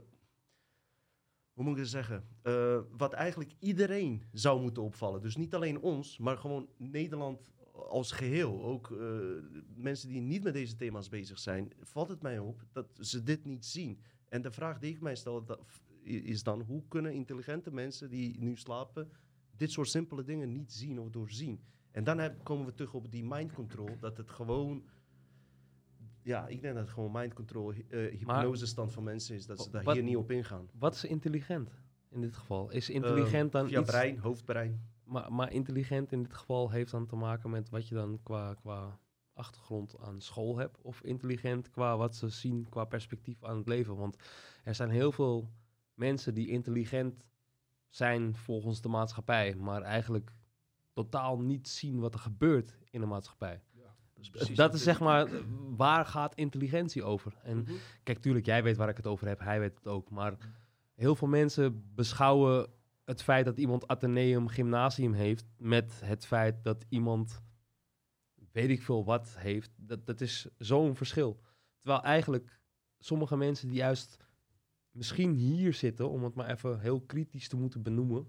[1.53, 2.27] hoe moet ik het zeggen?
[2.41, 5.21] Eh, wat eigenlijk iedereen zou moeten opvallen.
[5.21, 7.51] Dus niet alleen ons, maar gewoon Nederland
[7.89, 8.63] als geheel.
[8.63, 9.19] Ook eh,
[9.75, 11.71] mensen die niet met deze thema's bezig zijn.
[11.81, 14.01] Valt het mij op dat ze dit niet zien.
[14.29, 15.45] En de vraag die ik mij stel
[16.03, 19.11] is dan: hoe kunnen intelligente mensen die nu slapen.
[19.55, 21.63] dit soort simpele dingen niet zien of doorzien?
[21.91, 23.89] En dan komen we terug op die mind control.
[23.99, 24.83] Dat het gewoon.
[26.29, 29.45] Ja, ik denk dat het gewoon mind control, eh hypnosestand van mensen is.
[29.45, 30.69] Dat ze daar Wat- hier niet op ingaan.
[30.73, 31.71] Wat is intelligent
[32.09, 32.69] in dit geval?
[32.71, 33.89] Is intelligent Eh, dan via iets...
[33.89, 34.81] brein, hoofdbrein.
[35.03, 38.53] Maar, maar intelligent in dit geval heeft dan te maken met wat je dan qua,
[38.53, 38.99] qua
[39.33, 40.81] achtergrond aan school hebt?
[40.81, 43.95] Of intelligent qua wat ze zien qua perspectief aan het leven?
[43.95, 44.17] Want
[44.63, 45.49] er zijn heel veel
[45.93, 47.23] mensen die intelligent
[47.87, 50.31] zijn volgens de maatschappij, maar eigenlijk
[50.93, 53.61] totaal niet zien wat er gebeurt in de maatschappij.
[54.21, 55.27] Is dat is, zeg maar,
[55.77, 57.37] waar gaat intelligentie over?
[57.43, 57.71] En Mhm.
[58.03, 60.09] kijk, tuurlijk, jij weet waar ik het over heb, hij weet het ook.
[60.09, 60.37] Maar
[60.95, 62.67] heel veel mensen beschouwen
[63.05, 67.41] het feit dat iemand Atheneum Gymnasium heeft met het feit dat iemand
[68.51, 69.71] weet ik veel wat heeft.
[69.77, 71.39] Dat, dat is zo'n verschil.
[71.77, 72.59] Terwijl eigenlijk
[72.99, 74.17] sommige mensen die juist
[74.91, 78.27] misschien hier zitten, om het maar even heel kritisch te moeten benoemen,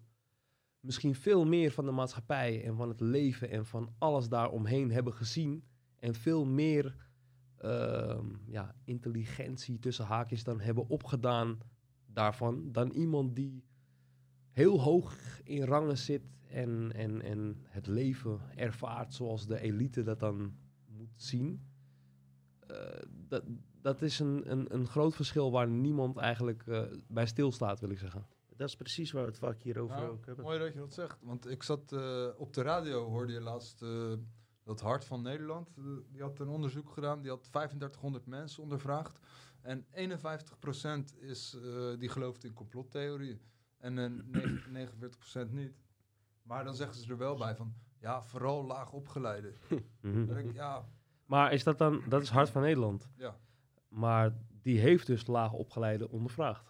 [0.80, 5.12] misschien veel meer van de maatschappij en van het leven en van alles daaromheen hebben
[5.14, 5.64] gezien
[6.00, 6.96] en veel meer
[7.56, 11.58] ehm, ja, intelligentie tussen haakjes dan hebben opgedaan
[12.06, 13.64] daarvan, dan iemand die
[14.50, 20.20] heel hoog in rangen zit en, en, en het leven ervaart zoals de elite dat
[20.20, 20.54] dan
[20.86, 21.68] moet zien.
[22.66, 22.76] Eh,
[23.28, 23.44] dat,
[23.80, 27.98] dat is een, een, een groot verschil waar niemand eigenlijk eh, bij stilstaat, wil ik
[27.98, 28.26] zeggen.
[28.60, 30.44] Dat is precies waar we het vaak hier over Nou, ook hebben.
[30.44, 31.18] Mooi dat je dat zegt.
[31.22, 34.12] Want ik zat eh, op de radio, hoorde je laatst eh,
[34.62, 35.76] dat Hart van Nederland.
[35.76, 37.20] eh, die had een onderzoek gedaan.
[37.22, 39.20] Die had 3500 mensen ondervraagd.
[39.60, 43.40] En 51% is, eh, die gelooft in complottheorieën.
[43.78, 44.10] En eh,
[44.70, 44.70] negen-
[45.48, 45.72] 49% niet.
[46.42, 47.74] Maar dan zeggen ze er wel bij van...
[47.98, 49.52] Ja, vooral laag opgeleide.
[50.38, 50.84] Ik, ja,
[51.26, 53.08] Maar is dat dan, dat is Hart van Nederland.
[53.16, 53.36] ja.
[53.88, 56.68] Maar die heeft dus laag opgeleide ondervraagd.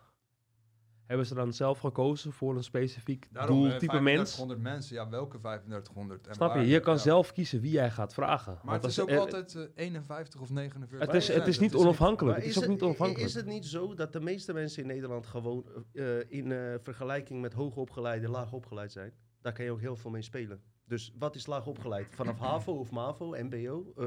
[1.10, 4.34] Hebben ze dan zelf gekozen voor een specifiek Daarom, eh, doeltype mens?
[4.34, 4.94] 3500 mensen.
[4.96, 6.26] Ja, welke 3500?
[6.26, 6.58] En Snap je?
[6.58, 6.66] waar?
[6.66, 7.00] Je kan Ja.
[7.00, 8.52] zelf kiezen wie jij gaat vragen.
[8.52, 11.06] Maar Want het is ook eh, altijd eh, 51 of 49.
[11.12, 12.36] Het is, het is niet onafhankelijk.
[12.36, 13.28] Maar Het is ook niet onafhankelijk.
[13.28, 17.40] Is het niet zo dat de meeste mensen in Nederland gewoon eh, in eh, vergelijking
[17.40, 19.12] met hoogopgeleide laag opgeleid zijn?
[19.40, 20.60] Daar kan je ook heel veel mee spelen.
[20.86, 22.06] Dus wat is laag opgeleid?
[22.10, 23.92] Vanaf HAVO of MAVO, MBO?
[23.96, 24.06] Eh,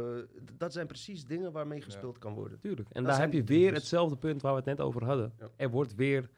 [0.58, 2.60] dat zijn precies dingen waarmee gespeeld kan worden.
[2.60, 2.90] Tuurlijk.
[2.90, 5.34] En Dat daar heb je weer hetzelfde punt waar we het net over hadden.
[5.40, 5.50] Ja.
[5.56, 6.30] Er wordt weer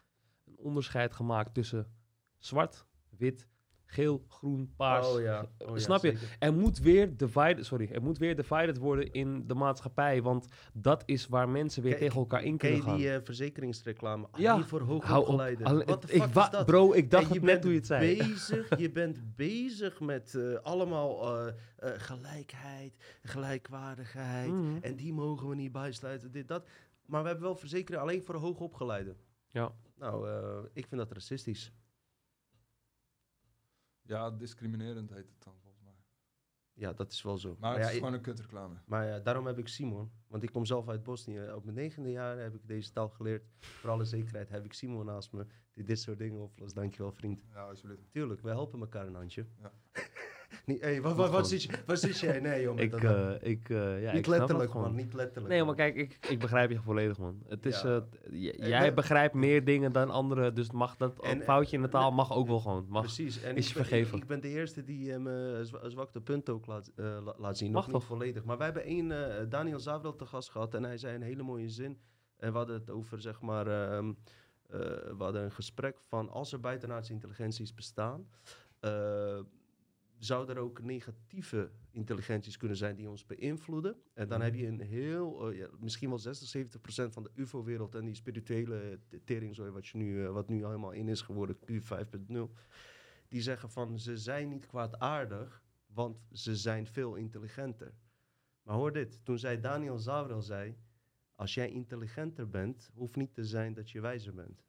[0.66, 1.88] onderscheid gemaakt tussen
[2.38, 2.86] zwart,
[3.18, 3.48] wit,
[3.86, 5.08] geel, groen, paars.
[5.08, 6.10] Oh ja, oh ja, Snap je?
[6.10, 6.36] zeker.
[6.40, 11.04] Er moet weer divided, sorry, er moet weer divided worden in de maatschappij, want dat
[11.06, 12.98] is waar mensen weer tegen elkaar in kunnen gaan.
[12.98, 14.28] die eh, verzekeringsreclame?
[14.36, 15.86] Ja, Alleen voor hoogopgeleiden.
[15.86, 16.66] Wat de fuck is dat?
[16.66, 18.18] bro, ik dacht het net toen je het zei.
[18.18, 21.48] Bezig, je bent bezig met eh, allemaal eh,
[21.78, 24.52] eh, gelijkheid, gelijkwaardigheid.
[24.52, 24.78] Mhm.
[24.82, 26.68] En die mogen we niet bijsluiten, dit, dat.
[27.06, 29.18] Maar we hebben wel verzekering alleen voor hoogopgeleiden.
[29.56, 29.76] Ja.
[29.96, 31.74] Nou, eh, ik vind dat racistisch.
[34.02, 35.94] Ja, discriminerend heet het dan volgens mij.
[36.74, 37.56] Ja, dat is wel zo.
[37.60, 38.76] Maar het ja, is gewoon een kutreclame.
[38.86, 40.12] Maar ja, daarom heb ik Simon.
[40.28, 41.52] Want ik kom zelf uit Bosnië.
[41.52, 43.44] Op mijn negende jaar heb ik deze taal geleerd.
[43.60, 45.46] Voor alle zekerheid heb ik Simon naast me.
[45.74, 46.76] Die dit soort dingen oplost.
[46.76, 47.46] Dankjewel, vriend.
[47.52, 48.12] Ja, alsjeblieft.
[48.12, 49.46] Tuurlijk, we helpen elkaar een handje.
[49.62, 49.72] Ja.
[50.66, 52.40] niet, hey, wat, wat, wat, zit je, wat zit jij?
[52.40, 52.76] Nee, joh.
[52.76, 54.86] met Ik, eh, ik, eh, ja, niet ik letterlijk, gewoon.
[54.88, 54.96] man.
[54.96, 55.48] Niet letterlijk.
[55.48, 55.76] Nee, maar man.
[55.76, 57.44] kijk, ik, ik begrijp je volledig, man.
[57.48, 58.06] Het is, Ja.
[58.32, 62.12] eh, jij begrijpt meer dingen dan anderen, dus mag dat En, foutje in de taal
[62.12, 62.86] mag ook wel gewoon.
[62.90, 63.42] Mag, Precies.
[63.42, 64.16] En is ik je ben, vergeven.
[64.16, 65.28] Ik, ik ben de eerste die hem
[65.66, 67.72] zwa- zwakte punt ook laat, la- laat zien.
[67.72, 68.04] Mag Nog niet toch?
[68.18, 68.44] volledig.
[68.44, 70.74] Maar wij hebben één eh, Daniel Zavrel te gast gehad.
[70.74, 72.00] En hij zei een hele mooie zin.
[72.38, 73.68] En we hadden het over, zeg maar...
[73.68, 74.14] ehm,
[74.70, 76.30] eh, we hadden een gesprek van...
[76.30, 78.28] Als er buitenaardse intelligenties bestaan...
[78.80, 79.40] eh,
[80.26, 83.96] zou er ook negatieve intelligenties kunnen zijn die ons beïnvloeden.
[84.14, 84.48] En dan Mhm.
[84.48, 88.06] heb je een heel, eh, ja, misschien wel 60, 70 procent van de UFO-wereld en
[88.06, 92.52] die spirituele te- teringzooi, wat, je nu, eh, wat nu helemaal in is geworden, Q5.0.
[93.28, 97.94] Die zeggen van ze zijn niet kwaadaardig, want ze zijn veel intelligenter.
[98.64, 100.76] Maar hoor dit, toen zei Daniel Zavrel zei,
[101.36, 104.64] als jij intelligenter bent, hoeft niet te zijn dat je wijzer bent.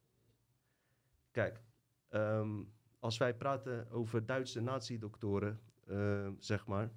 [1.31, 1.61] Kijk,
[2.07, 2.63] ehm,
[2.99, 6.91] als wij praten over Duitse nazi-doktoren, eh, zeg maar,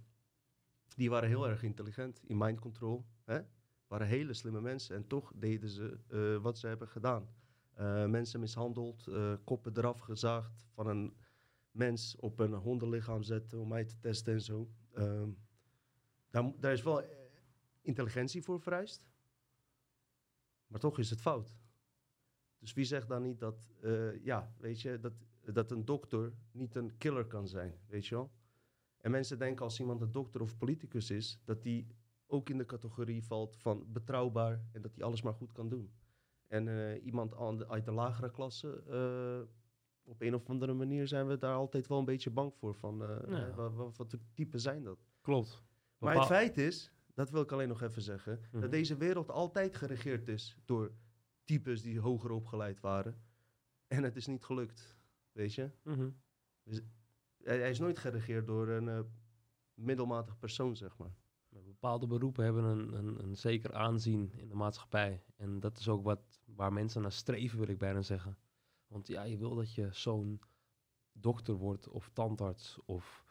[0.96, 3.04] die waren heel erg intelligent in mind control.
[3.24, 3.40] Hè?
[3.86, 7.28] Waren hele slimme mensen en toch deden ze eh, wat ze hebben gedaan.
[7.72, 9.08] Eh, mensen mishandeld,
[9.44, 11.16] koppen eraf gezaagd van een
[11.70, 14.70] mens op een hondenlichaam zetten om mij te testen en zo.
[14.92, 15.28] Ehm,
[16.30, 17.02] daar, daar is wel
[17.80, 19.08] intelligentie voor vereist.
[20.66, 21.54] Maar toch is het fout.
[22.58, 23.70] Dus wie zegt dan niet dat,
[24.22, 25.12] ja, weet je, dat,
[25.52, 28.30] dat een dokter niet een killer kan zijn, weet je wel?
[28.98, 31.86] En mensen denken als iemand een dokter of politicus is, dat die
[32.26, 35.92] ook in de categorie valt van betrouwbaar en dat hij alles maar goed kan doen.
[36.46, 39.54] En eh, iemand aan de- uit de lagere klasse, eh,
[40.10, 42.74] op een of andere manier zijn we daar altijd wel een beetje bang voor.
[42.74, 43.46] Van, eh, Ja.
[43.48, 44.98] eh, wa- wa- wat, voor type zijn dat?
[45.20, 45.62] Klopt.
[45.98, 48.60] Maar het feit is, dat wil ik alleen nog even zeggen, Mhm.
[48.60, 50.92] dat deze wereld altijd geregeerd is door
[51.44, 53.22] types die hoger opgeleid waren.
[53.86, 54.96] En het is niet gelukt,
[55.32, 55.70] weet je?
[55.82, 56.10] Mhm.
[56.62, 56.80] Dus
[57.42, 59.00] hij, hij is nooit geregeerd door een eh,
[59.74, 61.14] middelmatig persoon, zeg maar.
[61.48, 65.22] Bepaalde beroepen hebben een, een, een zeker aanzien in de maatschappij.
[65.36, 68.38] En dat is ook wat, waar mensen naar streven, wil ik bijna zeggen.
[68.86, 70.40] Want ja, je wil dat je zo'n
[71.12, 73.24] dokter wordt of tandarts of...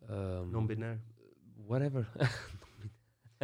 [0.00, 1.02] ehm, Non-binair.
[1.54, 2.12] Whatever.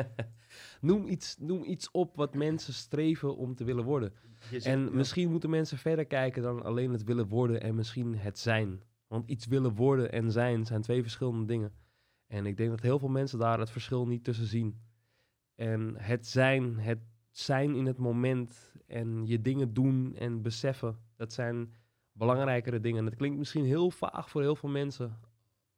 [0.81, 4.13] noem, iets, noem iets op wat mensen streven om te willen worden.
[4.51, 4.91] Zegt- en ja.
[4.91, 8.83] misschien moeten mensen verder kijken dan alleen het willen worden en misschien het zijn.
[9.07, 11.73] Want iets willen worden en zijn zijn twee verschillende dingen.
[12.27, 14.81] En ik denk dat heel veel mensen daar het verschil niet tussen zien.
[15.55, 16.99] En het zijn, het
[17.31, 21.75] zijn in het moment en je dingen doen en beseffen, dat zijn
[22.13, 22.99] belangrijkere dingen.
[22.99, 25.19] En het klinkt misschien heel vaag voor heel veel mensen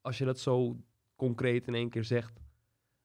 [0.01, 0.77] als je dat zo
[1.17, 2.41] concreet in één keer zegt.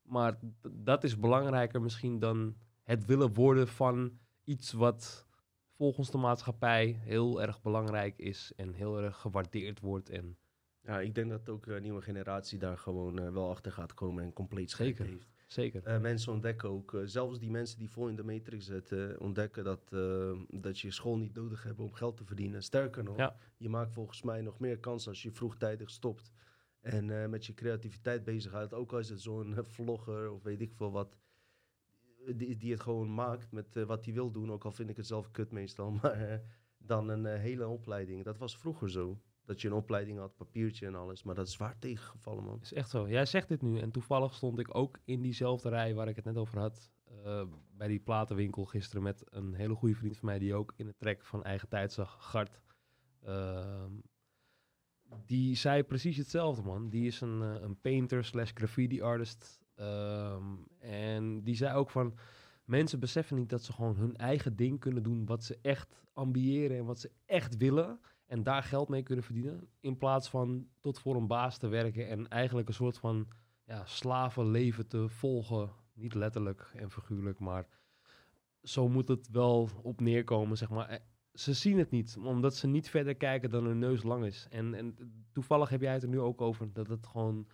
[0.04, 0.40] Maar
[0.72, 5.28] dat is belangrijker misschien dan het willen worden van iets wat
[5.76, 10.10] volgens de maatschappij heel erg belangrijk is en heel erg gewaardeerd wordt.
[10.10, 10.38] En
[10.82, 14.24] Ja, ik denk dat ook een nieuwe generatie daar gewoon eh, wel achter gaat komen
[14.24, 15.28] en compleet Zeker, heeft.
[15.48, 15.84] zeker.
[15.84, 19.64] Eh, mensen ontdekken ook, eh, zelfs die mensen die vol in de matrix zitten, ontdekken
[19.64, 22.64] dat, eh, dat je school niet nodig hebt om geld te verdienen.
[22.64, 23.36] Sterker nog, Ja.
[23.58, 26.32] je maakt volgens mij nog meer kans als je vroegtijdig stopt
[26.84, 28.74] en eh, met je creativiteit bezighoudt.
[28.74, 31.18] Ook al is het zo'n eh, vlogger of weet ik veel wat,
[32.26, 34.98] eh, die, die het gewoon maakt met wat hij wil doen, ook al vind ik
[34.98, 36.42] het zelf kut meestal, maar
[36.78, 38.24] dan een hele opleiding.
[38.24, 39.22] Dat was vroeger zo.
[39.46, 41.24] Dat je een opleiding had, papiertje en alles.
[41.24, 42.62] Maar dat is zwaar tegengevallen, man.
[42.62, 43.10] is echt zo.
[43.10, 46.26] Jij zegt dit nu en toevallig stond ik ook in diezelfde rij waar ik het
[46.26, 46.92] net over had.
[47.72, 51.00] bij die platenwinkel gisteren met een hele goede vriend van mij die ook in het
[51.00, 52.62] trek van eigen tijd zag, Gart.
[55.26, 56.90] Die zei precies hetzelfde, man.
[56.90, 59.62] Die is een, eh, een painter slash graffiti artist.
[59.76, 60.44] Ehm,
[60.80, 62.18] en die zei ook van...
[62.66, 65.26] Mensen beseffen niet dat ze gewoon hun eigen ding kunnen doen...
[65.26, 68.00] wat ze echt ambiëren en wat ze echt willen...
[68.26, 69.68] en daar geld mee kunnen verdienen...
[69.80, 72.08] in plaats van tot voor een baas te werken...
[72.08, 73.28] en eigenlijk een soort van
[73.66, 75.70] ja, slavenleven te volgen.
[75.94, 77.68] Niet letterlijk en figuurlijk, maar...
[78.62, 81.02] zo moet het wel op neerkomen, zeg maar.
[81.34, 84.48] Ze zien het niet, omdat ze niet verder kijken dan hun neus lang is.
[84.50, 84.96] En, en
[85.32, 87.48] toevallig heb jij het er nu ook over, dat het gewoon...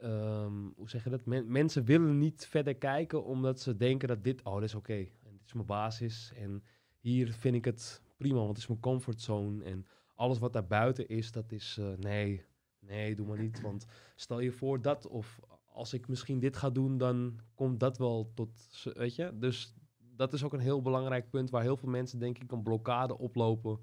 [0.00, 1.24] ehm, hoe zeg je dat?
[1.24, 4.42] Men- mensen willen niet verder kijken, omdat ze denken dat dit...
[4.42, 4.96] Oh, dit is oké.
[4.96, 6.32] En dit is mijn basis.
[6.36, 6.62] En
[6.98, 9.64] hier vind ik het prima, want het is mijn comfortzone.
[9.64, 11.76] En alles wat daar buiten is, dat is...
[11.80, 12.44] eh, nee,
[12.78, 13.60] nee, doe maar niet.
[13.60, 13.86] Want
[14.16, 15.40] stel je voor dat, of
[15.72, 18.84] als ik misschien dit ga doen, dan komt dat wel tot...
[18.94, 19.38] Weet je?
[19.38, 19.74] Dus
[20.20, 23.18] dat is ook een heel belangrijk punt waar heel veel mensen denk ik een blokkade
[23.18, 23.78] oplopen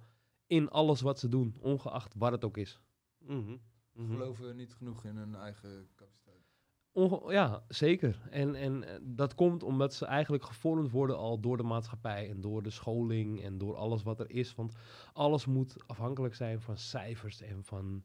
[0.48, 2.80] in alles wat ze doen, ongeacht wat het ook is.
[3.18, 3.58] Mhm,
[3.94, 4.12] mhm.
[4.12, 6.46] Geloven niet genoeg in hun eigen capaciteit.
[6.92, 8.28] Onge- ja, zeker.
[8.30, 12.42] En, en eh, dat komt omdat ze eigenlijk gevormd worden al door de maatschappij en
[12.42, 14.56] door de scholing en door alles wat er is.
[14.56, 14.76] Want
[15.14, 18.04] alles moet afhankelijk zijn van cijfers en van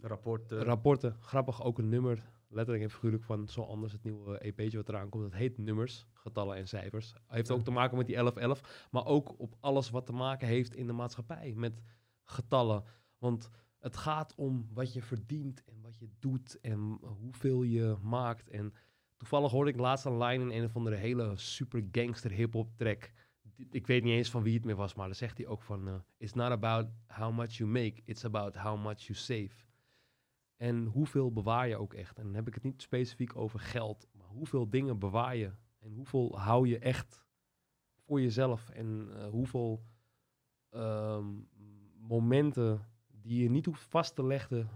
[0.00, 0.62] Rapporten.
[0.62, 1.16] rapporten.
[1.20, 5.08] Grappig, ook een nummer, letterlijk en figuurlijk van zo anders het nieuwe EP'tje wat eraan
[5.08, 5.22] komt.
[5.22, 7.14] Dat heet nummers, getallen en cijfers.
[7.26, 10.74] Heeft ook te maken met die 1111, maar ook op alles wat te maken heeft
[10.74, 11.82] in de maatschappij met
[12.24, 12.84] getallen.
[13.18, 18.48] Want het gaat om wat je verdient en wat je doet en hoeveel je maakt.
[18.48, 18.74] En
[19.16, 23.12] toevallig hoorde ik laatst een line in een of andere hele super gangster hip-hop track.
[23.70, 25.88] Ik weet niet eens van wie het meer was, maar dan zegt hij ook van...
[25.88, 29.64] eh, It's not about how much you make, it's about how much you save.
[30.56, 32.18] En hoeveel bewaar je ook echt?
[32.18, 35.50] En dan heb ik het niet specifiek over geld, maar hoeveel dingen bewaar je?
[35.80, 37.26] En hoeveel hou je echt
[38.00, 38.68] voor jezelf?
[38.70, 39.84] En eh, hoeveel
[40.70, 41.26] ehm,
[41.98, 44.68] momenten die je niet hoeft vast te leggen,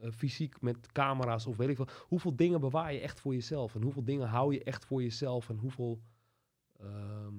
[0.00, 1.88] eh, fysiek met camera's of weet ik veel.
[2.08, 3.74] Hoeveel dingen bewaar je echt voor jezelf?
[3.74, 5.48] En hoeveel dingen hou je echt voor jezelf?
[5.48, 6.02] En hoeveel,
[6.78, 7.34] ehm,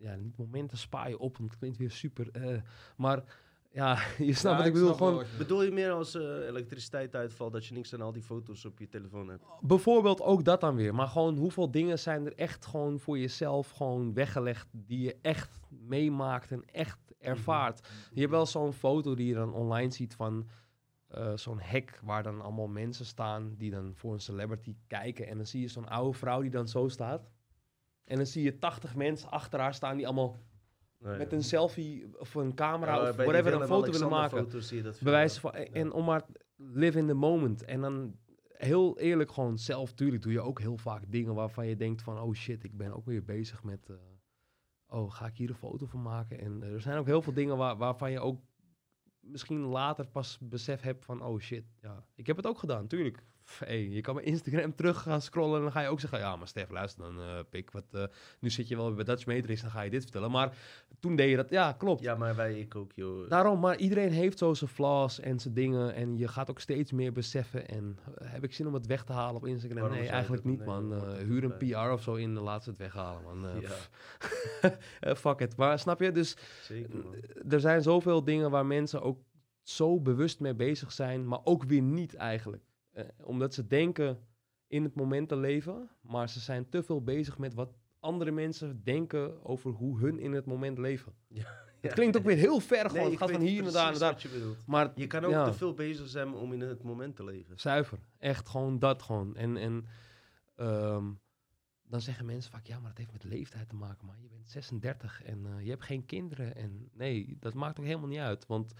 [0.00, 2.30] ja, niet momenten spaar je op, want het klinkt weer super.
[2.32, 2.60] eh,
[2.96, 3.22] maar
[3.72, 4.94] ja, je snapt wat ik bedoel.
[4.94, 8.64] Gewoon, Bedoel je meer als eh, elektriciteit uitvalt dat je niks aan al die foto's
[8.64, 9.44] op je telefoon hebt?
[9.60, 10.94] Bijvoorbeeld ook dat dan weer.
[10.94, 15.60] Maar gewoon hoeveel dingen zijn er echt gewoon voor jezelf gewoon weggelegd die je echt
[15.68, 17.88] meemaakt en echt ervaart.
[18.12, 20.48] Je hebt wel zo'n foto die je dan online ziet van
[21.08, 25.26] eh, zo'n hek waar dan allemaal mensen staan die dan voor een celebrity kijken.
[25.26, 27.30] En dan zie je zo'n oude vrouw die dan zo staat.
[28.10, 30.36] En dan zie je 80 mensen achter haar staan die allemaal
[30.98, 34.48] Nee, met een selfie of een camera Ja, of whatever een foto willen maken.
[35.34, 35.40] ja.
[35.40, 36.22] van, en om maar
[36.56, 37.64] live in the moment.
[37.64, 38.16] En dan
[38.48, 42.20] heel eerlijk gewoon zelf, tuurlijk doe je ook heel vaak dingen waarvan je denkt van,
[42.20, 43.96] oh shit, ik ben ook weer bezig met, eh,
[44.86, 46.40] oh ga ik hier een foto van maken?
[46.40, 48.40] En eh, er zijn ook heel veel dingen waar, waarvan je ook
[49.20, 53.24] misschien later pas besef hebt van, oh shit, ja, ik heb het ook gedaan, tuurlijk.
[53.58, 56.36] Hey, je kan mijn Instagram terug gaan scrollen en dan ga je ook zeggen, ja,
[56.36, 58.04] maar Stef, luister dan, eh, pik, wat, eh,
[58.40, 60.30] nu zit je wel bij Dutch Matrix, dan ga je dit vertellen.
[60.30, 60.56] Maar
[61.00, 62.02] toen deed je dat, ja, klopt.
[62.02, 63.28] Ja, maar wij, ik ook, joh.
[63.28, 65.94] Daarom, maar iedereen heeft zo zijn flaws en zijn dingen.
[65.94, 67.68] En je gaat ook steeds meer beseffen.
[67.68, 69.80] En eh, heb ik zin om het weg te halen op Instagram?
[69.80, 71.04] Waarom nee, eigenlijk niet, nee, man.
[71.16, 73.60] huur een PR of zo in, dan laat ze het weghalen, man.
[73.60, 75.14] Ja.
[75.14, 75.56] fuck it.
[75.56, 76.12] Maar snap je?
[76.12, 77.04] Dus Zeker,
[77.48, 79.18] er zijn zoveel dingen waar mensen ook
[79.62, 82.62] zo bewust mee bezig zijn, maar ook weer niet eigenlijk.
[83.00, 84.18] Eh, omdat ze denken
[84.66, 88.80] in het moment te leven, maar ze zijn te veel bezig met wat andere mensen
[88.84, 91.12] denken over hoe hun in het moment leven.
[91.80, 92.94] Het klinkt ook weer heel ver, gewoon.
[92.94, 94.16] Nee, het gaat van hier naar daar naar daar.
[94.18, 94.66] je bedoelt.
[94.66, 95.44] Maar Je kan ook ja.
[95.44, 97.58] te veel bezig zijn om in het moment te leven.
[97.58, 97.98] Zuiver.
[98.18, 99.36] Echt gewoon dat gewoon.
[99.36, 99.86] En, en
[100.56, 101.04] ehm,
[101.82, 104.06] dan zeggen mensen vaak, ja, maar het heeft met leeftijd te maken.
[104.06, 106.56] Maar je bent 36 en eh, je hebt geen kinderen.
[106.56, 108.46] En nee, dat maakt ook helemaal niet uit.
[108.46, 108.72] Want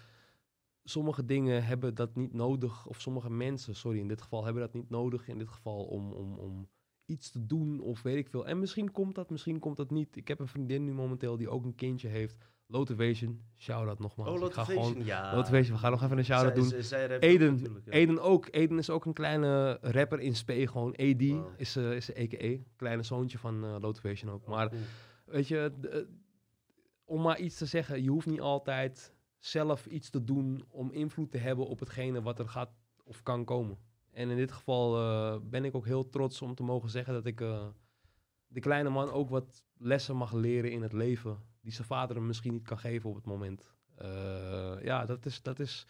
[0.90, 2.86] sommige dingen hebben dat niet nodig.
[2.86, 5.28] Of sommige mensen, sorry, in dit geval hebben dat niet nodig.
[5.28, 6.68] In dit geval om, om, om
[7.04, 8.46] iets te doen of weet ik veel.
[8.46, 10.16] En misschien komt dat, misschien komt dat niet.
[10.16, 12.36] Ik heb een vriendin nu momenteel die ook een kindje heeft.
[12.66, 14.30] Lotivation, shout-out nogmaals.
[14.30, 15.34] Oh, Lotivation, gewoon- ja.
[15.34, 16.64] Lotivation, we gaan nog even een shout-out doen.
[16.64, 17.92] zij- zij rapt ook Eden, ja.
[17.92, 18.48] Eden ook.
[18.50, 21.46] Eden is ook een kleine rapper in spe, gewoon AD Wow.
[21.56, 22.62] is, eh is de a.k.a.
[22.76, 24.42] Kleine zoontje van eh Lotivation ook.
[24.42, 24.80] Oh, maar cool.
[25.24, 25.98] weet je, eh,
[27.04, 31.30] om maar iets te zeggen, je hoeft niet altijd zelf iets te doen om invloed
[31.30, 32.70] te hebben op hetgene wat er gaat
[33.04, 33.78] of kan komen.
[34.10, 37.26] En in dit geval eh, ben ik ook heel trots om te mogen zeggen dat
[37.26, 37.66] ik eh,
[38.46, 41.38] de kleine man ook wat lessen mag leren in het leven.
[41.60, 43.74] Die zijn vader hem misschien niet kan geven op het moment.
[43.94, 45.86] Eh, ja, dat is, dat is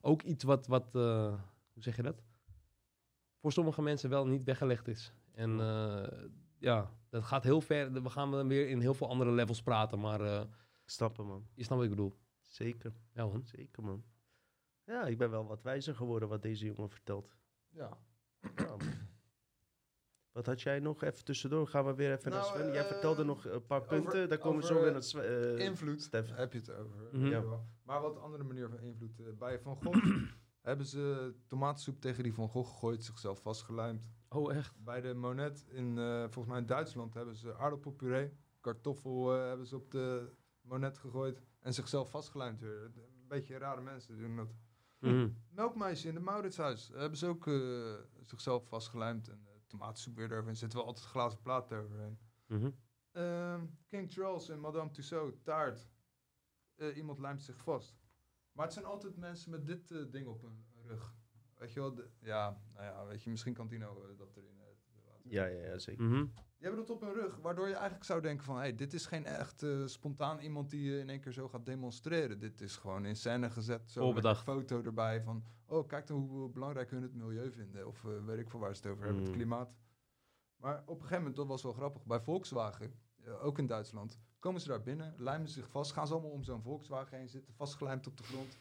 [0.00, 2.22] ook iets wat, wat hoe zeg je dat?
[3.40, 5.12] Voor sommige mensen wel niet weggelegd is.
[5.32, 5.58] En
[6.58, 7.92] ja, dat gaat heel ver.
[8.02, 10.46] We gaan dan weer in heel veel andere levels praten, maar
[10.84, 11.46] Stappen, man.
[11.54, 12.16] je snapt wat ik bedoel.
[12.54, 12.92] Zeker.
[13.12, 13.44] Ja, man.
[13.46, 14.04] Zeker, man.
[14.84, 17.36] Ja, ik ben wel wat wijzer geworden wat deze jongen vertelt.
[17.68, 17.98] Ja.
[20.32, 21.02] Wat had jij nog?
[21.02, 22.72] Even tussendoor gaan we weer even naar Nou, Sven.
[22.72, 24.28] Jij eh, vertelde nog een paar over- punten.
[24.28, 25.56] Daar komen we zo weer eh, naar Sven.
[25.58, 26.34] eh, invloed Stef.
[26.34, 27.08] heb je het over.
[27.12, 27.26] Mhm.
[27.26, 27.42] Ja.
[27.82, 29.20] Maar wat andere manier van invloed.
[29.20, 30.04] eh, bij Van Gogh
[30.68, 34.10] hebben ze tomatensoep tegen die Van Gogh gegooid, zichzelf vastgelijmd.
[34.28, 34.74] Oh, echt?
[34.84, 39.66] Bij de Monet in, eh, volgens mij in Duitsland, hebben ze aardappelpuree, kartoffel eh, hebben
[39.66, 42.84] ze op de Monet gegooid en zichzelf vastgelijmd weer.
[42.84, 44.54] Een beetje rare mensen doen dat.
[44.98, 45.28] Mhm.
[45.50, 50.56] Melkmeisje in de Mauritshuis hebben ze ook eh, zichzelf vastgelijmd en eh, tomatensoep weer eroverheen.
[50.56, 52.18] Zitten wel altijd glazen platen eroverheen.
[52.46, 52.70] Mhm.
[53.10, 55.88] Ehm, King Charles en Madame Tussauds, taart.
[56.74, 57.98] Eh, iemand lijmt zich vast.
[58.52, 61.14] Maar het zijn altijd mensen met dit ding op hun rug.
[61.54, 61.94] Weet je wel?
[61.94, 64.62] de- ja, nou ja, weet je, misschien kan Tino dat erin.
[65.28, 66.04] Ja, ja, ja, zeker.
[66.04, 66.24] Mhm.
[66.34, 68.56] Die hebben dat op hun rug, waardoor je eigenlijk zou denken van...
[68.56, 71.66] Hey, dit is geen echt eh, spontaan iemand die eh, in één keer zo gaat
[71.66, 72.38] demonstreren.
[72.38, 73.90] Dit is gewoon in scène gezet.
[73.90, 75.44] Zo met een foto erbij van...
[75.66, 77.86] Oh, kijk dan hoe belangrijk hun het milieu vinden.
[77.86, 79.36] Of eh, weet ik veel waar ze het over hebben, het Mm.
[79.38, 79.74] klimaat.
[80.56, 82.92] Maar op een gegeven moment, dat was wel grappig, bij Volkswagen,
[83.24, 86.42] eh, ook in Duitsland, komen ze daar binnen, lijmen zich vast, gaan ze allemaal om
[86.44, 88.58] zo'n Volkswagen heen zitten, vastgelijmd op de grond.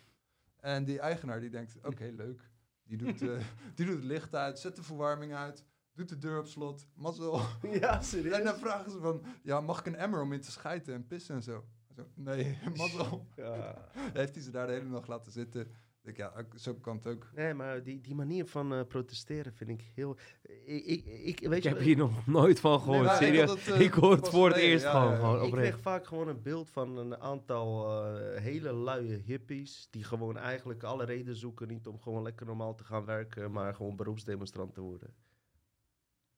[0.59, 2.51] En die eigenaar die denkt, oké, leuk.
[2.83, 3.39] Die doet, eh,
[3.75, 7.41] die doet het licht uit, zet de verwarming uit, doet de deur op slot, mazzel.
[7.81, 8.37] Ja, serieus?
[8.37, 11.07] En dan vragen ze van, ja, mag ik een emmer om in te schijten en
[11.07, 11.63] pissen en zo?
[11.95, 13.27] Zo, nee, mazzel.
[13.35, 13.75] Ja.
[14.13, 15.67] Heeft hij ze daar de hele nacht laten zitten.
[16.03, 17.29] Ik, ja, ook- zo kan het ook.
[17.35, 20.17] Nee, maar die, die manier van eh, protesteren vind ik heel...
[20.65, 23.05] Ik, ik, ik, weet Ik je, heb hier nog nooit van gehoord.
[23.09, 23.49] ik serieus.
[23.49, 25.05] had Ik, eh, hoor het voor het eerst ja, gewoon.
[25.07, 25.19] ja, ja.
[25.19, 29.87] gewoon Ik kreeg vaak gewoon een beeld van een aantal eh, hele luie hippies...
[29.89, 31.67] die gewoon eigenlijk alle reden zoeken...
[31.67, 33.51] niet om gewoon lekker normaal te gaan werken...
[33.51, 35.13] maar gewoon beroepsdemonstrant te worden.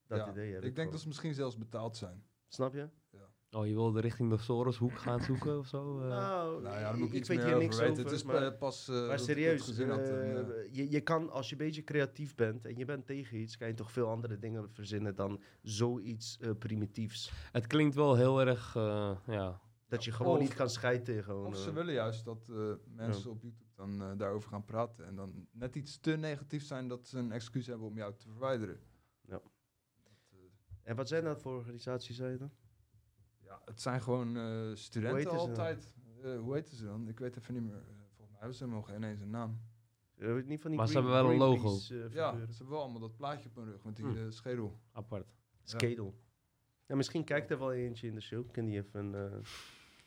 [0.07, 2.23] Dat Ja, idee heb ik ik denk dat ze misschien zelfs betaald zijn.
[2.47, 2.89] Snap je?
[3.51, 5.99] Oh, je wilde richting de Soroshoek gaan zoeken of zo?
[5.99, 6.07] eh?
[6.07, 7.91] Nou, Nou ja, ik, ik iets weet meer hier niks weten.
[7.91, 8.87] over, het is maar- eh, pas...
[8.87, 10.07] eh, maar ik serieus, het had
[10.71, 13.67] je, je kan, als je een beetje creatief bent en je bent tegen iets, kan
[13.67, 17.31] je toch veel andere dingen verzinnen dan zoiets eh, primitiefs.
[17.51, 19.61] Het klinkt wel heel erg, eh, ja.
[19.87, 21.23] Dat je gewoon Of- niet kan scheiden.
[21.23, 25.05] Gewoon, Of ze willen juist dat eh, mensen op YouTube dan daarover gaan praten.
[25.05, 28.27] En dan net iets te negatief zijn dat ze een excuus hebben om jou te
[28.29, 28.79] verwijderen.
[30.85, 32.51] En wat zijn dat voor organisaties, zei je dan?
[33.43, 35.35] Ja, het zijn gewoon eh, studenten heet ze?
[35.37, 35.93] altijd.
[36.23, 37.07] Eh, hoe heette ze dan?
[37.07, 37.75] Ik weet even niet meer.
[37.75, 37.81] Eh,
[38.15, 39.59] volgens mij hebben ze nog ineens een naam.
[40.15, 41.69] Weet niet van die Maar ze hebben wel een logo.
[41.69, 41.95] Ja, ze
[42.47, 44.17] hebben wel allemaal dat plaatje op hun rug met die Hm.
[44.17, 44.79] eh, schedel.
[44.91, 45.33] Apart.
[45.63, 46.15] Skedel.
[46.85, 48.51] Ja, misschien kijkt er wel eentje in de show.
[48.51, 49.15] Kan die even...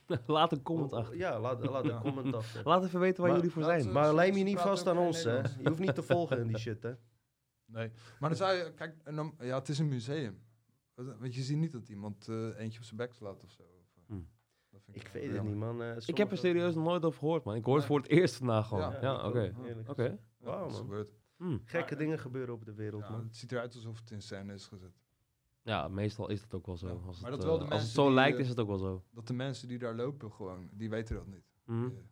[0.06, 1.16] eh, Laat een comment oh, achter.
[1.16, 2.64] Ja, laat, laat een comment achter.
[2.64, 3.82] Laat even weten waar Maar- jullie voor zijn.
[3.82, 5.36] ze- Maar lijm je niet vast aan ons, hè.
[5.38, 6.92] Je hoeft niet te volgen in die shit, hè.
[7.64, 7.90] Nee.
[8.18, 8.94] Maar dan zou je, kijk,
[9.38, 10.38] ja, het is een museum.
[11.04, 13.62] Wat- Want je ziet niet dat iemand eh, eentje op zijn bek slaat of zo.
[13.62, 14.20] Of, eh, Hm.
[14.70, 15.82] dat vind Ik weet het niet, man.
[15.82, 17.54] Eh, Ik heb er serieus nog nooit over gehoord, man.
[17.54, 18.92] Ik hoor het voor het eerst vandaag gewoon.
[19.00, 19.54] Ja, oké.
[19.86, 20.18] Oké.
[20.38, 21.06] Wauw, man.
[21.36, 21.58] Hm.
[21.64, 23.22] Gekke dingen gebeuren op de wereld, Ja, man.
[23.24, 24.92] het ziet eruit alsof het in scène is gezet.
[25.62, 26.86] Ja, meestal is dat ook wel zo.
[26.88, 26.92] Ja.
[27.06, 28.60] Als Maar het, dat wel eh, de als het zo die, lijkt, eh, is het
[28.60, 29.04] ook wel zo.
[29.10, 31.44] Dat de mensen die daar lopen gewoon, die weten dat niet.
[31.64, 31.88] Hm.
[31.88, 32.06] Die,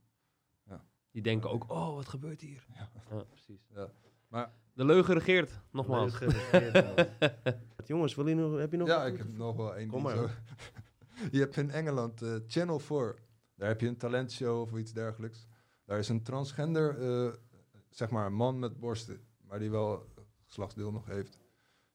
[1.11, 2.67] Die denken ook, oh, wat gebeurt hier?
[2.75, 2.91] Ja.
[3.11, 3.67] Ja, precies.
[3.75, 3.91] Ja.
[4.29, 6.21] Maar- De leugen regeert, nogmaals.
[6.21, 7.07] Leuk gereageerd, man.
[7.87, 10.15] Jongens, wil je nog, heb je nog ja, ik heb nog wel één Kom ding
[10.15, 10.29] maar.
[10.29, 10.35] zo.
[11.37, 13.15] je hebt in Engeland eh, Channel 4.
[13.55, 15.47] Daar heb je een talentshow of iets dergelijks.
[15.85, 17.33] Daar is een transgender, eh,
[17.91, 20.07] zeg maar, een man met borsten, maar die wel
[20.45, 21.39] geslachtsdeel nog heeft.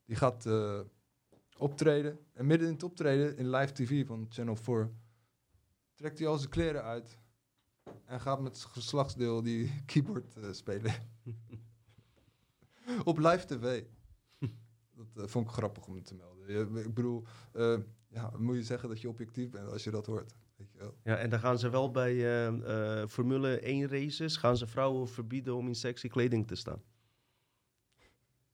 [0.06, 0.80] Die gaat eh,
[1.58, 2.20] optreden.
[2.34, 4.92] En midden in het optreden, in live tv van Channel 4,
[5.96, 7.18] trekt hij al zijn kleren uit.
[8.06, 10.94] En gaat met zijn geslachtsdeel die keyboard eh, spelen.
[13.04, 13.84] Op live tv.
[14.98, 16.52] Dat eh, vond ik grappig om te melden.
[16.54, 17.78] Je- ik bedoel, eh,
[18.08, 20.34] ja, dan moet je zeggen dat je objectief bent als je dat hoort.
[20.56, 20.94] Weet je wel.
[21.04, 22.48] Ja, en dan gaan ze wel bij eh,
[23.02, 26.82] eh, Formule 1 races, gaan ze vrouwen verbieden om in sexy kleding te staan.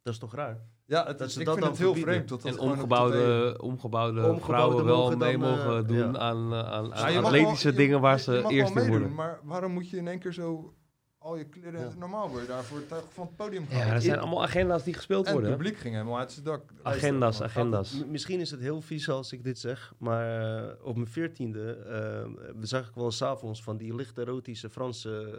[0.01, 0.65] Dat is toch raar?
[0.85, 2.25] Ja, het Dat is, ze ik dat vind dan het heel verbieden.
[2.27, 2.43] vreemd.
[2.43, 6.17] Dat En omgebouwde, omgebouwde, Omgebouwde vrouwen wel mogen mee dan, mogen doen ja.
[6.17, 9.13] aan, aan, Ja, aan atletische wel- je- dingen waar je ze eerst in worden.
[9.13, 10.73] Maar waarom moet je in één keer zo
[11.17, 11.79] al je kleren...
[11.79, 11.93] Ja.
[11.97, 13.91] Normaal word je daarvoor van het podium Ja, gehaald.
[13.93, 15.49] er zijn allemaal agenda's die gespeeld En worden.
[15.51, 16.71] het publiek ging helemaal uit zijn dak.
[16.81, 18.05] Agenda's, agenda's.
[18.05, 22.49] Misschien is het heel vies als ik dit zeg, maar eh, op mijn veertiende eh,
[22.61, 25.31] zag ik wel s'avonds van die licht erotische Franse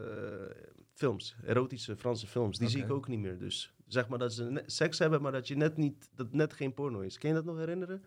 [0.55, 1.37] eh, films.
[1.45, 2.59] Erotische Franse films.
[2.59, 3.39] Die zie ik ook niet meer.
[3.39, 6.75] Dus zeg maar dat ze seks hebben, maar dat je net niet, dat net geen
[6.75, 7.19] porno is.
[7.19, 8.03] Kun je dat nog herinneren?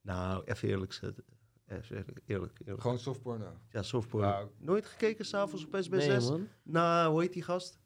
[0.00, 1.24] Nou, even eerlijk zetten.
[1.66, 2.58] Even eerlijk, eerlijk.
[2.60, 2.80] eerlijk.
[2.80, 3.52] Gewoon softporno.
[3.70, 4.26] Ja, softporno.
[4.28, 5.88] Nou, Nooit gekeken s'avonds op SBS6?
[5.88, 6.48] Nee, man.
[6.62, 7.78] Nou, hoe heet die gast?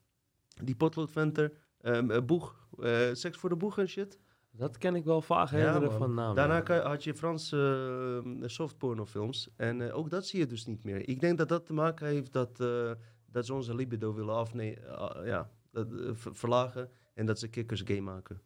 [0.64, 1.52] Die potloodventer.
[1.80, 2.68] Ehm, eh, boeg.
[2.78, 4.18] Eh, seks voor de boeg en shit.
[4.50, 6.34] Dat ken ik wel vaag Ja, herinneren van naam.
[6.34, 6.60] Daarna ja.
[6.60, 9.48] kan- had je Franse uh, softpornofilms.
[9.56, 11.08] En eh, ook dat zie je dus niet meer.
[11.08, 12.92] Ik denk dat dat te maken heeft dat, eh,
[13.26, 14.82] dat ze onze libido willen afnemen.
[15.24, 16.90] ja, dat, ver- verlagen.
[17.14, 18.40] En dat ze kikkers gay maken.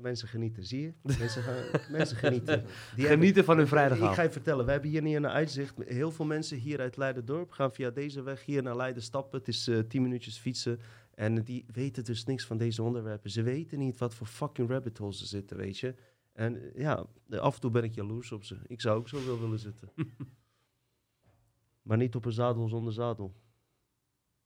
[0.00, 0.92] Mensen genieten, zie je?
[1.18, 1.64] Mensen, gaan,
[1.98, 2.64] mensen genieten.
[2.96, 4.14] Die Genieten van hun hebben- Ik vrijdagavond.
[4.14, 5.74] ga je vertellen, we hebben hier niet een uitzicht.
[5.84, 9.38] Heel veel mensen hier uit Leiden-dorp gaan via deze weg hier naar Leiden stappen.
[9.38, 10.80] Het is eh 10 minuutjes fietsen.
[11.14, 13.30] En die weten dus niks van deze onderwerpen.
[13.30, 15.94] Ze weten niet wat voor fucking rabbit holes ze zitten, weet je.
[16.32, 18.56] En eh, ja, af en toe ben ik jaloers op ze.
[18.66, 19.88] Ik zou ook zo wel willen zitten.
[21.82, 23.34] maar niet op een zadel zonder zadel.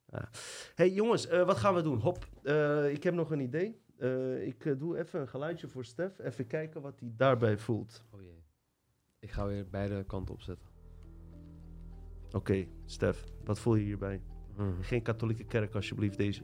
[0.06, 0.28] Ja.
[0.74, 1.98] hey, jongens, eh, wat gaan we doen?
[2.01, 2.24] Hop,
[2.90, 3.82] ik heb nog een idee.
[3.98, 6.18] Eh, ik eh, doe even een geluidje voor Stef.
[6.18, 8.04] Even kijken wat hij daarbij voelt.
[8.10, 8.42] Oh jee.
[9.18, 10.68] Ik ga weer beide kanten opzetten.
[12.32, 14.22] Oké, Stef, wat voel je hierbij?
[14.56, 14.80] Mhm.
[14.82, 16.42] Geen katholieke kerk, alsjeblieft, deze.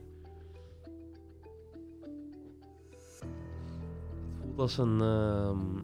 [4.29, 5.01] Het voelt als een...
[5.01, 5.79] ehm,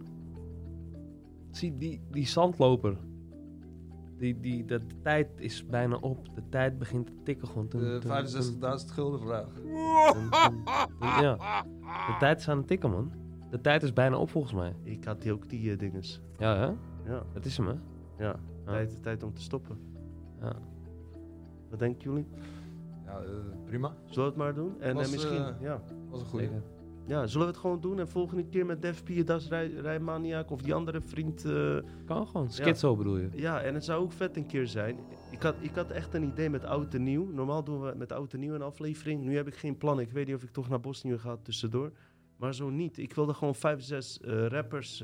[1.51, 2.97] Zie, die, die zandloper.
[4.17, 6.35] Die, die, de, de tijd is bijna op.
[6.35, 7.67] De tijd begint te tikken gewoon.
[7.69, 9.47] De tum, 65.000 gulden vraag.
[11.21, 11.63] Ja.
[11.81, 13.11] De tijd is aan het tikken, man.
[13.49, 14.75] De tijd is bijna op, volgens mij.
[14.83, 16.21] Ik had die ook die eh, dinges.
[16.37, 16.65] Ja, hè?
[17.11, 17.73] Ja, Dat is hem, hè?
[18.23, 18.39] ja.
[18.65, 19.77] Tijd, tijd om te stoppen.
[20.41, 20.53] Ja.
[21.69, 22.27] Wat denken jullie?
[23.05, 23.29] Ja, eh,
[23.65, 23.93] prima.
[24.05, 24.81] Zullen we het maar doen?
[24.81, 25.81] En eh, misschien, ja.
[26.09, 26.49] was een goede.
[27.07, 27.99] Ja, zullen we het gewoon doen?
[27.99, 31.45] En volgende keer met Def P, Das Rij, Rijmaniac of die andere vriend.
[31.45, 32.51] eh, Kan gewoon.
[32.51, 33.29] Schizo bedoel je?
[33.33, 34.97] ja, en het zou ook vet een keer zijn.
[35.31, 37.31] Ik had, ik had echt een idee met oud en nieuw.
[37.31, 39.23] Normaal doen we met oud en nieuw een aflevering.
[39.23, 39.99] Nu heb ik geen plan.
[39.99, 41.91] Ik weet niet of ik toch naar Bosnië ga tussendoor.
[42.37, 42.97] Maar zo niet.
[42.97, 45.03] Ik wilde gewoon vijf, zes eh, rappers.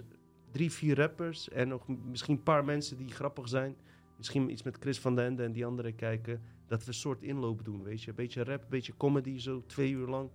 [0.52, 1.50] Drie, vier rappers.
[1.50, 3.76] En nog misschien een paar mensen die grappig zijn.
[4.18, 6.42] Misschien iets met Chris van den Ende en die anderen kijken.
[6.68, 8.10] Dat we een soort inloop doen, weet je.
[8.10, 10.30] Een beetje rap, een beetje comedy, zo twee uur lang.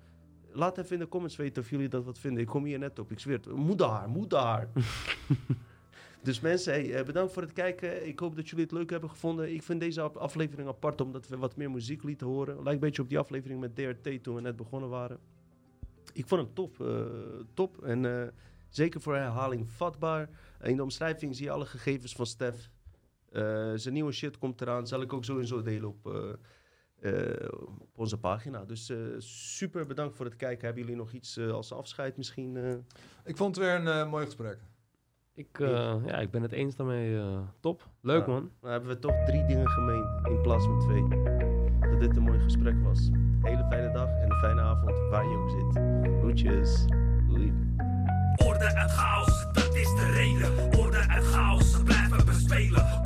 [0.52, 2.42] Laat even in de comments weten of jullie dat wat vinden.
[2.42, 3.52] Ik kom hier net op, ik zweer het.
[3.52, 4.68] Moeder, moeder.
[6.22, 8.06] dus mensen, hey, eh, bedankt voor het kijken.
[8.06, 9.52] Ik hoop dat jullie het leuk hebben gevonden.
[9.54, 12.54] Ik vind deze af- aflevering apart, omdat we wat meer muziek lieten horen.
[12.54, 15.18] Lijkt een beetje op die aflevering met DRT toen we net begonnen waren.
[16.12, 16.80] Ik vond hem top.
[16.80, 17.00] eh,
[17.54, 17.84] top.
[17.84, 18.28] En eh,
[18.68, 20.28] zeker voor herhaling vatbaar.
[20.62, 22.70] In de omschrijving zie je alle gegevens van Stef.
[23.74, 24.86] Zijn nieuwe shit komt eraan.
[24.86, 26.06] Zal ik ook sowieso delen op,
[27.50, 28.64] op onze pagina.
[28.64, 30.64] Dus eh, super bedankt voor het kijken.
[30.64, 32.56] Hebben jullie nog iets eh, als afscheid misschien?
[32.56, 32.72] eh?
[33.24, 34.58] Ik vond het weer een eh, mooi gesprek.
[35.34, 37.16] Ik, eh, ja, ik ben het eens daarmee.
[37.18, 37.88] eh, top.
[38.00, 38.32] Leuk Ja.
[38.32, 38.50] man.
[38.60, 41.08] Dan hebben we toch drie dingen gemeen in plaats van twee.
[41.90, 43.08] Dat dit een mooi gesprek was.
[43.42, 45.82] Hele fijne dag en een fijne avond waar je ook zit.
[46.18, 46.84] Groetjes.
[47.28, 47.52] Doei.
[48.46, 50.78] Orde uit chaos, dat is de reden.
[50.78, 53.00] Orde uit chaos, ze blijven bespelen.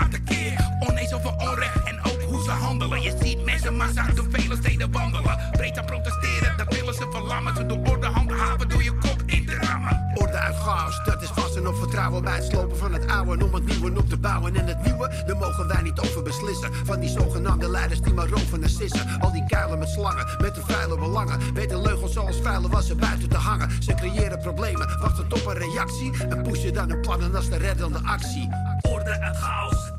[0.00, 0.68] Gaat tekeer.
[0.88, 3.02] Oneens over onrecht en ook hoe ze handelen.
[3.02, 5.38] Je ziet mensen massa's door vele steden wandelen.
[5.52, 7.56] Breed aan protesteren, dat willen ze verlammen.
[7.56, 10.10] Ze door orde handhaven door je kop in te rammen.
[10.14, 13.32] Orde uit chaos, dat is vast en op vertrouwen bij het slopen van het oude.
[13.32, 14.56] en Om het nieuwe op te bouwen.
[14.56, 16.74] En het nieuwe, daar mogen wij niet over beslissen.
[16.84, 19.20] Van die zogenaamde leiders die maar roven en sissen.
[19.20, 21.54] Al die kuilen met slangen, met hun vuile belangen.
[21.54, 23.70] Weten leugels zoals vuile wassen buiten te hangen.
[23.82, 26.12] Ze creëren problemen, wachten op een reactie.
[26.28, 28.48] En pushen dan hun plannen als de reddende actie.
[28.80, 29.89] Orde uit chaos,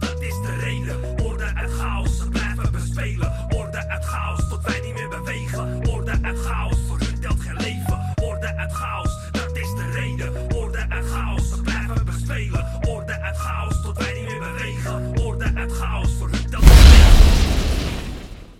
[0.51, 1.10] dat is de reden.